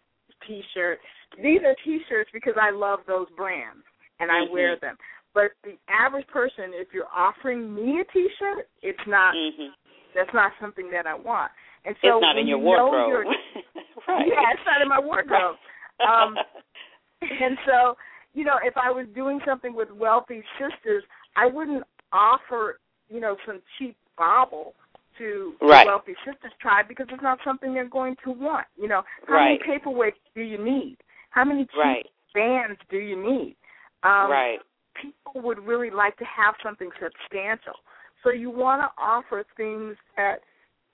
T-shirt. 0.46 1.00
These 1.42 1.58
are 1.66 1.74
T-shirts 1.84 2.30
because 2.32 2.54
I 2.60 2.70
love 2.70 3.00
those 3.08 3.26
brands 3.36 3.82
and 4.20 4.30
I 4.30 4.44
mm-hmm. 4.44 4.52
wear 4.52 4.76
them. 4.80 4.96
But 5.34 5.50
the 5.64 5.74
average 5.90 6.28
person, 6.28 6.70
if 6.70 6.88
you're 6.94 7.10
offering 7.12 7.74
me 7.74 8.00
a 8.00 8.12
T-shirt, 8.12 8.68
it's 8.82 9.06
not. 9.08 9.34
Mm-hmm. 9.34 9.74
That's 10.14 10.30
not 10.32 10.52
something 10.60 10.88
that 10.92 11.08
I 11.08 11.14
want. 11.16 11.50
And 11.84 11.96
so 12.00 12.18
it's 12.18 12.22
not 12.22 12.38
in 12.38 12.46
your 12.46 12.58
you 12.58 12.64
wardrobe. 12.64 13.26
right. 14.08 14.24
Yeah, 14.24 14.54
it's 14.54 14.62
not 14.64 14.82
in 14.82 14.88
my 14.88 15.00
wardrobe. 15.00 15.56
um, 15.98 16.36
and 17.20 17.58
so, 17.66 17.96
you 18.34 18.44
know, 18.44 18.62
if 18.62 18.74
I 18.76 18.92
was 18.92 19.06
doing 19.16 19.40
something 19.44 19.74
with 19.74 19.90
wealthy 19.90 20.44
sistas, 20.60 21.00
I 21.36 21.46
wouldn't 21.46 21.82
offer, 22.12 22.78
you 23.08 23.20
know, 23.20 23.36
some 23.46 23.60
cheap 23.78 23.96
bauble 24.16 24.74
to 25.18 25.54
right. 25.62 25.84
the 25.84 25.90
wealthy 25.90 26.14
sistas 26.26 26.50
tribe 26.60 26.86
because 26.88 27.06
it's 27.10 27.22
not 27.22 27.38
something 27.44 27.72
they're 27.72 27.88
going 27.88 28.16
to 28.24 28.30
want. 28.32 28.66
You 28.76 28.88
know, 28.88 29.02
how 29.26 29.34
right. 29.34 29.58
many 29.60 29.78
paperweights 29.78 30.12
do 30.34 30.42
you 30.42 30.62
need? 30.62 30.96
How 31.30 31.44
many 31.44 31.64
cheap 31.64 31.76
right. 31.78 32.06
bands 32.34 32.78
do 32.90 32.98
you 32.98 33.16
need? 33.16 33.56
Um, 34.02 34.30
right. 34.30 34.58
People 35.00 35.42
would 35.46 35.58
really 35.58 35.90
like 35.90 36.16
to 36.18 36.24
have 36.24 36.54
something 36.62 36.90
substantial. 37.00 37.74
So 38.22 38.30
you 38.30 38.50
want 38.50 38.82
to 38.82 39.02
offer 39.02 39.44
things 39.56 39.96
that 40.16 40.36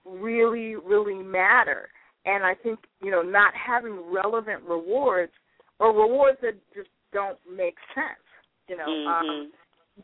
really, 0.04 0.76
really 0.76 1.22
matter. 1.22 1.88
And 2.26 2.44
I 2.44 2.54
think, 2.54 2.80
you 3.02 3.10
know, 3.10 3.22
not 3.22 3.52
having 3.54 3.98
relevant 4.12 4.62
rewards 4.62 5.32
or 5.78 5.88
rewards 5.88 6.38
that 6.42 6.54
just 6.74 6.88
don't 7.12 7.38
make 7.50 7.76
sense. 7.94 8.24
You 8.68 8.76
know, 8.76 8.86
mm-hmm. 8.86 9.28
um, 9.28 9.52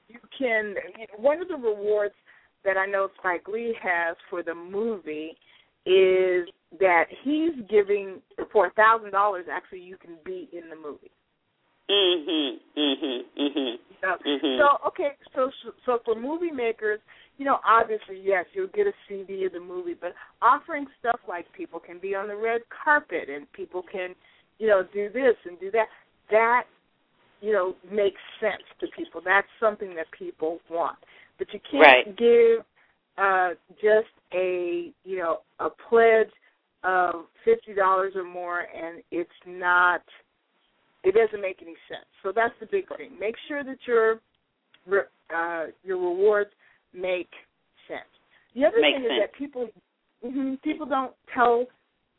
you 0.08 0.18
can, 0.38 0.74
one 1.16 1.40
of 1.40 1.48
the 1.48 1.54
rewards 1.56 2.14
that 2.64 2.76
I 2.76 2.86
know 2.86 3.08
Spike 3.18 3.48
Lee 3.48 3.74
has 3.82 4.16
for 4.28 4.42
the 4.42 4.54
movie 4.54 5.36
is 5.86 6.48
that 6.80 7.04
he's 7.22 7.52
giving 7.70 8.20
for 8.52 8.66
a 8.66 8.70
thousand 8.72 9.12
dollars 9.12 9.46
actually 9.50 9.80
you 9.80 9.96
can 9.96 10.16
be 10.24 10.48
in 10.52 10.68
the 10.68 10.76
movie. 10.76 11.12
Mhm. 11.88 12.58
Mhm. 12.76 13.24
Mhm. 13.38 13.78
Mm-hmm. 14.02 14.58
So 14.58 14.88
okay, 14.88 15.16
so 15.34 15.50
so 15.84 16.00
for 16.04 16.14
movie 16.14 16.50
makers, 16.50 17.00
you 17.38 17.44
know, 17.44 17.58
obviously 17.64 18.20
yes, 18.20 18.46
you'll 18.52 18.66
get 18.68 18.86
a 18.86 18.92
CD 19.08 19.44
of 19.44 19.52
the 19.52 19.60
movie, 19.60 19.94
but 19.94 20.14
offering 20.42 20.86
stuff 20.98 21.20
like 21.28 21.50
people 21.52 21.80
can 21.80 21.98
be 21.98 22.14
on 22.14 22.28
the 22.28 22.36
red 22.36 22.62
carpet 22.84 23.28
and 23.28 23.50
people 23.52 23.82
can, 23.82 24.14
you 24.58 24.66
know, 24.66 24.82
do 24.92 25.08
this 25.10 25.36
and 25.44 25.58
do 25.60 25.70
that. 25.70 25.86
That 26.30 26.64
you 27.40 27.52
know 27.52 27.74
makes 27.90 28.20
sense 28.40 28.62
to 28.80 28.86
people. 28.96 29.20
That's 29.24 29.46
something 29.60 29.94
that 29.96 30.06
people 30.16 30.58
want. 30.70 30.98
But 31.38 31.48
you 31.52 31.60
can't 31.70 31.82
right. 31.82 32.16
give 32.16 32.64
uh 33.18 33.50
just 33.74 34.12
a 34.34 34.92
you 35.04 35.18
know 35.18 35.38
a 35.60 35.68
pledge 35.88 36.32
of 36.84 37.26
fifty 37.44 37.74
dollars 37.74 38.12
or 38.14 38.24
more 38.24 38.60
and 38.60 39.02
it's 39.10 39.30
not 39.46 40.02
it 41.04 41.14
doesn't 41.14 41.40
make 41.40 41.58
any 41.62 41.76
sense. 41.88 42.06
So 42.22 42.32
that's 42.34 42.54
the 42.58 42.66
big 42.66 42.88
thing. 42.96 43.10
Make 43.18 43.36
sure 43.46 43.62
that 43.62 43.78
your 43.86 44.20
uh, 45.34 45.66
your 45.84 45.98
rewards 45.98 46.50
make 46.92 47.30
sense. 47.88 48.08
The 48.54 48.64
other 48.64 48.80
Makes 48.80 48.98
thing 48.98 49.04
sense. 49.04 49.12
is 49.12 49.20
that 49.22 49.38
people 49.38 49.68
mm-hmm, 50.24 50.54
people 50.64 50.86
don't 50.86 51.12
tell 51.34 51.66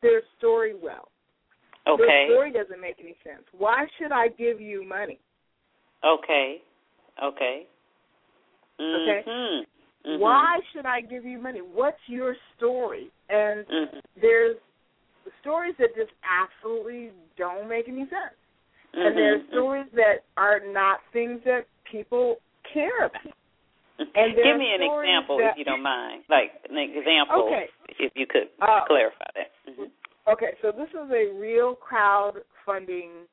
their 0.01 0.21
story 0.37 0.73
well. 0.81 1.09
Okay. 1.87 2.03
Their 2.03 2.27
story 2.29 2.51
doesn't 2.51 2.81
make 2.81 2.95
any 2.99 3.15
sense. 3.23 3.43
Why 3.57 3.85
should 3.97 4.11
I 4.11 4.27
give 4.29 4.59
you 4.59 4.87
money? 4.87 5.19
Okay. 6.05 6.61
Okay. 7.23 7.65
Mm-hmm. 8.79 9.09
Okay. 9.09 9.29
Mm-hmm. 9.29 10.21
Why 10.21 10.59
should 10.73 10.85
I 10.85 11.01
give 11.01 11.25
you 11.25 11.41
money? 11.41 11.59
What's 11.59 11.97
your 12.07 12.35
story? 12.55 13.09
And 13.29 13.65
mm-hmm. 13.65 13.99
there's 14.21 14.57
stories 15.41 15.75
that 15.79 15.89
just 15.95 16.11
absolutely 16.23 17.11
don't 17.37 17.67
make 17.67 17.87
any 17.87 18.01
sense. 18.01 18.37
Mm-hmm. 18.95 19.07
And 19.07 19.17
there's 19.17 19.41
stories 19.51 19.87
that 19.95 20.23
are 20.37 20.61
not 20.71 20.99
things 21.11 21.41
that 21.45 21.65
people 21.91 22.37
care 22.73 23.05
about. 23.05 23.33
And 23.99 24.35
Give 24.35 24.57
me 24.57 24.69
an 24.77 24.85
example 24.85 25.37
that, 25.39 25.51
if 25.51 25.57
you 25.57 25.65
don't 25.65 25.81
mind. 25.81 26.23
Like 26.29 26.51
an 26.69 26.77
example 26.77 27.49
Okay. 27.49 27.65
if 27.97 28.11
you 28.15 28.27
could 28.29 28.49
Uh, 28.61 28.85
clarify 28.85 29.25
that. 29.35 29.51
Mm-hmm. 30.27 30.33
Okay, 30.33 30.57
so 30.61 30.71
this 30.71 30.89
is 30.89 31.11
a 31.11 31.33
real 31.39 31.75
crowdfunding 31.75 33.25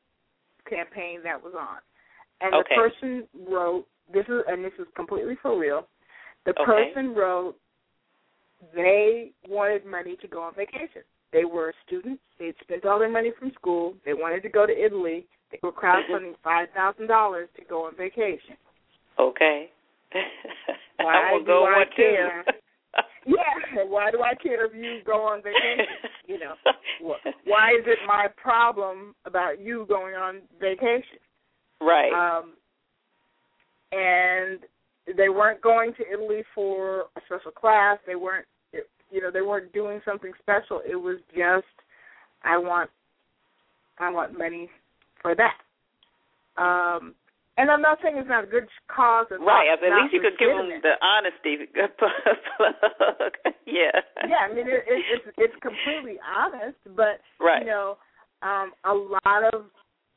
campaign 0.68 1.20
that 1.24 1.42
was 1.42 1.55
on. 1.59 1.78
And 2.40 2.55
Okay. 2.55 2.74
the 2.74 2.80
person 2.80 3.28
wrote 3.49 3.86
this 4.12 4.26
is 4.28 4.42
and 4.49 4.64
this 4.64 4.72
is 4.78 4.86
completely 4.95 5.36
for 5.36 5.59
real. 5.59 5.88
The 6.45 6.53
Okay. 6.61 6.92
person 6.92 7.14
wrote 7.14 7.57
they 8.74 9.32
wanted 9.49 9.84
money 9.84 10.16
to 10.16 10.28
go 10.28 10.42
on 10.42 10.55
vacation. 10.55 11.03
They 11.32 11.45
were 11.45 11.74
students. 11.86 12.22
They'd 12.38 12.55
spent 12.62 12.84
all 12.86 12.99
their 12.99 13.09
money 13.11 13.32
from 13.38 13.53
school. 13.53 13.95
They 14.05 14.14
wanted 14.14 14.42
to 14.42 14.49
go 14.49 14.66
to 14.66 14.72
Italy. 14.72 15.26
They 15.51 15.59
were 15.62 15.72
crowdfunding 15.72 16.36
five 16.42 16.70
thousand 16.74 17.09
dollars 17.09 17.49
to 17.57 17.64
go 17.64 17.84
on 17.86 17.97
vacation. 17.97 18.57
Okay. 19.18 19.70
Why 20.97 21.30
I 21.30 21.32
will 21.32 21.40
do 21.40 21.47
go 21.47 21.66
I 21.66 21.84
care? 21.95 22.45
Yeah, 23.27 23.85
why 23.89 24.11
do 24.11 24.22
I 24.22 24.35
care 24.35 24.66
if 24.66 24.75
you 24.75 25.01
go 25.05 25.22
on 25.22 25.43
vacation? 25.43 25.87
You 26.27 26.39
know, 26.39 26.55
why 27.45 27.72
is 27.79 27.85
it 27.87 27.99
my 28.07 28.29
problem 28.35 29.14
about 29.27 29.61
you 29.61 29.85
going 29.87 30.14
on 30.14 30.41
vacation? 30.59 31.18
Right. 31.83 32.11
Um, 32.14 32.55
and 33.93 34.61
they 35.18 35.29
weren't 35.29 35.61
going 35.61 35.93
to 35.99 36.03
Italy 36.11 36.43
for 36.55 37.03
a 37.16 37.20
special 37.27 37.51
class. 37.51 37.99
They 38.07 38.14
weren't, 38.14 38.47
you 38.72 39.20
know, 39.20 39.31
they 39.31 39.43
weren't 39.43 39.70
doing 39.75 40.01
something 40.03 40.33
special. 40.41 40.81
It 40.89 40.97
was 40.97 41.18
just, 41.37 41.66
I 42.43 42.57
want, 42.57 42.89
I 43.99 44.11
want 44.11 44.37
money 44.39 44.70
for 45.20 45.35
that. 45.35 45.59
Um, 46.57 47.14
and 47.57 47.70
I'm 47.70 47.80
not 47.82 47.98
saying 48.02 48.16
it's 48.18 48.28
not 48.28 48.44
a 48.44 48.46
good 48.46 48.66
cause. 48.88 49.26
It's 49.30 49.40
right. 49.40 49.68
not, 49.70 49.82
At 49.84 50.02
least 50.02 50.14
you 50.14 50.20
could 50.20 50.38
give 50.38 50.50
them 50.50 50.70
the 50.82 50.94
honesty 51.02 51.70
plug. 52.59 53.32
yeah. 53.66 53.94
yeah, 54.28 54.46
I 54.50 54.55
mean 54.55 54.66
it, 54.66 54.84
it, 54.86 55.02
it's 55.12 55.26
it's 55.38 55.55
completely 55.62 56.18
honest, 56.24 56.78
but 56.96 57.20
Right. 57.40 57.62
you 57.62 57.66
know, 57.70 57.96
um, 58.42 58.72
a 58.84 58.92
lot 58.94 59.55
of 59.55 59.66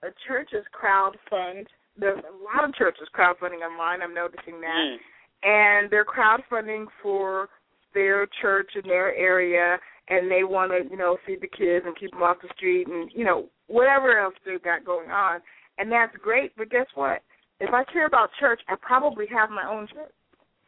uh, 0.03 0.09
churches 0.27 0.65
crowdfund. 0.73 1.65
There's 1.99 2.19
a 2.19 2.35
lot 2.43 2.63
of 2.67 2.75
churches 2.75 3.07
crowdfunding 3.17 3.65
online. 3.65 4.01
I'm 4.01 4.13
noticing 4.13 4.61
that, 4.61 4.77
Mm. 4.77 4.97
and 5.43 5.89
they're 5.89 6.05
crowdfunding 6.05 6.85
for 7.01 7.49
their 7.93 8.27
church 8.41 8.71
in 8.75 8.87
their 8.87 9.15
area, 9.15 9.79
and 10.09 10.29
they 10.29 10.43
want 10.43 10.71
to 10.71 10.89
you 10.89 10.97
know 10.97 11.17
feed 11.25 11.41
the 11.41 11.47
kids 11.47 11.85
and 11.85 11.97
keep 11.97 12.11
them 12.11 12.21
off 12.23 12.37
the 12.41 12.49
street, 12.55 12.87
and 12.87 13.11
you 13.13 13.25
know 13.25 13.45
whatever 13.67 14.17
else 14.19 14.35
they've 14.45 14.61
got 14.63 14.85
going 14.85 15.09
on, 15.09 15.41
and 15.77 15.91
that's 15.91 16.15
great. 16.17 16.51
But 16.57 16.69
guess 16.69 16.87
what? 16.95 17.21
If 17.59 17.73
I 17.73 17.83
care 17.91 18.05
about 18.05 18.29
church, 18.39 18.61
I 18.67 18.75
probably 18.81 19.25
have 19.33 19.49
my 19.49 19.67
own 19.69 19.87
church. 19.87 20.11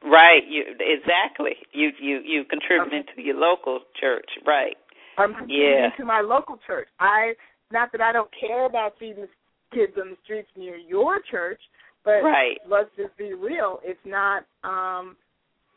Right. 0.04 0.42
You 0.48 0.64
exactly. 0.80 1.56
You 1.72 1.90
you 2.00 2.20
you 2.24 2.44
contributing 2.46 3.04
Okay. 3.04 3.16
to 3.16 3.22
your 3.22 3.36
local 3.36 3.82
church. 4.00 4.30
Right. 4.46 4.78
I'm 5.18 5.34
contributing 5.34 5.84
Yeah. 5.84 5.90
to 5.98 6.06
my 6.06 6.22
local 6.22 6.58
church. 6.66 6.88
I 7.00 7.36
not 7.72 7.92
that 7.92 8.02
I 8.02 8.12
don't 8.12 8.32
care 8.32 8.66
about 8.66 8.98
feeding 8.98 9.28
kids 9.74 9.94
on 9.98 10.12
the 10.12 10.18
streets 10.24 10.50
near 10.56 10.76
your 10.78 11.20
church, 11.30 11.62
but 12.04 12.24
Right. 12.24 12.58
let's 12.66 12.90
just 12.96 13.16
be 13.18 13.34
real. 13.34 13.82
It's 13.84 14.04
not 14.06 14.46
um 14.64 15.18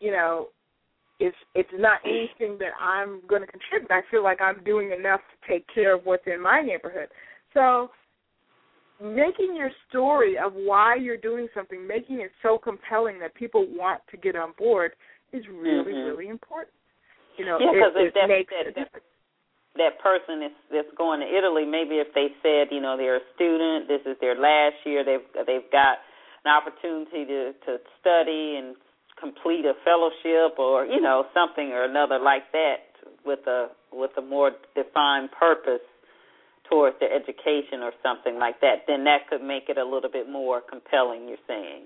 you 0.01 0.12
know, 0.12 0.49
it's 1.18 1.37
it's 1.55 1.72
not 1.74 2.01
anything 2.05 2.59
that 2.59 2.72
I'm 2.80 3.20
gonna 3.26 3.47
contribute. 3.47 3.91
I 3.91 4.03
feel 4.11 4.22
like 4.22 4.41
I'm 4.41 4.62
doing 4.64 4.93
enough 4.93 5.20
to 5.20 5.49
take 5.49 5.66
care 5.74 5.95
of 5.95 6.07
what's 6.07 6.26
in 6.26 6.41
my 6.41 6.62
neighborhood. 6.62 7.09
So 7.55 7.91
making 9.03 9.57
your 9.57 9.70
story 9.88 10.38
of 10.38 10.53
why 10.55 10.94
you're 10.94 11.16
doing 11.18 11.48
something, 11.55 11.84
making 11.86 12.20
it 12.20 12.30
so 12.42 12.57
compelling 12.57 13.18
that 13.18 13.34
people 13.34 13.66
want 13.74 14.00
to 14.11 14.16
get 14.16 14.36
on 14.36 14.53
board 14.57 14.92
is 15.32 15.42
really, 15.48 15.92
Mhm. 15.92 16.07
really 16.07 16.28
important. 16.28 16.72
You 17.36 17.46
know, 17.46 17.59
Yeah, 17.59 17.72
it, 17.72 17.80
'cause 17.80 17.96
if 17.96 18.07
it 18.09 18.14
that- 18.14 18.28
makes 18.28 18.50
that- 18.53 18.66
a 18.68 18.72
difference. 18.72 19.07
that 19.74 19.98
person 19.98 20.42
is 20.42 20.53
that's 20.70 20.90
going 20.92 21.20
to 21.20 21.26
Italy, 21.26 21.64
maybe 21.64 21.98
if 21.98 22.12
they 22.12 22.34
said, 22.42 22.70
you 22.70 22.80
know, 22.80 22.96
they're 22.96 23.16
a 23.16 23.32
student, 23.34 23.88
this 23.88 24.05
is 24.07 24.18
their 24.18 24.34
last 24.34 24.76
year, 24.84 25.03
they've 25.03 25.26
they've 25.46 25.68
got 25.70 26.00
an 26.44 26.53
opportunity 26.53 27.24
to 27.24 27.53
to 27.64 27.80
study 27.98 28.57
and 28.57 28.76
complete 29.16 29.64
a 29.64 29.74
fellowship 29.74 30.59
or 30.59 30.84
you 30.84 31.00
know 31.00 31.26
something 31.32 31.72
or 31.72 31.84
another 31.84 32.18
like 32.18 32.50
that 32.53 32.90
with 33.24 33.46
a 33.46 33.70
with 33.92 34.16
a 34.18 34.22
more 34.22 34.50
defined 34.74 35.30
purpose 35.32 35.80
towards 36.73 36.97
their 37.01 37.12
education 37.12 37.83
or 37.83 37.93
something 38.03 38.39
like 38.39 38.59
that, 38.61 38.85
then 38.89 39.05
that 39.05 39.29
could 39.29 39.43
make 39.43 39.68
it 39.68 39.77
a 39.77 39.85
little 39.85 40.11
bit 40.11 40.29
more 40.29 40.62
compelling. 40.62 41.29
You're 41.29 41.45
saying, 41.47 41.85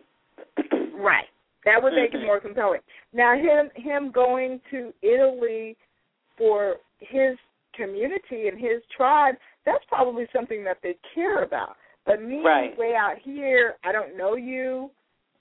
Right. 0.95 1.26
That 1.64 1.82
would 1.82 1.95
make 1.95 2.12
Mhm. 2.12 2.22
it 2.22 2.26
more 2.26 2.39
compelling. 2.41 2.80
Now 3.12 3.34
him 3.37 3.70
him 3.74 4.12
going 4.12 4.61
to 4.70 4.95
Italy 5.03 5.76
for 6.39 6.76
his 7.01 7.37
community 7.74 8.47
and 8.49 8.59
his 8.59 8.82
tribe, 8.97 9.34
that's 9.64 9.84
probably 9.89 10.28
something 10.32 10.62
that 10.64 10.78
they 10.82 10.97
care 11.14 11.43
about. 11.43 11.76
But 12.05 12.22
me 12.22 12.41
Right. 12.43 12.76
way 12.78 12.95
out 12.95 13.18
here, 13.18 13.76
I 13.84 13.91
don't 13.91 14.16
know 14.16 14.37
you. 14.37 14.91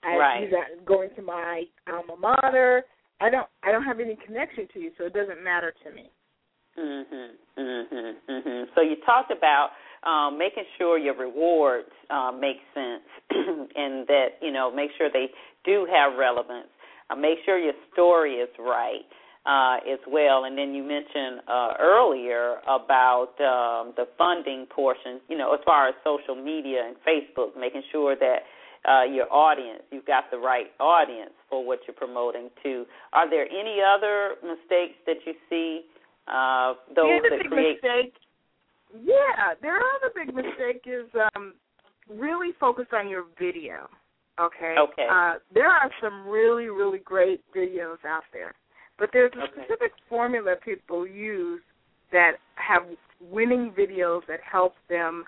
I, 0.03 0.17
Right. 0.17 0.41
He's 0.43 0.51
not 0.51 0.67
going 0.85 1.09
to 1.15 1.21
my 1.21 1.67
alma 1.87 2.15
mater. 2.17 2.85
I 3.21 3.29
don't 3.29 3.47
I 3.63 3.71
don't 3.71 3.83
have 3.83 3.99
any 3.99 4.15
connection 4.15 4.67
to 4.69 4.79
you, 4.79 4.91
so 4.97 5.05
it 5.05 5.13
doesn't 5.13 5.41
matter 5.43 5.71
to 5.83 5.91
me. 5.91 6.09
Mhm. 6.77 7.29
Mhm. 7.57 8.15
Mhm. 8.27 8.75
So 8.75 8.81
you 8.81 8.97
talked 8.97 9.31
about 9.31 9.71
um, 10.03 10.37
making 10.37 10.65
sure 10.77 10.97
your 10.97 11.15
rewards 11.15 11.89
uh, 12.09 12.31
make 12.31 12.61
sense 12.73 13.03
and 13.31 14.05
that 14.07 14.37
you 14.41 14.51
know 14.51 14.71
make 14.71 14.91
sure 14.97 15.09
they 15.09 15.31
do 15.63 15.85
have 15.85 16.17
relevance. 16.17 16.67
Uh, 17.09 17.15
make 17.15 17.39
sure 17.45 17.57
your 17.57 17.73
story 17.93 18.35
is 18.35 18.49
right 18.59 19.05
uh, 19.45 19.77
as 19.87 19.99
well. 20.07 20.45
And 20.45 20.57
then 20.57 20.73
you 20.73 20.83
mentioned 20.83 21.41
uh, 21.47 21.73
earlier 21.79 22.57
about 22.67 23.33
um, 23.39 23.93
the 23.95 24.07
funding 24.17 24.65
portion. 24.67 25.21
You 25.29 25.37
know, 25.37 25.53
as 25.53 25.61
far 25.65 25.87
as 25.87 25.95
social 26.03 26.35
media 26.35 26.83
and 26.85 26.95
Facebook, 27.07 27.57
making 27.57 27.83
sure 27.91 28.15
that 28.15 28.43
uh, 28.87 29.03
your 29.03 29.31
audience. 29.33 29.81
You've 29.91 30.05
got 30.05 30.29
the 30.31 30.37
right 30.37 30.67
audience 30.79 31.31
for 31.49 31.65
what 31.65 31.79
you're 31.87 31.95
promoting 31.95 32.49
to. 32.63 32.85
Are 33.13 33.29
there 33.29 33.47
any 33.49 33.79
other 33.81 34.35
mistakes 34.43 34.95
that 35.07 35.17
you 35.25 35.33
see? 35.49 35.81
Uh, 36.27 36.73
those 36.95 37.05
yeah, 37.09 37.19
the 37.23 37.29
that 37.29 37.39
big 37.43 37.51
create. 37.51 37.75
mistake. 37.81 38.13
Yeah, 39.03 39.53
their 39.61 39.77
other 39.77 40.11
big 40.15 40.33
mistake 40.33 40.83
is 40.85 41.09
um, 41.35 41.53
really 42.09 42.51
focus 42.59 42.85
on 42.93 43.09
your 43.09 43.25
video. 43.37 43.89
Okay. 44.39 44.75
Okay. 44.77 45.07
Uh, 45.09 45.35
there 45.53 45.67
are 45.69 45.89
some 46.01 46.27
really, 46.27 46.65
really 46.67 46.99
great 46.99 47.41
videos 47.55 47.97
out 48.07 48.23
there, 48.33 48.53
but 48.97 49.09
there's 49.13 49.31
a 49.35 49.43
Okay. 49.43 49.51
specific 49.63 49.91
formula 50.09 50.55
people 50.63 51.07
use 51.07 51.61
that 52.11 52.33
have 52.55 52.83
winning 53.19 53.71
videos 53.77 54.21
that 54.27 54.39
help 54.41 54.75
them 54.89 55.25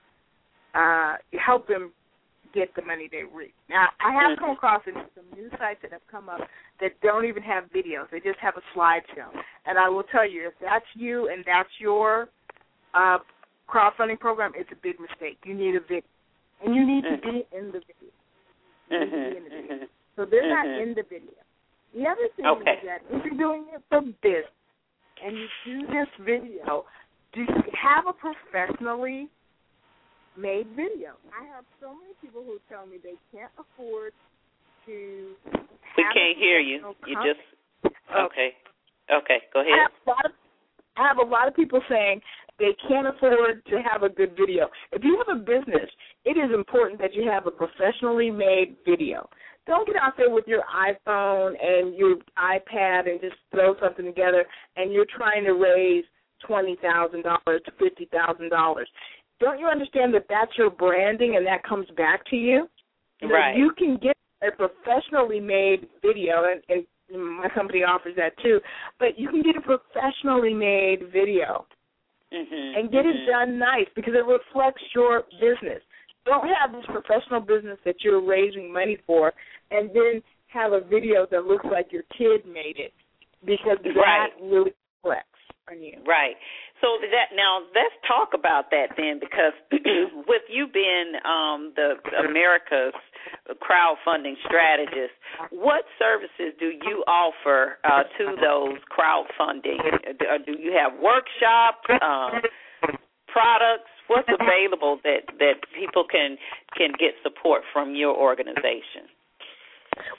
uh, 0.75 1.15
help 1.43 1.67
them 1.67 1.91
get 2.57 2.73
the 2.75 2.81
money 2.81 3.07
they 3.11 3.21
reach. 3.23 3.53
Now, 3.69 3.87
I 4.01 4.11
have 4.13 4.37
come 4.39 4.49
mm-hmm. 4.49 4.57
across 4.57 4.81
some 4.85 5.29
new 5.35 5.49
sites 5.59 5.79
that 5.83 5.91
have 5.91 6.05
come 6.09 6.29
up 6.29 6.41
that 6.81 6.91
don't 7.01 7.25
even 7.25 7.43
have 7.43 7.65
videos; 7.65 8.09
they 8.11 8.19
just 8.19 8.39
have 8.39 8.55
a 8.57 8.65
slideshow. 8.73 9.29
And 9.65 9.77
I 9.77 9.87
will 9.89 10.03
tell 10.11 10.27
you, 10.27 10.47
if 10.47 10.53
that's 10.61 10.85
you 10.95 11.29
and 11.29 11.43
that's 11.45 11.69
your 11.79 12.29
uh, 12.93 13.19
crowdfunding 13.69 14.19
program, 14.19 14.53
it's 14.55 14.69
a 14.71 14.79
big 14.81 14.99
mistake. 14.99 15.37
You 15.45 15.53
need 15.53 15.75
a 15.75 15.81
video, 15.81 16.09
and 16.65 16.75
you 16.75 16.85
need 16.85 17.03
to 17.03 17.17
mm-hmm. 17.21 17.29
be 17.29 17.57
in 17.57 17.65
the 17.67 17.81
video. 17.85 18.11
You 18.89 18.99
need 18.99 19.05
to 19.05 19.11
be 19.11 19.37
in 19.37 19.43
the 19.43 19.49
mm-hmm. 19.49 19.73
video. 19.73 19.87
So 20.15 20.25
they're 20.25 20.49
not 20.49 20.65
in 20.65 20.95
the 20.95 21.03
video. 21.03 21.37
The 21.93 22.03
other 22.05 22.27
thing 22.35 22.45
Okay. 22.45 22.71
is 22.71 22.85
that 22.85 23.01
if 23.09 23.23
you're 23.23 23.37
doing 23.37 23.65
it 23.73 23.81
for 23.89 24.01
business 24.01 24.49
and 25.23 25.37
you 25.37 25.47
do 25.65 25.87
this 25.87 26.09
video, 26.25 26.85
do 27.33 27.41
you 27.41 27.63
have 27.73 28.05
a 28.07 28.13
professionally 28.13 29.29
made 30.37 30.67
video? 30.75 31.17
I 31.33 31.45
have 31.53 31.65
so 31.81 31.93
many 31.93 32.13
people 32.21 32.43
who 32.43 32.59
tell 32.69 32.85
me 32.85 32.97
they 33.01 33.17
can't 33.33 33.51
afford 33.57 34.13
to. 34.85 35.33
We 35.97 36.03
have 36.03 36.13
can't 36.13 36.37
hear 36.37 36.59
you. 36.59 36.79
professional 36.79 36.95
You 37.07 37.33
just 37.33 37.43
okay. 38.15 38.49
Okay, 39.11 39.39
go 39.53 39.59
I 39.59 39.63
ahead. 39.63 39.79
have 39.79 39.91
a 40.05 40.09
lot 40.09 40.25
of 40.25 40.31
I 40.97 41.07
have 41.07 41.17
a 41.17 41.29
lot 41.29 41.47
of 41.47 41.55
people 41.55 41.81
saying 41.89 42.21
they 42.59 42.75
can't 42.87 43.07
afford 43.07 43.63
to 43.65 43.81
have 43.81 44.03
a 44.03 44.09
good 44.09 44.35
video. 44.37 44.67
If 44.91 45.03
you 45.03 45.21
have 45.25 45.37
a 45.37 45.39
business, 45.39 45.89
it 46.25 46.37
is 46.37 46.51
important 46.53 46.99
that 47.01 47.13
you 47.13 47.29
have 47.29 47.45
a 47.45 47.51
professionally 47.51 48.31
made 48.31 48.75
video. 48.85 49.29
Don't 49.67 49.85
get 49.85 49.95
out 49.97 50.13
there 50.17 50.29
with 50.29 50.45
your 50.47 50.63
iPhone 50.63 51.53
and 51.61 51.93
your 51.95 52.15
iPad 52.37 53.09
and 53.09 53.19
just 53.21 53.35
throw 53.51 53.75
something 53.79 54.05
together 54.05 54.45
and 54.75 54.91
you're 54.91 55.05
trying 55.15 55.43
to 55.43 55.51
raise 55.53 56.05
twenty 56.45 56.77
thousand 56.81 57.23
dollars 57.23 57.61
to 57.65 57.71
fifty 57.79 58.07
thousand 58.11 58.49
dollars. 58.49 58.87
Don't 59.39 59.59
you 59.59 59.67
understand 59.67 60.13
that 60.13 60.25
that's 60.29 60.51
your 60.57 60.69
branding 60.69 61.35
and 61.35 61.45
that 61.45 61.63
comes 61.63 61.87
back 61.95 62.25
to 62.29 62.35
you? 62.35 62.67
Right. 63.21 63.55
You 63.55 63.71
can 63.77 63.97
get 63.97 64.15
a 64.41 64.51
professionally 64.51 65.39
made 65.39 65.87
video, 66.01 66.43
and, 66.45 66.61
and 67.09 67.37
my 67.37 67.49
company 67.49 67.79
offers 67.83 68.15
that 68.17 68.37
too. 68.43 68.59
But 68.99 69.17
you 69.17 69.29
can 69.29 69.41
get 69.41 69.55
a 69.55 69.61
professionally 69.61 70.53
made 70.53 71.11
video 71.11 71.65
Mhm. 72.31 72.77
and 72.77 72.91
get 72.91 73.05
it 73.05 73.15
mhm. 73.15 73.25
done 73.25 73.57
nice 73.57 73.87
because 73.95 74.13
it 74.13 74.25
reflects 74.25 74.83
your 74.93 75.23
business. 75.39 75.81
Don't 76.25 76.47
have 76.47 76.73
this 76.73 76.85
professional 76.87 77.39
business 77.39 77.79
that 77.85 78.03
you're 78.03 78.19
raising 78.19 78.71
money 78.71 78.97
for, 79.07 79.33
and 79.71 79.89
then 79.93 80.21
have 80.47 80.73
a 80.73 80.81
video 80.81 81.25
that 81.27 81.45
looks 81.45 81.65
like 81.65 81.91
your 81.91 82.03
kid 82.17 82.45
made 82.45 82.77
it 82.79 82.93
because 83.45 83.77
that 83.83 83.95
Right. 83.95 84.41
really 84.41 84.73
reflects 85.03 85.36
on 85.69 85.81
you. 85.81 85.93
Right. 86.05 86.35
So 86.81 86.97
that 87.01 87.35
now 87.35 87.59
let's 87.73 87.95
talk 88.07 88.31
about 88.33 88.69
that 88.71 88.93
then, 88.97 89.19
because 89.19 89.53
with 90.27 90.43
you 90.49 90.67
being 90.67 91.13
um, 91.25 91.73
the 91.75 91.95
America's 92.23 92.93
crowdfunding 93.59 94.35
strategist, 94.45 95.13
what 95.51 95.83
services 95.99 96.53
do 96.59 96.71
you 96.85 97.03
offer 97.07 97.77
uh, 97.83 98.03
to 98.17 98.35
those 98.39 98.77
crowdfunding? 98.87 99.79
Uh, 99.81 100.37
Do 100.45 100.53
you 100.57 100.71
have 100.77 100.99
workshops, 101.01 101.87
um, 102.01 102.41
products? 103.27 103.89
What's 104.07 104.29
available 104.29 104.99
that 105.03 105.27
that 105.39 105.67
people 105.77 106.05
can 106.09 106.37
can 106.77 106.91
get 106.97 107.19
support 107.23 107.63
from 107.73 107.93
your 107.95 108.15
organization? 108.15 109.11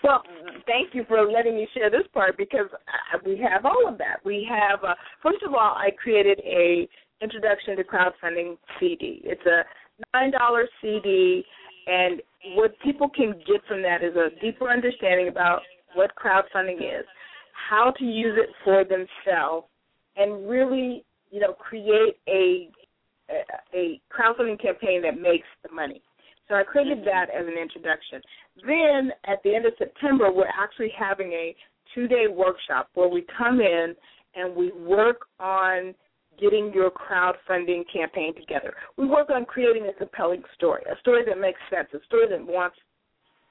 Well, 0.02 0.22
thank 0.66 0.94
you 0.94 1.04
for 1.08 1.30
letting 1.30 1.56
me 1.56 1.68
share 1.74 1.90
this 1.90 2.06
part 2.12 2.36
because 2.36 2.66
we 3.24 3.38
have 3.38 3.64
all 3.64 3.88
of 3.88 3.98
that. 3.98 4.18
We 4.24 4.48
have, 4.48 4.82
uh, 4.84 4.94
first 5.22 5.42
of 5.42 5.54
all, 5.54 5.74
I 5.76 5.90
created 5.90 6.40
a 6.40 6.88
introduction 7.20 7.76
to 7.76 7.84
crowdfunding 7.84 8.56
CD. 8.78 9.20
It's 9.24 9.44
a 9.46 9.62
nine 10.14 10.30
dollar 10.30 10.68
CD, 10.80 11.44
and 11.86 12.22
what 12.54 12.78
people 12.80 13.08
can 13.08 13.32
get 13.46 13.60
from 13.66 13.82
that 13.82 14.02
is 14.02 14.14
a 14.14 14.28
deeper 14.40 14.70
understanding 14.70 15.28
about 15.28 15.62
what 15.94 16.10
crowdfunding 16.14 16.78
is, 16.78 17.04
how 17.68 17.92
to 17.98 18.04
use 18.04 18.38
it 18.38 18.50
for 18.64 18.84
themselves, 18.84 19.66
and 20.16 20.48
really, 20.48 21.04
you 21.30 21.40
know, 21.40 21.52
create 21.54 22.16
a, 22.28 22.68
a 23.74 24.00
crowdfunding 24.12 24.60
campaign 24.60 25.02
that 25.02 25.20
makes 25.20 25.46
the 25.62 25.74
money. 25.74 26.02
So 26.48 26.54
I 26.54 26.62
created 26.62 27.04
that 27.04 27.26
as 27.30 27.46
an 27.46 27.58
introduction. 27.60 28.22
Then 28.66 29.12
at 29.26 29.42
the 29.44 29.54
end 29.54 29.66
of 29.66 29.72
September, 29.78 30.32
we're 30.32 30.48
actually 30.48 30.92
having 30.98 31.32
a 31.32 31.54
two 31.94 32.08
day 32.08 32.26
workshop 32.30 32.88
where 32.94 33.08
we 33.08 33.24
come 33.36 33.60
in 33.60 33.94
and 34.34 34.54
we 34.54 34.72
work 34.72 35.26
on 35.38 35.94
getting 36.40 36.72
your 36.72 36.90
crowdfunding 36.90 37.82
campaign 37.92 38.34
together. 38.34 38.74
We 38.96 39.06
work 39.06 39.28
on 39.30 39.44
creating 39.44 39.86
a 39.88 39.92
compelling 39.92 40.42
story, 40.54 40.82
a 40.90 40.98
story 41.00 41.22
that 41.26 41.38
makes 41.38 41.58
sense, 41.70 41.88
a 41.92 42.04
story 42.06 42.26
that 42.30 42.46
wants 42.46 42.76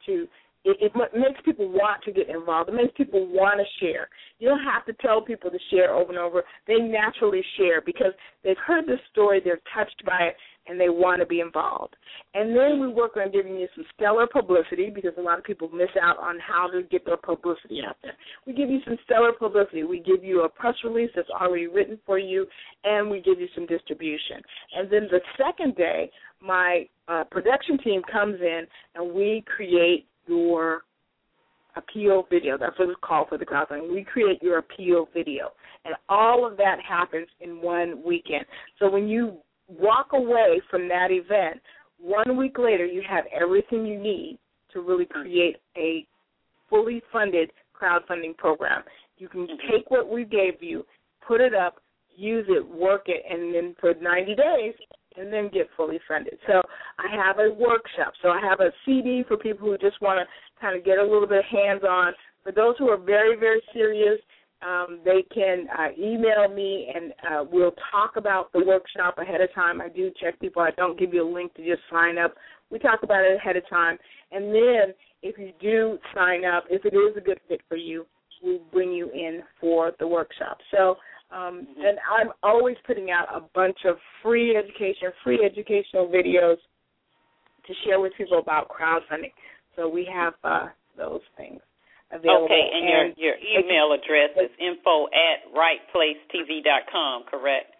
to 0.05 0.27
it, 0.63 0.91
makes 1.13 1.39
people 1.45 1.69
want 1.69 2.03
to 2.03 2.11
get 2.11 2.29
involved. 2.29 2.69
It 2.69 2.75
makes 2.75 2.93
people 2.97 3.25
want 3.27 3.59
to 3.59 3.85
share. 3.85 4.09
You 4.39 4.49
don't 4.49 4.63
have 4.63 4.85
to 4.85 4.93
tell 5.01 5.21
people 5.21 5.49
to 5.49 5.59
share 5.71 5.93
over 5.93 6.09
and 6.09 6.19
over. 6.19 6.43
They 6.67 6.77
naturally 6.77 7.41
share 7.57 7.81
because 7.81 8.11
they've 8.43 8.57
heard 8.65 8.85
the 8.85 8.97
story, 9.11 9.41
they're 9.43 9.61
touched 9.73 10.03
by 10.05 10.31
it, 10.31 10.35
and 10.67 10.79
they 10.79 10.89
want 10.89 11.19
to 11.21 11.25
be 11.25 11.39
involved. 11.39 11.95
And 12.33 12.55
then 12.55 12.79
we 12.79 12.87
work 12.87 13.17
on 13.17 13.31
giving 13.31 13.55
you 13.55 13.67
some 13.75 13.85
stellar 13.95 14.27
publicity 14.27 14.91
because 14.93 15.13
a 15.17 15.21
lot 15.21 15.37
of 15.37 15.43
people 15.43 15.69
miss 15.69 15.89
out 16.01 16.17
on 16.19 16.37
how 16.39 16.67
to 16.67 16.83
get 16.83 17.05
their 17.05 17.17
publicity 17.17 17.81
out 17.87 17.97
there. 18.03 18.13
We 18.45 18.53
give 18.53 18.69
you 18.69 18.79
some 18.85 18.97
stellar 19.05 19.31
publicity. 19.31 19.83
We 19.83 19.99
give 19.99 20.23
you 20.23 20.43
a 20.43 20.49
press 20.49 20.75
release 20.83 21.11
that's 21.15 21.29
already 21.29 21.67
written 21.67 21.99
for 22.05 22.19
you, 22.19 22.45
and 22.83 23.09
we 23.09 23.21
give 23.21 23.39
you 23.39 23.47
some 23.55 23.65
distribution. 23.65 24.41
And 24.75 24.91
then 24.91 25.07
the 25.09 25.21
second 25.37 25.75
day, 25.75 26.11
my 26.41 26.87
uh, 27.07 27.23
production 27.31 27.77
team 27.79 28.01
comes 28.11 28.39
in 28.41 28.65
and 28.95 29.13
we 29.13 29.43
create 29.55 30.07
your 30.27 30.81
appeal 31.75 32.25
video. 32.29 32.57
That's 32.57 32.77
what 32.77 32.89
it's 32.89 32.99
called 33.01 33.29
for 33.29 33.37
the 33.37 33.45
crowdfunding. 33.45 33.93
We 33.93 34.03
create 34.03 34.41
your 34.41 34.59
appeal 34.59 35.07
video. 35.13 35.51
And 35.85 35.95
all 36.09 36.45
of 36.45 36.57
that 36.57 36.77
happens 36.87 37.27
in 37.39 37.61
one 37.61 38.01
weekend. 38.05 38.45
So 38.79 38.89
when 38.89 39.07
you 39.07 39.37
walk 39.67 40.09
away 40.13 40.61
from 40.69 40.87
that 40.89 41.11
event, 41.11 41.61
one 41.99 42.37
week 42.37 42.57
later 42.57 42.85
you 42.85 43.01
have 43.07 43.25
everything 43.33 43.85
you 43.85 43.99
need 43.99 44.37
to 44.73 44.81
really 44.81 45.05
create 45.05 45.57
a 45.75 46.05
fully 46.69 47.01
funded 47.11 47.51
crowdfunding 47.79 48.35
program. 48.37 48.83
You 49.17 49.27
can 49.27 49.41
mm-hmm. 49.41 49.71
take 49.71 49.89
what 49.89 50.09
we 50.09 50.25
gave 50.25 50.61
you, 50.61 50.85
put 51.27 51.41
it 51.41 51.53
up, 51.53 51.77
use 52.15 52.45
it, 52.49 52.67
work 52.67 53.03
it, 53.07 53.23
and 53.29 53.53
then 53.53 53.75
for 53.79 53.93
90 53.99 54.35
days, 54.35 54.73
and 55.17 55.31
then 55.33 55.49
get 55.51 55.67
fully 55.75 55.99
funded. 56.07 56.37
So 56.47 56.61
I 56.99 57.15
have 57.15 57.39
a 57.39 57.53
workshop. 57.53 58.13
So 58.21 58.29
I 58.29 58.39
have 58.41 58.59
a 58.59 58.71
CD 58.85 59.23
for 59.27 59.37
people 59.37 59.67
who 59.67 59.77
just 59.77 60.01
want 60.01 60.19
to 60.19 60.61
kind 60.61 60.77
of 60.77 60.85
get 60.85 60.99
a 60.99 61.03
little 61.03 61.27
bit 61.27 61.43
hands-on. 61.45 62.13
For 62.43 62.51
those 62.51 62.75
who 62.77 62.89
are 62.89 62.97
very, 62.97 63.35
very 63.37 63.61
serious, 63.73 64.19
um, 64.65 64.99
they 65.05 65.23
can 65.33 65.67
uh, 65.77 65.89
email 65.97 66.47
me 66.53 66.91
and 66.93 67.13
uh, 67.31 67.45
we'll 67.51 67.73
talk 67.91 68.13
about 68.15 68.51
the 68.53 68.63
workshop 68.65 69.17
ahead 69.19 69.41
of 69.41 69.53
time. 69.53 69.81
I 69.81 69.89
do 69.89 70.11
check 70.19 70.39
people. 70.39 70.61
I 70.61 70.71
don't 70.71 70.99
give 70.99 71.13
you 71.13 71.27
a 71.27 71.31
link 71.31 71.53
to 71.55 71.63
just 71.65 71.81
sign 71.91 72.17
up. 72.17 72.33
We 72.71 72.79
talk 72.79 73.03
about 73.03 73.23
it 73.23 73.37
ahead 73.37 73.55
of 73.55 73.69
time. 73.69 73.97
And 74.31 74.45
then 74.53 74.93
if 75.21 75.37
you 75.37 75.51
do 75.61 75.99
sign 76.15 76.43
up, 76.43 76.65
if 76.69 76.85
it 76.85 76.95
is 76.95 77.15
a 77.17 77.21
good 77.21 77.39
fit 77.47 77.61
for 77.69 77.77
you, 77.77 78.05
we 78.43 78.59
bring 78.71 78.91
you 78.91 79.09
in 79.11 79.41
for 79.59 79.91
the 79.99 80.07
workshop. 80.07 80.57
So, 80.71 80.95
um, 81.31 81.67
and 81.77 81.97
I'm 82.19 82.29
always 82.41 82.77
putting 82.85 83.11
out 83.11 83.27
a 83.33 83.41
bunch 83.53 83.77
of 83.85 83.97
free 84.23 84.55
education, 84.55 85.09
free 85.23 85.39
educational 85.43 86.07
videos 86.07 86.57
to 87.67 87.73
share 87.85 87.99
with 87.99 88.13
people 88.17 88.39
about 88.39 88.69
crowdfunding. 88.69 89.33
So 89.75 89.87
we 89.87 90.07
have 90.11 90.33
uh, 90.43 90.67
those 90.97 91.21
things 91.35 91.61
available. 92.11 92.45
Okay, 92.45 92.69
and, 92.73 93.15
your 93.17 93.33
your 93.33 93.35
email 93.37 93.93
address 93.93 94.31
is 94.37 94.51
info 94.59 95.07
at 95.07 95.47
wrightplacetv.com, 95.53 97.23
correct? 97.29 97.73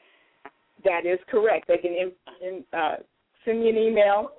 That 0.83 1.05
is 1.05 1.19
correct. 1.29 1.67
They 1.67 1.77
can 1.77 1.91
in, 1.91 2.11
in, 2.41 2.63
uh, 2.77 2.97
send 3.45 3.61
me 3.61 3.69
an 3.69 3.77
email 3.77 4.31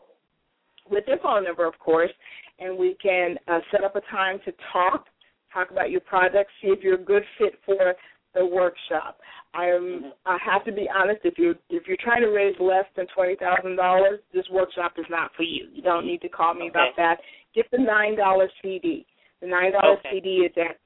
with 0.90 1.04
their 1.06 1.18
phone 1.18 1.44
number, 1.44 1.66
of 1.66 1.78
course, 1.78 2.10
and 2.58 2.78
we 2.78 2.96
can 3.02 3.36
uh, 3.48 3.60
set 3.70 3.84
up 3.84 3.96
a 3.96 4.00
time 4.10 4.38
to 4.44 4.52
talk, 4.72 5.06
talk 5.52 5.70
about 5.70 5.90
your 5.90 6.00
project, 6.00 6.50
see 6.62 6.68
if 6.68 6.82
you're 6.82 7.00
a 7.00 7.04
good 7.04 7.22
fit 7.38 7.54
for 7.64 7.94
the 8.34 8.44
workshop. 8.44 9.18
I 9.54 9.66
am. 9.66 9.82
Mm-hmm. 9.82 10.08
I 10.26 10.38
have 10.44 10.64
to 10.66 10.72
be 10.72 10.88
honest. 10.94 11.20
If 11.24 11.38
you 11.38 11.54
if 11.70 11.84
you're 11.86 11.96
trying 12.02 12.22
to 12.22 12.28
raise 12.28 12.54
less 12.60 12.84
than 12.96 13.06
twenty 13.14 13.36
thousand 13.36 13.76
dollars, 13.76 14.20
this 14.34 14.44
workshop 14.52 14.92
is 14.98 15.06
not 15.08 15.30
for 15.36 15.42
you. 15.42 15.68
You 15.72 15.82
don't 15.82 16.06
need 16.06 16.20
to 16.20 16.28
call 16.28 16.54
me 16.54 16.68
okay. 16.68 16.70
about 16.70 16.92
that. 16.96 17.16
Get 17.54 17.66
the 17.70 17.78
nine 17.78 18.16
dollar 18.16 18.50
CD. 18.62 19.06
The 19.40 19.46
nine 19.46 19.72
dollar 19.72 19.96
okay. 19.98 20.08
CD 20.12 20.46
is 20.46 20.52
at 20.56 20.78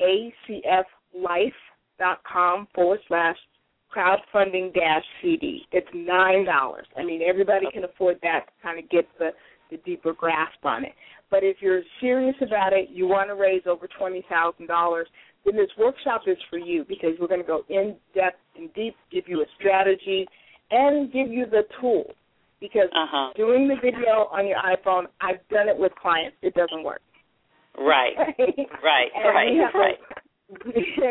acflife.com 0.00 2.68
forward 2.74 3.00
slash 3.08 3.36
crowdfunding 3.94 4.72
dash 4.74 5.04
CD. 5.22 5.62
It's 5.72 5.88
nine 5.94 6.44
dollars. 6.44 6.86
I 6.96 7.04
mean, 7.04 7.22
everybody 7.26 7.66
can 7.72 7.84
afford 7.84 8.18
that 8.22 8.46
to 8.46 8.52
kind 8.62 8.78
of 8.78 8.88
get 8.90 9.08
the 9.18 9.30
the 9.70 9.78
deeper 9.78 10.12
grasp 10.12 10.64
on 10.64 10.84
it. 10.84 10.92
But 11.30 11.42
if 11.42 11.56
you're 11.60 11.82
serious 12.00 12.36
about 12.40 12.72
it, 12.72 12.90
you 12.90 13.06
want 13.06 13.30
to 13.30 13.34
raise 13.34 13.62
over 13.66 13.88
twenty 13.98 14.24
thousand 14.28 14.68
dollars, 14.68 15.08
then 15.44 15.56
this 15.56 15.70
workshop 15.78 16.22
is 16.26 16.38
for 16.50 16.58
you 16.58 16.84
because 16.88 17.12
we're 17.20 17.28
going 17.28 17.40
to 17.40 17.46
go 17.46 17.62
in 17.68 17.96
depth 18.14 18.38
and 18.56 18.72
deep, 18.74 18.94
give 19.10 19.24
you 19.26 19.40
a 19.40 19.46
strategy, 19.58 20.26
and 20.70 21.12
give 21.12 21.28
you 21.28 21.46
the 21.46 21.62
tools. 21.80 22.12
Because 22.60 22.88
uh-huh. 22.92 23.32
doing 23.36 23.68
the 23.68 23.74
video 23.74 24.28
on 24.32 24.46
your 24.46 24.58
iPhone, 24.58 25.06
I've 25.20 25.46
done 25.50 25.68
it 25.68 25.76
with 25.76 25.92
clients. 26.00 26.36
It 26.42 26.54
doesn't 26.54 26.82
work. 26.82 27.02
Right. 27.78 28.14
right. 28.82 29.10
Right. 29.14 29.52
We 29.52 29.58
have, 29.58 29.74
right. 29.74 29.98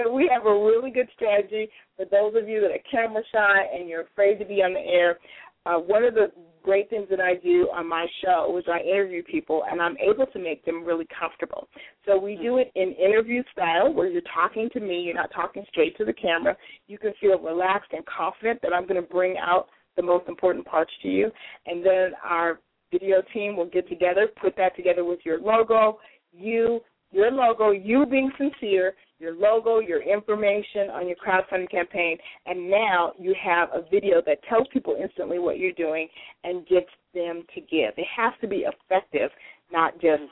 A, 0.06 0.10
we 0.12 0.30
have 0.34 0.46
a 0.46 0.52
really 0.52 0.92
good 0.92 1.08
strategy 1.16 1.70
for 1.96 2.06
those 2.06 2.42
of 2.42 2.50
you 2.50 2.62
that 2.62 2.72
are 2.72 2.80
camera 2.90 3.22
shy 3.32 3.66
and 3.74 3.88
you're 3.88 4.02
afraid 4.02 4.40
to 4.40 4.46
be 4.46 4.56
on 4.56 4.74
the 4.74 4.80
air. 4.80 5.20
Uh, 5.66 5.80
one 5.80 6.04
of 6.04 6.14
the 6.14 6.32
great 6.64 6.90
things 6.90 7.08
that 7.10 7.20
I 7.20 7.36
do 7.36 7.70
on 7.74 7.88
my 7.88 8.08
show 8.24 8.56
is 8.58 8.66
I 8.68 8.80
interview 8.80 9.22
people 9.24 9.64
and 9.70 9.82
I'm 9.82 9.96
able 9.98 10.26
to 10.26 10.40
make 10.40 10.66
them 10.66 10.84
really 10.84 11.08
comfortable. 11.18 11.68
So 12.06 12.18
we 12.18 12.36
do 12.36 12.58
it 12.58 12.72
in 12.76 12.94
interview 12.94 13.44
style 13.52 13.94
where 13.94 14.08
you're 14.08 14.22
talking 14.34 14.70
to 14.74 14.80
me, 14.80 15.02
you're 15.02 15.16
not 15.16 15.32
talking 15.34 15.64
straight 15.70 15.96
to 15.98 16.06
the 16.06 16.14
camera. 16.14 16.58
You 16.88 16.98
can 16.98 17.14
feel 17.22 17.40
relaxed 17.40 17.92
and 17.94 18.04
confident 18.06 18.62
that 18.64 18.74
I'm 18.74 18.88
going 18.88 19.02
to 19.02 19.08
bring 19.08 19.36
out 19.38 19.68
the 19.96 20.04
most 20.04 20.28
important 20.28 20.66
parts 20.66 20.92
to 21.04 21.08
you. 21.08 21.32
And 21.68 21.86
then 21.86 22.12
our 22.24 22.60
video 22.92 23.22
team 23.34 23.56
will 23.56 23.70
get 23.70 23.88
together, 23.90 24.28
put 24.42 24.56
that 24.58 24.76
together 24.76 25.04
with 25.04 25.20
your 25.24 25.40
logo, 25.40 26.00
you, 26.38 26.82
your 27.12 27.32
logo, 27.32 27.72
you 27.72 28.06
being 28.06 28.32
sincere, 28.38 28.94
your 29.20 29.36
logo, 29.36 29.80
your 29.80 30.02
information 30.02 30.90
on 30.92 31.08
your 31.08 31.16
crowdfunding 31.16 31.70
campaign, 31.72 32.18
and 32.46 32.70
now 32.70 33.14
you 33.18 33.34
have 33.42 33.70
a 33.74 33.88
video 33.90 34.22
that 34.26 34.44
tells 34.50 34.68
people 34.74 34.98
instantly 35.02 35.40
what 35.40 35.58
you're 35.58 35.72
doing 35.72 36.08
and 36.44 36.68
gets 36.68 36.90
them 37.14 37.44
to 37.54 37.62
give. 37.62 37.94
It 37.98 38.08
has 38.16 38.34
to 38.42 38.48
be 38.48 38.66
effective, 38.66 39.32
not 39.72 39.94
just 40.02 40.24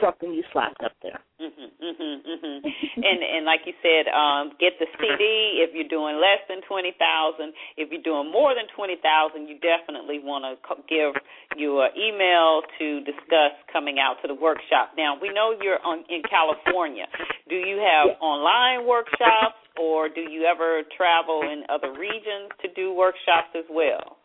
something 0.00 0.32
you 0.32 0.44
slapped 0.52 0.82
up 0.82 0.92
there. 1.02 1.20
Mhm, 1.40 1.70
mhm, 1.82 2.22
mhm. 2.22 2.58
and 2.96 3.22
and 3.22 3.44
like 3.44 3.66
you 3.66 3.74
said, 3.82 4.08
um, 4.08 4.52
get 4.58 4.78
the 4.78 4.86
CD. 4.98 5.60
If 5.60 5.74
you're 5.74 5.88
doing 5.88 6.16
less 6.16 6.40
than 6.48 6.62
twenty 6.62 6.92
thousand, 6.92 7.52
if 7.76 7.90
you're 7.90 8.02
doing 8.02 8.30
more 8.30 8.54
than 8.54 8.66
twenty 8.76 8.96
thousand, 8.96 9.48
you 9.48 9.58
definitely 9.58 10.18
want 10.18 10.44
to 10.46 10.54
give 10.88 11.14
your 11.56 11.90
email 11.98 12.62
to 12.78 13.00
discuss 13.02 13.52
coming 13.72 13.98
out 13.98 14.22
to 14.22 14.28
the 14.28 14.34
workshop. 14.34 14.94
Now 14.96 15.18
we 15.20 15.32
know 15.32 15.54
you're 15.60 15.82
on 15.84 16.04
in 16.08 16.22
California. 16.30 17.06
Do 17.48 17.56
you 17.56 17.78
have 17.82 18.16
online 18.20 18.86
workshops, 18.86 19.58
or 19.78 20.08
do 20.08 20.20
you 20.20 20.44
ever 20.44 20.82
travel 20.96 21.42
in 21.42 21.64
other 21.68 21.92
regions 21.92 22.54
to 22.62 22.68
do 22.74 22.92
workshops 22.94 23.50
as 23.56 23.64
well? 23.68 24.21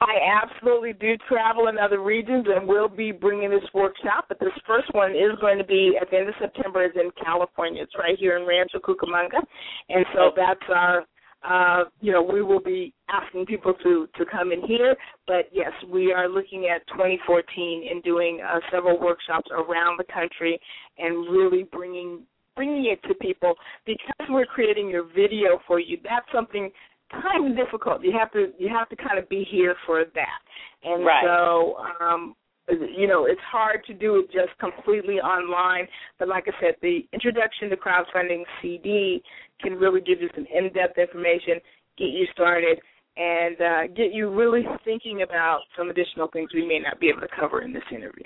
I 0.00 0.42
absolutely 0.42 0.92
do 0.92 1.16
travel 1.28 1.68
in 1.68 1.78
other 1.78 2.02
regions 2.02 2.46
and 2.48 2.68
will 2.68 2.88
be 2.88 3.12
bringing 3.12 3.50
this 3.50 3.64
workshop, 3.72 4.26
but 4.28 4.38
this 4.38 4.52
first 4.66 4.92
one 4.92 5.12
is 5.12 5.38
going 5.40 5.56
to 5.58 5.64
be 5.64 5.96
at 6.00 6.10
the 6.10 6.18
end 6.18 6.28
of 6.28 6.34
September 6.40 6.84
is 6.84 6.92
in 6.94 7.10
California. 7.22 7.82
It's 7.82 7.94
right 7.98 8.18
here 8.18 8.36
in 8.36 8.46
Rancho 8.46 8.80
Cucamonga. 8.80 9.40
And 9.88 10.04
so 10.14 10.32
that's 10.36 10.60
our 10.68 11.04
uh, 11.48 11.84
you 12.00 12.10
know, 12.10 12.22
we 12.22 12.42
will 12.42 12.60
be 12.60 12.92
asking 13.10 13.44
people 13.44 13.74
to 13.82 14.08
to 14.16 14.24
come 14.24 14.50
in 14.50 14.62
here, 14.66 14.96
but 15.26 15.44
yes, 15.52 15.72
we 15.90 16.10
are 16.10 16.26
looking 16.26 16.70
at 16.74 16.86
2014 16.88 17.88
and 17.90 18.02
doing 18.02 18.40
uh, 18.40 18.60
several 18.72 18.98
workshops 18.98 19.50
around 19.52 19.98
the 19.98 20.10
country 20.12 20.58
and 20.96 21.28
really 21.30 21.64
bringing 21.64 22.22
bringing 22.56 22.86
it 22.86 23.06
to 23.06 23.14
people 23.16 23.54
because 23.84 24.26
we're 24.30 24.46
creating 24.46 24.88
your 24.88 25.04
video 25.04 25.60
for 25.66 25.78
you. 25.78 25.98
That's 26.02 26.26
something 26.32 26.70
kind 27.10 27.50
of 27.50 27.56
difficult. 27.56 28.02
You 28.02 28.12
have 28.18 28.30
to 28.32 28.52
you 28.58 28.68
have 28.68 28.88
to 28.88 28.96
kind 28.96 29.18
of 29.18 29.28
be 29.28 29.46
here 29.50 29.74
for 29.86 30.04
that, 30.14 30.40
and 30.82 31.04
right. 31.04 31.24
so 31.24 31.76
um, 32.00 32.34
you 32.68 33.06
know 33.06 33.26
it's 33.26 33.40
hard 33.50 33.84
to 33.86 33.94
do 33.94 34.16
it 34.16 34.26
just 34.26 34.58
completely 34.58 35.16
online. 35.16 35.86
But 36.18 36.28
like 36.28 36.44
I 36.48 36.52
said, 36.60 36.76
the 36.82 37.00
introduction 37.12 37.70
to 37.70 37.76
crowdfunding 37.76 38.42
CD 38.60 39.22
can 39.60 39.74
really 39.74 40.00
give 40.00 40.20
you 40.20 40.28
some 40.34 40.46
in-depth 40.52 40.98
information, 40.98 41.54
get 41.98 42.08
you 42.08 42.26
started, 42.32 42.78
and 43.16 43.60
uh, 43.60 43.86
get 43.94 44.12
you 44.12 44.30
really 44.30 44.64
thinking 44.84 45.22
about 45.22 45.60
some 45.76 45.90
additional 45.90 46.28
things 46.28 46.50
we 46.52 46.66
may 46.66 46.80
not 46.80 46.98
be 46.98 47.08
able 47.08 47.20
to 47.20 47.30
cover 47.38 47.62
in 47.62 47.72
this 47.72 47.86
interview. 47.90 48.24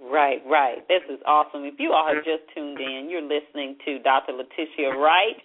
Right, 0.00 0.42
right. 0.42 0.82
This 0.88 1.06
is 1.06 1.20
awesome. 1.22 1.62
If 1.62 1.78
you 1.78 1.92
all 1.92 2.08
have 2.08 2.24
just 2.24 2.42
tuned 2.50 2.80
in, 2.80 3.06
you're 3.06 3.22
listening 3.22 3.76
to 3.84 4.02
Dr. 4.02 4.32
Letitia 4.32 4.96
Wright. 4.98 5.38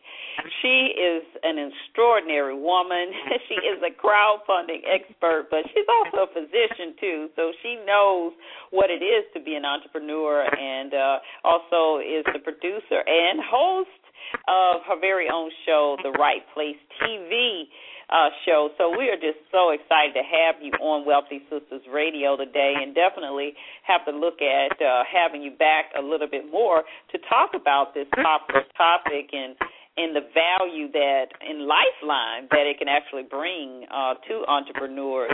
She 0.64 0.96
is 0.96 1.22
an 1.44 1.60
extraordinary 1.60 2.58
woman. 2.58 3.14
she 3.48 3.62
is 3.62 3.78
a 3.86 3.94
crowdfunding 3.94 4.82
expert, 4.90 5.52
but 5.52 5.70
she's 5.70 5.86
also 5.86 6.26
a 6.26 6.34
physician 6.34 6.98
too. 6.98 7.30
So 7.36 7.52
she 7.62 7.78
knows 7.86 8.34
what 8.72 8.90
it 8.90 9.06
is 9.06 9.28
to 9.36 9.44
be 9.44 9.54
an 9.54 9.66
entrepreneur, 9.66 10.48
and 10.50 10.94
uh, 10.96 11.20
also 11.44 12.02
is 12.02 12.26
the 12.34 12.40
producer 12.40 13.06
and 13.06 13.44
host 13.46 14.02
of 14.48 14.82
her 14.88 14.98
very 15.00 15.28
own 15.30 15.52
show, 15.68 15.98
The 16.02 16.10
Wright 16.18 16.42
Place 16.56 16.80
TV 17.04 17.70
uh, 18.10 18.30
show. 18.46 18.70
So 18.78 18.92
we 18.92 19.10
are 19.10 19.18
just 19.18 19.42
so 19.52 19.72
excited 19.72 20.14
to 20.14 20.24
have 20.24 20.62
you 20.62 20.72
on 20.78 21.06
Wealthy 21.06 21.42
Sistas 21.52 21.82
Radio 21.92 22.38
today, 22.38 22.76
and 22.78 22.94
definitely 22.94 23.54
have 23.84 24.06
to 24.06 24.12
look 24.12 24.42
at 24.42 24.78
uh, 24.82 25.04
having 25.10 25.42
you 25.42 25.52
back 25.52 25.92
a 25.98 26.02
little 26.02 26.30
bit 26.30 26.52
more 26.52 26.84
to 27.12 27.18
talk 27.30 27.52
about 27.56 27.94
this 27.94 28.08
popular 28.14 28.64
topic 28.78 29.34
and 29.34 29.56
and 29.98 30.12
the 30.14 30.28
value 30.36 30.92
that 30.92 31.32
in 31.40 31.68
Lifeline 31.68 32.52
that 32.52 32.68
it 32.68 32.78
can 32.78 32.90
actually 32.90 33.24
bring 33.24 33.88
uh, 33.88 34.16
to 34.28 34.44
entrepreneurs. 34.48 35.32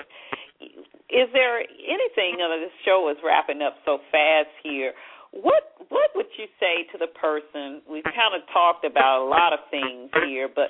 Is 1.10 1.28
there 1.34 1.60
anything? 1.60 2.38
You 2.38 2.46
know, 2.46 2.60
this 2.62 2.72
show 2.86 3.10
is 3.10 3.18
wrapping 3.26 3.62
up 3.62 3.76
so 3.86 3.98
fast 4.12 4.54
here. 4.64 4.94
What 5.32 5.74
what 5.90 6.12
would 6.16 6.30
you 6.38 6.46
say 6.60 6.86
to 6.94 6.98
the 6.98 7.08
person? 7.08 7.82
We've 7.90 8.06
kind 8.06 8.38
of 8.38 8.48
talked 8.54 8.86
about 8.86 9.26
a 9.26 9.28
lot 9.28 9.52
of 9.52 9.60
things 9.72 10.12
here, 10.28 10.48
but 10.48 10.70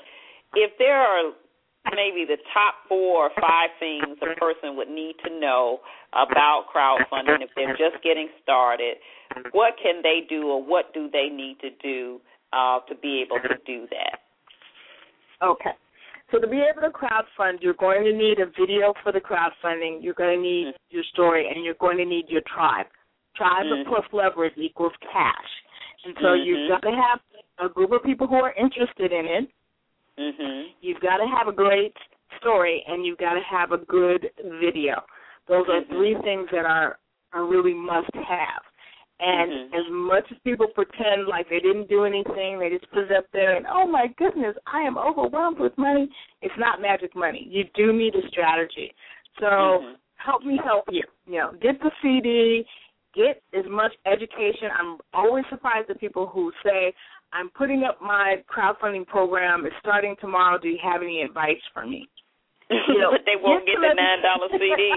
if 0.56 0.72
there 0.80 0.98
are 0.98 1.32
maybe 1.90 2.26
the 2.26 2.38
top 2.54 2.76
four 2.88 3.26
or 3.26 3.32
five 3.42 3.70
things 3.80 4.18
a 4.22 4.40
person 4.40 4.76
would 4.78 4.90
need 4.90 5.16
to 5.26 5.40
know 5.40 5.80
about 6.14 6.66
crowdfunding 6.74 7.42
if 7.42 7.50
they're 7.56 7.78
just 7.78 8.04
getting 8.04 8.30
started, 8.44 8.98
what 9.52 9.74
can 9.82 10.02
they 10.04 10.22
do 10.30 10.48
or 10.48 10.64
what 10.64 10.94
do 10.94 11.10
they 11.12 11.28
need 11.28 11.58
to 11.62 11.70
do 11.82 12.22
uh, 12.54 12.80
to 12.88 12.96
be 12.96 13.24
able 13.26 13.40
to 13.42 13.56
do 13.66 13.88
that? 13.90 14.20
Okay. 15.42 15.72
So 16.32 16.40
to 16.40 16.48
be 16.48 16.62
able 16.64 16.82
to 16.82 16.94
crowdfund, 16.96 17.62
you're 17.62 17.74
going 17.74 18.04
to 18.04 18.14
need 18.14 18.40
a 18.40 18.46
video 18.46 18.94
for 19.04 19.12
the 19.12 19.20
crowdfunding. 19.20 20.02
You're 20.02 20.14
going 20.14 20.38
to 20.38 20.42
need 20.42 20.68
mm-hmm. 20.68 20.96
your 20.96 21.04
story, 21.12 21.50
and 21.54 21.66
you're 21.66 21.76
going 21.76 21.98
to 21.98 22.06
need 22.06 22.26
your 22.30 22.42
tribe. 22.54 22.86
Tribe 23.36 23.66
mm-hmm. 23.66 23.90
plus 23.90 24.06
leverage 24.14 24.54
equals 24.58 24.94
cash. 25.02 25.52
And 26.06 26.16
so 26.20 26.28
mm-hmm. 26.28 26.48
you've 26.48 26.70
got 26.70 26.88
to 26.88 26.96
have 26.96 27.20
a 27.60 27.74
group 27.74 27.92
of 27.92 28.04
people 28.04 28.28
who 28.28 28.36
are 28.36 28.54
interested 28.54 29.12
in 29.12 29.26
it. 29.26 29.50
Mm-hmm. 30.20 30.70
You've 30.82 31.00
got 31.02 31.18
to 31.18 31.28
have 31.28 31.48
a 31.48 31.52
great 31.52 31.96
story, 32.40 32.84
and 32.88 33.06
you've 33.06 33.18
got 33.18 33.34
to 33.34 33.42
have 33.50 33.72
a 33.72 33.78
good 33.78 34.30
video. 34.60 35.04
Those 35.48 35.66
are 35.70 35.82
Mm-hmm. 35.82 35.94
three 35.94 36.16
things 36.24 36.48
that 36.52 36.66
are 36.66 36.98
are 37.34 37.46
really 37.46 37.74
must 37.74 38.14
have. 38.14 38.62
And 39.22 39.52
Mhm. 39.52 39.74
as 39.74 39.90
much 39.90 40.30
as 40.32 40.38
people 40.40 40.68
pretend 40.68 41.28
like 41.28 41.48
they 41.48 41.60
didn't 41.60 41.88
do 41.88 42.04
anything, 42.04 42.60
they 42.60 42.70
just 42.70 42.90
put 42.92 43.04
it 43.04 43.12
up 43.12 43.26
there 43.32 43.56
and 43.56 43.66
oh 43.70 43.86
my 43.88 44.08
goodness, 44.18 44.58
I 44.66 44.82
am 44.82 44.98
overwhelmed 44.98 45.60
with 45.60 45.78
money. 45.78 46.10
It's 46.42 46.58
not 46.58 46.82
magic 46.82 47.16
money. 47.16 47.48
You 47.50 47.64
do 47.74 47.94
need 47.94 48.16
a 48.16 48.28
strategy. 48.28 48.94
So 49.40 49.46
Mhm. 49.46 49.96
help 50.16 50.44
me 50.44 50.58
help 50.58 50.92
you. 50.92 51.04
You 51.26 51.38
know, 51.40 51.52
get 51.54 51.80
the 51.80 51.92
CD, 52.02 52.68
get 53.14 53.42
as 53.54 53.66
much 53.68 53.94
education. 54.06 54.72
I'm 54.72 55.00
always 55.14 55.46
surprised 55.48 55.90
at 55.90 56.00
people 56.00 56.26
who 56.28 56.52
say, 56.64 56.94
I'm 57.34 57.50
putting 57.50 57.84
up 57.84 58.02
my 58.02 58.44
crowdfunding 58.52 59.08
program. 59.08 59.66
It's 59.66 59.76
starting 59.80 60.16
tomorrow. 60.20 60.58
Do 60.60 60.68
you 60.68 60.80
have 60.84 61.02
any 61.02 61.22
advice 61.22 61.62
for 61.74 61.86
me? 61.86 62.08
You 62.70 63.00
know, 63.00 63.12
but 63.12 63.26
they 63.26 63.36
won't 63.36 63.66
get 63.66 63.76
some 63.76 63.84
the 63.84 63.94
nine 64.00 64.22
dollar 64.24 64.48
CD. 64.52 64.92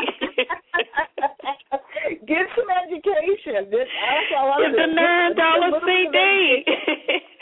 get 2.26 2.46
some 2.54 2.70
education. 2.70 3.66
This, 3.66 3.90
that's 3.90 4.30
all 4.38 4.54
I'm 4.54 4.70
Get 4.70 4.78
the 4.78 4.94
nine 4.94 5.34
Get 5.34 5.42
a 5.42 5.42
dollar 5.42 5.74
little 5.74 5.82
bit 5.82 6.06
of 6.06 6.14
CD. 6.14 7.26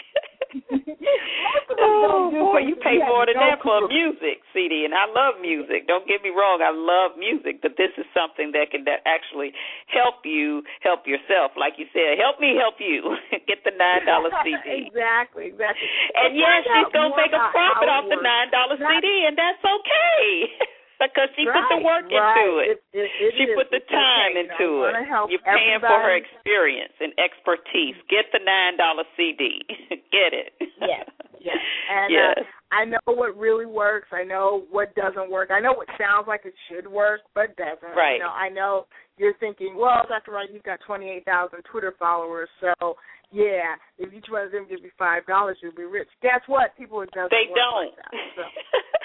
oh 1.81 2.29
boy, 2.31 2.61
you 2.65 2.77
pay 2.77 2.99
more 3.01 3.25
than 3.27 3.37
that 3.41 3.63
for 3.63 3.85
a 3.85 3.89
music 3.89 4.45
CD, 4.53 4.85
and 4.85 4.93
I 4.93 5.09
love 5.09 5.41
music. 5.41 5.89
Don't 5.89 6.07
get 6.07 6.23
me 6.23 6.31
wrong, 6.31 6.61
I 6.61 6.73
love 6.73 7.17
music, 7.17 7.63
but 7.63 7.77
this 7.81 7.91
is 7.97 8.05
something 8.13 8.53
that 8.53 8.71
can 8.71 8.85
that 8.85 9.01
actually 9.09 9.53
help 9.89 10.25
you 10.25 10.63
help 10.81 11.07
yourself. 11.07 11.57
Like 11.57 11.81
you 11.81 11.87
said, 11.93 12.21
help 12.21 12.41
me 12.41 12.57
help 12.59 12.77
you. 12.79 13.17
Get 13.49 13.65
the 13.65 13.73
nine 13.77 14.05
dollar 14.05 14.31
CD. 14.45 14.89
exactly, 14.93 15.53
exactly. 15.53 15.89
And 16.17 16.37
yes, 16.37 16.69
she's 16.69 16.93
gonna 16.93 17.17
make 17.17 17.33
a 17.33 17.43
profit 17.51 17.89
off 17.89 18.07
the 18.09 18.21
nine 18.21 18.51
dollar 18.53 18.77
CD, 18.77 19.07
and 19.29 19.37
that's 19.37 19.63
okay. 19.63 20.73
because 21.11 21.31
she 21.35 21.43
right, 21.43 21.59
put 21.59 21.65
the 21.75 21.81
work 21.83 22.07
right. 22.07 22.39
into 22.39 22.49
it. 22.63 22.79
it, 22.95 23.11
it 23.11 23.33
she 23.35 23.45
is. 23.51 23.57
put 23.59 23.73
the 23.75 23.83
time 23.91 24.39
okay. 24.39 24.47
into 24.47 24.87
it. 24.87 24.95
You're 25.33 25.43
paying 25.43 25.81
everybody. 25.81 25.91
for 25.91 25.99
her 25.99 26.15
experience 26.15 26.95
and 27.03 27.11
expertise. 27.19 27.99
Get 28.07 28.31
the 28.31 28.39
nine 28.45 28.79
dollar 28.79 29.09
CD. 29.19 29.67
Get 30.15 30.31
it. 30.31 30.55
Yes. 30.79 31.09
Yes. 31.43 31.59
And 31.91 32.09
yes. 32.13 32.39
Uh, 32.39 32.47
I 32.73 32.85
know 32.87 33.05
what 33.05 33.37
really 33.37 33.67
works. 33.67 34.09
I 34.13 34.25
know 34.25 34.65
what 34.71 34.95
doesn't 34.95 35.31
work. 35.31 35.51
I 35.51 35.61
know 35.61 35.75
what 35.75 35.89
sounds 36.01 36.25
like 36.25 36.47
it 36.47 36.55
should 36.71 36.89
work, 36.89 37.21
but 37.35 37.53
doesn't. 37.57 37.93
Right. 37.93 38.17
You 38.17 38.25
know, 38.25 38.33
I 38.33 38.49
know 38.49 38.87
you're 39.19 39.37
thinking, 39.37 39.77
well, 39.77 40.07
Dr. 40.09 40.33
Wright, 40.33 40.49
you've 40.51 40.63
got 40.63 40.81
28,000 40.87 41.61
Twitter 41.71 41.93
followers, 41.99 42.49
so 42.61 42.97
yeah, 43.33 43.81
if 43.99 44.13
each 44.13 44.27
one 44.29 44.45
of 44.45 44.53
them 44.53 44.67
gives 44.69 44.83
you 44.83 44.91
five 44.99 45.25
dollars, 45.27 45.57
you'll 45.63 45.73
be 45.73 45.85
rich. 45.85 46.09
Guess 46.21 46.45
what? 46.47 46.77
People 46.77 47.01
it 47.01 47.11
doesn't 47.13 47.33
they 47.33 47.49
don't. 47.49 47.89
Like 47.89 47.97
that, 47.97 48.13
so. 48.37 48.43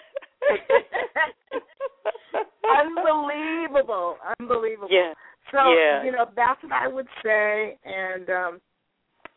Unbelievable. 2.79 4.17
Unbelievable. 4.39 4.89
Yeah. 4.91 5.13
So, 5.51 5.57
yeah. 5.71 6.03
you 6.03 6.11
know, 6.11 6.25
that's 6.35 6.61
what 6.61 6.73
I 6.73 6.87
would 6.87 7.07
say 7.23 7.77
and 7.85 8.29
um 8.29 8.59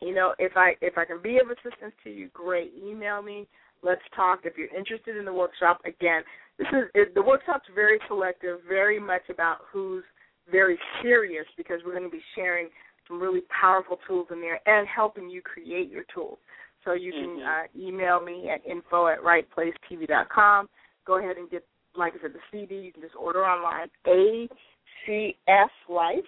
you 0.01 0.15
know, 0.15 0.33
if 0.39 0.53
I 0.55 0.73
if 0.81 0.97
I 0.97 1.05
can 1.05 1.21
be 1.21 1.37
of 1.37 1.49
assistance 1.49 1.93
to 2.03 2.09
you, 2.09 2.29
great. 2.33 2.73
Email 2.75 3.21
me. 3.21 3.47
Let's 3.83 4.01
talk. 4.15 4.41
If 4.43 4.57
you're 4.57 4.75
interested 4.75 5.15
in 5.15 5.25
the 5.25 5.33
workshop, 5.33 5.79
again, 5.85 6.23
this 6.57 6.67
is 6.69 6.89
it, 6.95 7.13
the 7.13 7.21
workshop's 7.21 7.67
very 7.73 7.99
selective, 8.07 8.59
very 8.67 8.99
much 8.99 9.21
about 9.29 9.59
who's 9.71 10.03
very 10.51 10.77
serious 11.01 11.45
because 11.55 11.79
we're 11.85 11.97
going 11.97 12.09
to 12.09 12.09
be 12.09 12.23
sharing 12.35 12.69
some 13.07 13.21
really 13.21 13.41
powerful 13.49 13.99
tools 14.07 14.27
in 14.31 14.41
there 14.41 14.59
and 14.65 14.87
helping 14.87 15.29
you 15.29 15.41
create 15.41 15.89
your 15.89 16.03
tools. 16.13 16.39
So 16.83 16.93
you 16.93 17.11
can 17.11 17.39
mm-hmm. 17.39 17.83
uh, 17.83 17.87
email 17.87 18.21
me 18.21 18.49
at 18.49 18.65
info 18.65 19.07
at 19.07 19.19
wrightplacetv.com. 19.19 20.67
Go 21.05 21.17
ahead 21.19 21.37
and 21.37 21.49
get, 21.49 21.65
like 21.95 22.13
I 22.17 22.21
said, 22.21 22.33
the 22.33 22.39
CD. 22.51 22.75
You 22.75 22.91
can 22.93 23.01
just 23.01 23.15
order 23.15 23.43
online. 23.45 23.87
ACF 24.07 25.69
Life. 25.89 26.25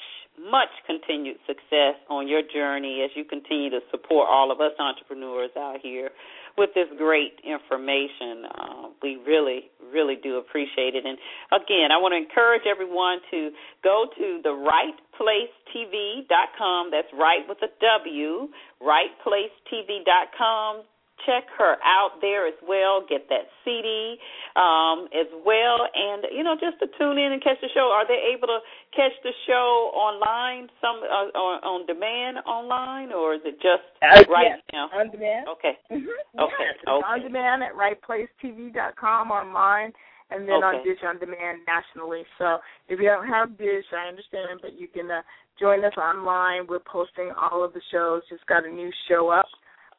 much 0.50 0.70
continued 0.86 1.36
success 1.46 1.94
on 2.08 2.26
your 2.26 2.42
journey 2.42 3.02
as 3.04 3.10
you 3.14 3.24
continue 3.24 3.70
to 3.70 3.80
support 3.90 4.28
all 4.28 4.50
of 4.50 4.60
us 4.60 4.72
entrepreneurs 4.78 5.50
out 5.56 5.76
here 5.82 6.10
with 6.56 6.70
this 6.74 6.88
great 6.98 7.40
information. 7.44 8.46
Uh, 8.46 8.88
we 9.02 9.16
really, 9.26 9.70
really 9.92 10.16
do 10.22 10.38
appreciate 10.38 10.94
it. 10.94 11.04
And 11.04 11.18
again, 11.52 11.90
I 11.92 11.98
want 11.98 12.12
to 12.12 12.18
encourage 12.18 12.62
everyone 12.70 13.18
to 13.30 13.50
go 13.82 14.06
to 14.16 14.40
the 14.42 14.50
wrightplacetv.com. 14.50 16.90
That's 16.90 17.12
right 17.14 17.48
with 17.48 17.62
a 17.62 17.68
W, 17.80 18.48
wrightplacetv.com 18.82 20.82
check 21.26 21.44
her 21.58 21.76
out 21.84 22.20
there 22.20 22.46
as 22.46 22.58
well. 22.66 23.04
Get 23.08 23.28
that 23.28 23.48
CD 23.64 24.16
um, 24.56 25.08
as 25.14 25.28
well, 25.44 25.88
and 25.94 26.24
you 26.34 26.42
know, 26.42 26.54
just 26.54 26.78
to 26.80 26.86
tune 26.98 27.18
in 27.18 27.32
and 27.32 27.42
catch 27.42 27.60
the 27.60 27.68
show. 27.74 27.90
Are 27.92 28.06
they 28.06 28.34
able 28.34 28.48
to 28.48 28.58
catch 28.94 29.12
the 29.22 29.32
show 29.46 29.90
online, 29.94 30.68
some 30.80 31.00
uh, 31.02 31.32
on, 31.38 31.56
on 31.64 31.86
demand 31.86 32.38
online, 32.46 33.12
or 33.12 33.34
is 33.34 33.42
it 33.44 33.56
just 33.62 33.86
uh, 34.02 34.22
right 34.30 34.58
yes, 34.58 34.60
now? 34.72 34.88
On 34.94 35.10
demand. 35.10 35.48
Okay. 35.48 35.78
Mm-hmm. 35.90 36.40
Okay. 36.40 36.66
Yes, 36.66 36.76
okay. 36.86 37.06
on 37.06 37.20
demand 37.22 37.62
at 37.62 37.72
wrightplacetv.com 37.74 39.30
online. 39.30 39.92
And 40.32 40.48
then 40.48 40.64
okay. 40.64 40.80
on 40.80 40.84
Dish 40.84 40.96
on 41.04 41.18
Demand 41.20 41.60
nationally. 41.68 42.22
So 42.38 42.56
if 42.88 42.98
you 42.98 43.04
don't 43.04 43.28
have 43.28 43.58
Dish, 43.58 43.84
I 43.92 44.08
understand, 44.08 44.60
but 44.62 44.80
you 44.80 44.88
can 44.88 45.10
uh, 45.10 45.20
join 45.60 45.84
us 45.84 45.92
online. 45.98 46.66
We're 46.66 46.80
posting 46.80 47.32
all 47.36 47.62
of 47.62 47.74
the 47.74 47.82
shows. 47.92 48.22
Just 48.30 48.46
got 48.46 48.64
a 48.64 48.70
new 48.70 48.90
show 49.10 49.28
up 49.28 49.44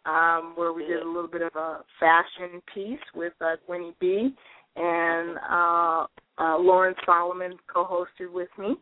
um, 0.06 0.54
where 0.56 0.74
we 0.74 0.86
did 0.86 1.02
a 1.02 1.08
little 1.08 1.30
bit 1.30 1.42
of 1.42 1.56
a 1.56 1.80
fashion 2.00 2.62
piece 2.74 3.00
with 3.16 3.34
uh, 3.42 3.56
Winnie 3.68 3.96
B. 4.00 4.34
And 4.76 5.38
uh, 5.50 6.06
uh, 6.40 6.58
Lauren 6.58 6.96
Solomon 7.06 7.54
co-hosted 7.72 8.32
with 8.34 8.50
me, 8.58 8.76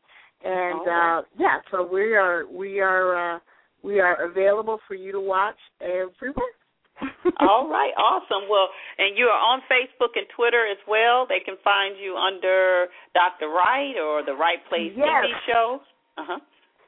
and 0.43 0.88
uh, 0.88 1.22
yeah, 1.38 1.59
so 1.69 1.86
we 1.86 2.15
are 2.15 2.45
we 2.47 2.80
are 2.80 3.36
uh, 3.36 3.39
we 3.84 3.99
are 3.99 4.24
available 4.24 4.80
for 4.88 4.95
you 4.95 5.11
to 5.11 5.19
watch 5.19 5.57
everywhere. 5.82 6.55
All 7.41 7.67
right, 7.67 7.91
awesome. 7.97 8.47
Well, 8.49 8.69
and 8.99 9.17
you 9.17 9.26
are 9.26 9.38
on 9.38 9.61
Facebook 9.69 10.15
and 10.15 10.26
Twitter 10.36 10.65
as 10.72 10.78
well. 10.88 11.26
They 11.28 11.43
can 11.43 11.55
find 11.63 11.95
you 12.01 12.15
under 12.15 12.88
Dr. 13.13 13.49
Wright 13.49 13.95
or 13.97 14.24
the 14.24 14.34
Wright 14.34 14.59
Place 14.69 14.93
yes. 14.95 15.05
TV 15.05 15.51
show. 15.51 15.80
Uh 16.17 16.24
huh. 16.28 16.39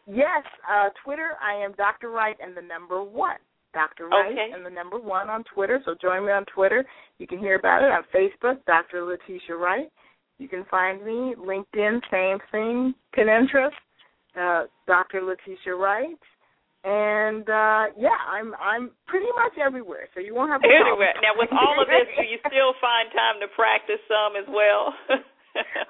Yes, 0.07 0.43
uh, 0.69 0.89
Twitter. 1.03 1.31
I 1.41 1.63
am 1.63 1.73
Dr. 1.73 2.09
Wright 2.09 2.37
and 2.41 2.55
the 2.55 2.61
number 2.61 3.03
one. 3.03 3.37
Dr. 3.73 4.07
Wright 4.07 4.31
okay. 4.31 4.51
and 4.53 4.65
the 4.65 4.69
number 4.69 4.99
one 4.99 5.29
on 5.29 5.43
Twitter. 5.53 5.81
So 5.85 5.95
join 6.01 6.25
me 6.25 6.31
on 6.31 6.45
Twitter. 6.45 6.85
You 7.17 7.27
can 7.27 7.39
hear 7.39 7.55
about 7.55 7.83
it 7.83 7.91
on 7.91 8.03
Facebook, 8.13 8.63
Dr. 8.65 9.03
Letitia 9.03 9.55
Wright. 9.55 9.91
You 10.39 10.47
can 10.47 10.65
find 10.69 11.03
me 11.03 11.35
LinkedIn, 11.37 12.01
same 12.11 12.37
thing. 12.51 12.93
Pinterest, 13.17 13.71
uh, 14.39 14.65
Dr. 14.87 15.21
Letitia 15.21 15.75
Wright. 15.75 16.17
And 16.83 17.47
uh 17.47 17.95
yeah, 17.95 18.19
I'm 18.27 18.51
I'm 18.59 18.91
pretty 19.07 19.31
much 19.39 19.55
everywhere, 19.55 20.11
so 20.13 20.19
you 20.19 20.35
won't 20.35 20.51
have 20.51 20.59
a 20.59 20.67
everywhere. 20.67 21.15
problem. 21.15 21.23
Now, 21.23 21.39
with 21.39 21.47
all 21.55 21.79
of 21.79 21.87
this, 21.87 22.11
do 22.19 22.27
you 22.27 22.35
still 22.43 22.75
find 22.83 23.07
time 23.15 23.39
to 23.39 23.47
practice 23.55 24.03
some 24.03 24.35
as 24.35 24.43
well? 24.51 24.91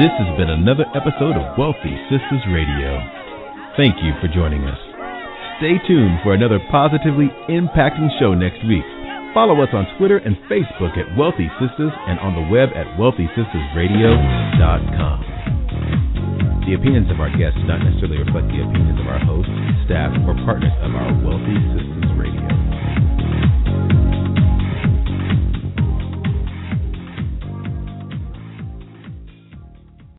This 0.00 0.10
has 0.18 0.30
been 0.34 0.50
another 0.50 0.86
episode 0.90 1.38
of 1.38 1.54
Wealthy 1.54 1.94
Sistas 2.10 2.42
Radio. 2.50 2.98
Thank 3.76 4.02
you 4.02 4.10
for 4.18 4.26
joining 4.26 4.66
us. 4.66 4.78
Stay 5.62 5.78
tuned 5.86 6.18
for 6.22 6.34
another 6.34 6.58
positively 6.70 7.30
impacting 7.46 8.10
show 8.18 8.34
next 8.34 8.58
week. 8.66 8.82
Follow 9.34 9.58
us 9.60 9.68
on 9.74 9.84
Twitter 9.98 10.16
and 10.18 10.36
Facebook 10.46 10.96
at 10.96 11.10
Wealthy 11.18 11.50
Sistas 11.58 11.90
and 12.06 12.20
on 12.22 12.38
the 12.38 12.46
web 12.54 12.70
at 12.70 12.86
wealthysistasradio.com. 12.94 15.18
The 16.70 16.78
opinions 16.78 17.10
of 17.10 17.18
our 17.18 17.34
guests 17.34 17.58
do 17.58 17.66
not 17.66 17.82
necessarily 17.82 18.22
reflect 18.22 18.46
the 18.46 18.62
opinions 18.62 19.02
of 19.02 19.10
our 19.10 19.18
hosts, 19.18 19.50
staff, 19.90 20.14
or 20.22 20.38
partners 20.46 20.70
of 20.86 20.94
our 20.94 21.10
Wealthy 21.26 21.58
Sistas 21.74 22.14
Radio. 22.14 22.63